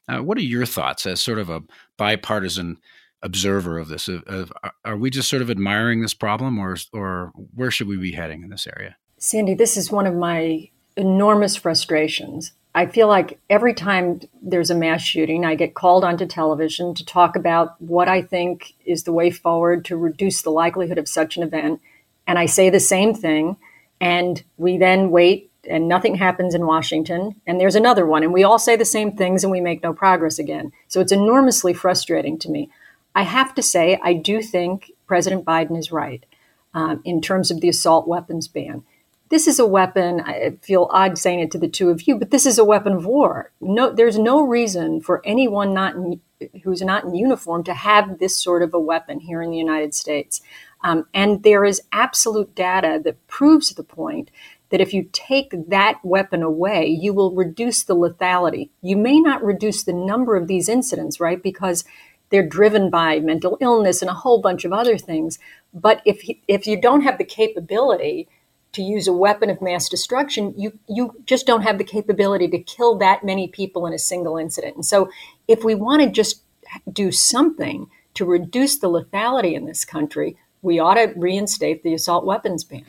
Uh, 0.08 0.20
what 0.20 0.38
are 0.38 0.42
your 0.42 0.66
thoughts 0.66 1.06
as 1.06 1.22
sort 1.22 1.40
of 1.40 1.50
a 1.50 1.62
bipartisan 1.98 2.78
observer 3.22 3.78
of 3.78 3.90
this? 3.90 4.08
Of, 4.08 4.24
of, 4.24 4.54
are 4.86 4.96
we 4.96 5.10
just 5.10 5.30
sort 5.30 5.42
of 5.42 5.50
admiring 5.50 6.02
this 6.02 6.14
problem, 6.14 6.58
or 6.58 6.78
or 6.94 7.34
where 7.54 7.72
should 7.72 7.88
we 7.88 7.98
be 7.98 8.14
heading 8.14 8.44
in 8.44 8.50
this 8.50 8.68
area? 8.68 8.96
Sandy, 9.24 9.54
this 9.54 9.78
is 9.78 9.92
one 9.92 10.08
of 10.08 10.16
my 10.16 10.68
enormous 10.98 11.56
frustrations. 11.56 12.54
I 12.74 12.88
feel 12.88 13.08
like 13.08 13.40
every 13.52 13.76
time 13.76 14.22
there's 14.42 14.72
a 14.72 14.76
mass 14.76 15.04
shooting, 15.04 15.46
I 15.46 15.54
get 15.54 15.76
called 15.76 16.04
onto 16.04 16.26
television 16.26 16.96
to 16.96 17.06
talk 17.06 17.36
about 17.36 17.80
what 17.80 18.08
I 18.08 18.24
think 18.24 18.74
is 18.84 19.04
the 19.04 19.14
way 19.14 19.30
forward 19.30 19.86
to 19.86 19.96
reduce 19.96 20.42
the 20.42 20.50
likelihood 20.50 20.98
of 20.98 21.08
such 21.08 21.38
an 21.38 21.44
event. 21.44 21.82
And 22.26 22.40
I 22.40 22.48
say 22.48 22.72
the 22.72 22.80
same 22.80 23.14
thing. 23.14 23.58
And 24.00 24.42
we 24.58 24.80
then 24.80 25.12
wait, 25.12 25.52
and 25.70 25.88
nothing 25.88 26.16
happens 26.16 26.56
in 26.56 26.66
Washington. 26.66 27.36
And 27.46 27.60
there's 27.60 27.76
another 27.76 28.08
one. 28.08 28.24
And 28.24 28.34
we 28.34 28.44
all 28.44 28.58
say 28.58 28.76
the 28.76 28.86
same 28.86 29.16
things, 29.16 29.44
and 29.44 29.52
we 29.52 29.62
make 29.62 29.84
no 29.84 29.94
progress 29.94 30.40
again. 30.40 30.72
So 30.88 31.00
it's 31.00 31.12
enormously 31.12 31.76
frustrating 31.76 32.40
to 32.40 32.50
me. 32.50 32.72
I 33.14 33.22
have 33.22 33.54
to 33.54 33.62
say, 33.62 34.00
I 34.02 34.14
do 34.14 34.42
think 34.42 34.92
President 35.06 35.46
Biden 35.46 35.78
is 35.78 35.92
right 35.92 36.26
um, 36.74 37.02
in 37.06 37.22
terms 37.22 37.52
of 37.52 37.62
the 37.62 37.70
assault 37.70 38.08
weapons 38.08 38.48
ban 38.48 38.84
this 39.32 39.48
is 39.48 39.60
a 39.60 39.66
weapon. 39.66 40.22
I 40.22 40.58
feel 40.62 40.90
odd 40.92 41.18
saying 41.18 41.40
it 41.40 41.52
to 41.52 41.58
the 41.58 41.70
two 41.70 41.90
of 41.90 42.06
you, 42.06 42.18
but 42.18 42.32
this 42.32 42.46
is 42.46 42.60
a 42.60 42.66
weapon 42.66 42.94
of 42.94 43.06
war. 43.06 43.52
No, 43.62 43.92
there's 43.92 44.20
no 44.20 44.46
reason 44.46 45.00
for 45.00 45.26
anyone 45.26 45.74
not 45.74 45.96
in, 45.96 46.20
who's 46.64 46.82
not 46.82 47.06
in 47.06 47.16
uniform 47.16 47.64
to 47.64 47.74
have 47.74 48.20
this 48.20 48.36
sort 48.38 48.62
of 48.62 48.74
a 48.74 48.80
weapon 48.80 49.22
here 49.22 49.42
in 49.42 49.50
the 49.50 49.58
United 49.58 49.96
States. 49.96 50.42
Um, 50.84 51.06
and 51.14 51.44
there 51.44 51.64
is 51.64 51.82
absolute 51.94 52.54
data 52.56 53.00
that 53.06 53.26
proves 53.28 53.70
the 53.70 53.84
point 53.84 54.32
that 54.70 54.82
if 54.82 54.94
you 54.94 55.10
take 55.14 55.54
that 55.70 56.00
weapon 56.04 56.44
away, 56.44 56.86
you 56.88 57.14
will 57.14 57.34
reduce 57.34 57.84
the 57.84 57.96
lethality. 57.96 58.70
You 58.82 58.98
may 58.98 59.22
not 59.22 59.44
reduce 59.44 59.84
the 59.84 59.94
number 59.94 60.36
of 60.36 60.48
these 60.48 60.68
incidents, 60.68 61.22
right? 61.22 61.42
Because 61.42 61.86
they're 62.32 62.46
driven 62.46 62.90
by 62.90 63.20
mental 63.20 63.58
illness 63.62 64.02
and 64.02 64.12
a 64.12 64.16
whole 64.16 64.42
bunch 64.42 64.66
of 64.66 64.74
other 64.74 64.98
things. 64.98 65.40
But 65.74 66.02
if 66.06 66.28
if 66.50 66.68
you 66.68 66.80
don't 66.82 67.02
have 67.02 67.18
the 67.18 67.24
capability 67.24 68.28
to 68.74 68.82
use 68.82 69.08
a 69.08 69.14
weapon 69.14 69.50
of 69.50 69.62
mass 69.62 69.90
destruction, 69.90 70.54
you 70.58 70.78
you 70.88 71.14
just 71.26 71.46
don't 71.46 71.62
have 71.62 71.78
the 71.78 71.84
capability 71.84 72.48
to 72.50 72.60
kill 72.60 72.98
that 72.98 73.24
many 73.24 73.48
people 73.48 73.86
in 73.86 73.94
a 73.94 74.00
single 74.00 74.38
incident. 74.38 74.76
And 74.76 74.86
so, 74.86 75.10
if 75.48 75.64
we 75.64 75.76
want 75.76 76.02
to 76.02 76.10
just 76.10 76.44
do 76.92 77.12
something 77.12 77.90
to 78.14 78.26
reduce 78.26 78.78
the 78.78 78.90
lethality 78.90 79.54
in 79.54 79.66
this 79.66 79.86
country, 79.86 80.38
we 80.62 80.80
ought 80.80 80.96
to 80.96 81.14
reinstate 81.16 81.84
the 81.84 81.94
assault 81.94 82.26
weapons 82.26 82.64
ban. 82.64 82.86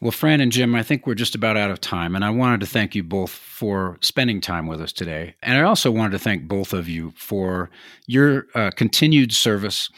Well, 0.00 0.12
Fran 0.12 0.40
and 0.40 0.50
Jim, 0.50 0.74
I 0.74 0.82
think 0.82 1.06
we're 1.06 1.14
just 1.14 1.34
about 1.34 1.58
out 1.58 1.70
of 1.70 1.78
time, 1.78 2.16
and 2.16 2.24
I 2.24 2.30
wanted 2.30 2.60
to 2.60 2.66
thank 2.66 2.94
you 2.94 3.02
both 3.02 3.30
for 3.30 3.98
spending 4.00 4.40
time 4.40 4.66
with 4.66 4.80
us 4.80 4.94
today. 4.94 5.34
And 5.42 5.58
I 5.58 5.62
also 5.62 5.90
wanted 5.90 6.12
to 6.12 6.18
thank 6.18 6.48
both 6.48 6.72
of 6.72 6.88
you 6.88 7.12
for 7.16 7.68
your 8.06 8.46
uh, 8.54 8.70
continued 8.70 9.34
service 9.34 9.90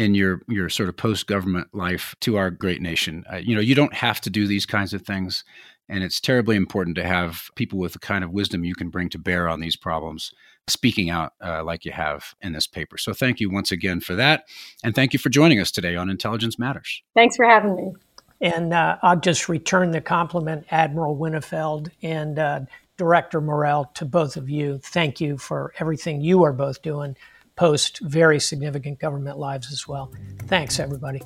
in 0.00 0.14
your 0.14 0.40
your 0.48 0.70
sort 0.70 0.88
of 0.88 0.96
post 0.96 1.26
government 1.26 1.68
life 1.74 2.14
to 2.20 2.38
our 2.38 2.50
great 2.50 2.80
nation. 2.80 3.22
Uh, 3.30 3.36
you 3.36 3.54
know, 3.54 3.60
you 3.60 3.74
don't 3.74 3.92
have 3.92 4.18
to 4.22 4.30
do 4.30 4.46
these 4.46 4.64
kinds 4.64 4.94
of 4.94 5.02
things, 5.02 5.44
and 5.90 6.02
it's 6.02 6.20
terribly 6.20 6.56
important 6.56 6.96
to 6.96 7.04
have 7.04 7.50
people 7.54 7.78
with 7.78 7.92
the 7.92 7.98
kind 7.98 8.24
of 8.24 8.30
wisdom 8.30 8.64
you 8.64 8.74
can 8.74 8.88
bring 8.88 9.10
to 9.10 9.18
bear 9.18 9.46
on 9.46 9.60
these 9.60 9.76
problems 9.76 10.32
speaking 10.68 11.10
out 11.10 11.34
uh, 11.44 11.62
like 11.62 11.84
you 11.84 11.92
have 11.92 12.34
in 12.40 12.52
this 12.52 12.66
paper. 12.66 12.96
So 12.96 13.12
thank 13.12 13.40
you 13.40 13.50
once 13.50 13.72
again 13.72 14.00
for 14.00 14.14
that, 14.14 14.44
and 14.82 14.94
thank 14.94 15.12
you 15.12 15.18
for 15.18 15.28
joining 15.28 15.60
us 15.60 15.70
today 15.70 15.96
on 15.96 16.08
Intelligence 16.08 16.58
Matters. 16.58 17.02
Thanks 17.14 17.36
for 17.36 17.44
having 17.44 17.76
me. 17.76 17.92
And 18.40 18.72
uh, 18.72 18.96
I'll 19.02 19.20
just 19.20 19.50
return 19.50 19.90
the 19.90 20.00
compliment, 20.00 20.64
Admiral 20.70 21.14
Winnefeld 21.14 21.90
and 22.00 22.38
uh, 22.38 22.60
Director 22.96 23.42
Morell, 23.42 23.90
to 23.96 24.06
both 24.06 24.38
of 24.38 24.48
you. 24.48 24.80
Thank 24.82 25.20
you 25.20 25.36
for 25.36 25.74
everything 25.78 26.22
you 26.22 26.42
are 26.44 26.54
both 26.54 26.80
doing 26.80 27.16
post 27.60 28.00
very 28.00 28.40
significant 28.40 28.98
government 28.98 29.36
lives 29.36 29.70
as 29.70 29.86
well. 29.86 30.10
Thanks, 30.46 30.80
everybody. 30.80 31.20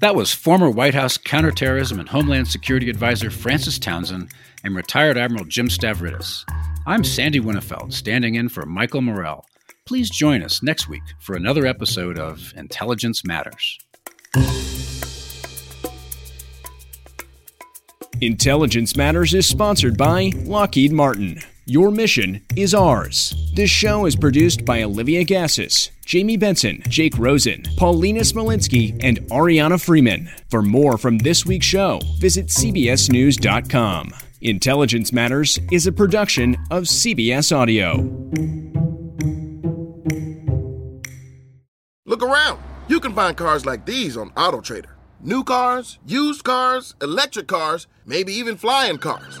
That 0.00 0.16
was 0.16 0.34
former 0.34 0.68
White 0.68 0.94
House 0.94 1.16
counterterrorism 1.16 2.00
and 2.00 2.08
Homeland 2.08 2.48
Security 2.48 2.90
Advisor 2.90 3.30
Frances 3.30 3.78
Townsend 3.78 4.32
and 4.64 4.74
retired 4.74 5.16
Admiral 5.16 5.44
Jim 5.44 5.68
Stavridis. 5.68 6.42
I'm 6.88 7.04
Sandy 7.04 7.38
Winnefeld, 7.38 7.92
standing 7.92 8.34
in 8.34 8.48
for 8.48 8.66
Michael 8.66 9.00
Morell. 9.00 9.44
Please 9.84 10.10
join 10.10 10.42
us 10.42 10.64
next 10.64 10.88
week 10.88 11.04
for 11.20 11.36
another 11.36 11.66
episode 11.66 12.18
of 12.18 12.52
Intelligence 12.56 13.24
Matters. 13.24 13.78
Intelligence 18.20 18.96
Matters 18.96 19.34
is 19.34 19.46
sponsored 19.46 19.96
by 19.96 20.32
Lockheed 20.34 20.90
Martin. 20.90 21.40
Your 21.68 21.90
mission 21.90 22.42
is 22.54 22.76
ours. 22.76 23.34
This 23.56 23.70
show 23.70 24.06
is 24.06 24.14
produced 24.14 24.64
by 24.64 24.84
Olivia 24.84 25.24
Gazis, 25.24 25.90
Jamie 26.04 26.36
Benson, 26.36 26.80
Jake 26.86 27.18
Rosen, 27.18 27.64
Paulina 27.76 28.20
Smolinski, 28.20 28.96
and 29.02 29.18
Ariana 29.30 29.84
Freeman. 29.84 30.30
For 30.48 30.62
more 30.62 30.96
from 30.96 31.18
this 31.18 31.44
week's 31.44 31.66
show, 31.66 31.98
visit 32.20 32.46
CBSNews.com. 32.46 34.12
Intelligence 34.42 35.12
Matters 35.12 35.58
is 35.72 35.88
a 35.88 35.92
production 35.92 36.56
of 36.70 36.84
CBS 36.84 37.50
Audio. 37.50 37.94
Look 42.04 42.22
around. 42.22 42.60
You 42.86 43.00
can 43.00 43.12
find 43.12 43.36
cars 43.36 43.66
like 43.66 43.86
these 43.86 44.16
on 44.16 44.30
AutoTrader. 44.30 44.92
New 45.20 45.42
cars, 45.42 45.98
used 46.06 46.44
cars, 46.44 46.94
electric 47.02 47.48
cars, 47.48 47.88
maybe 48.04 48.32
even 48.32 48.56
flying 48.56 48.98
cars. 48.98 49.40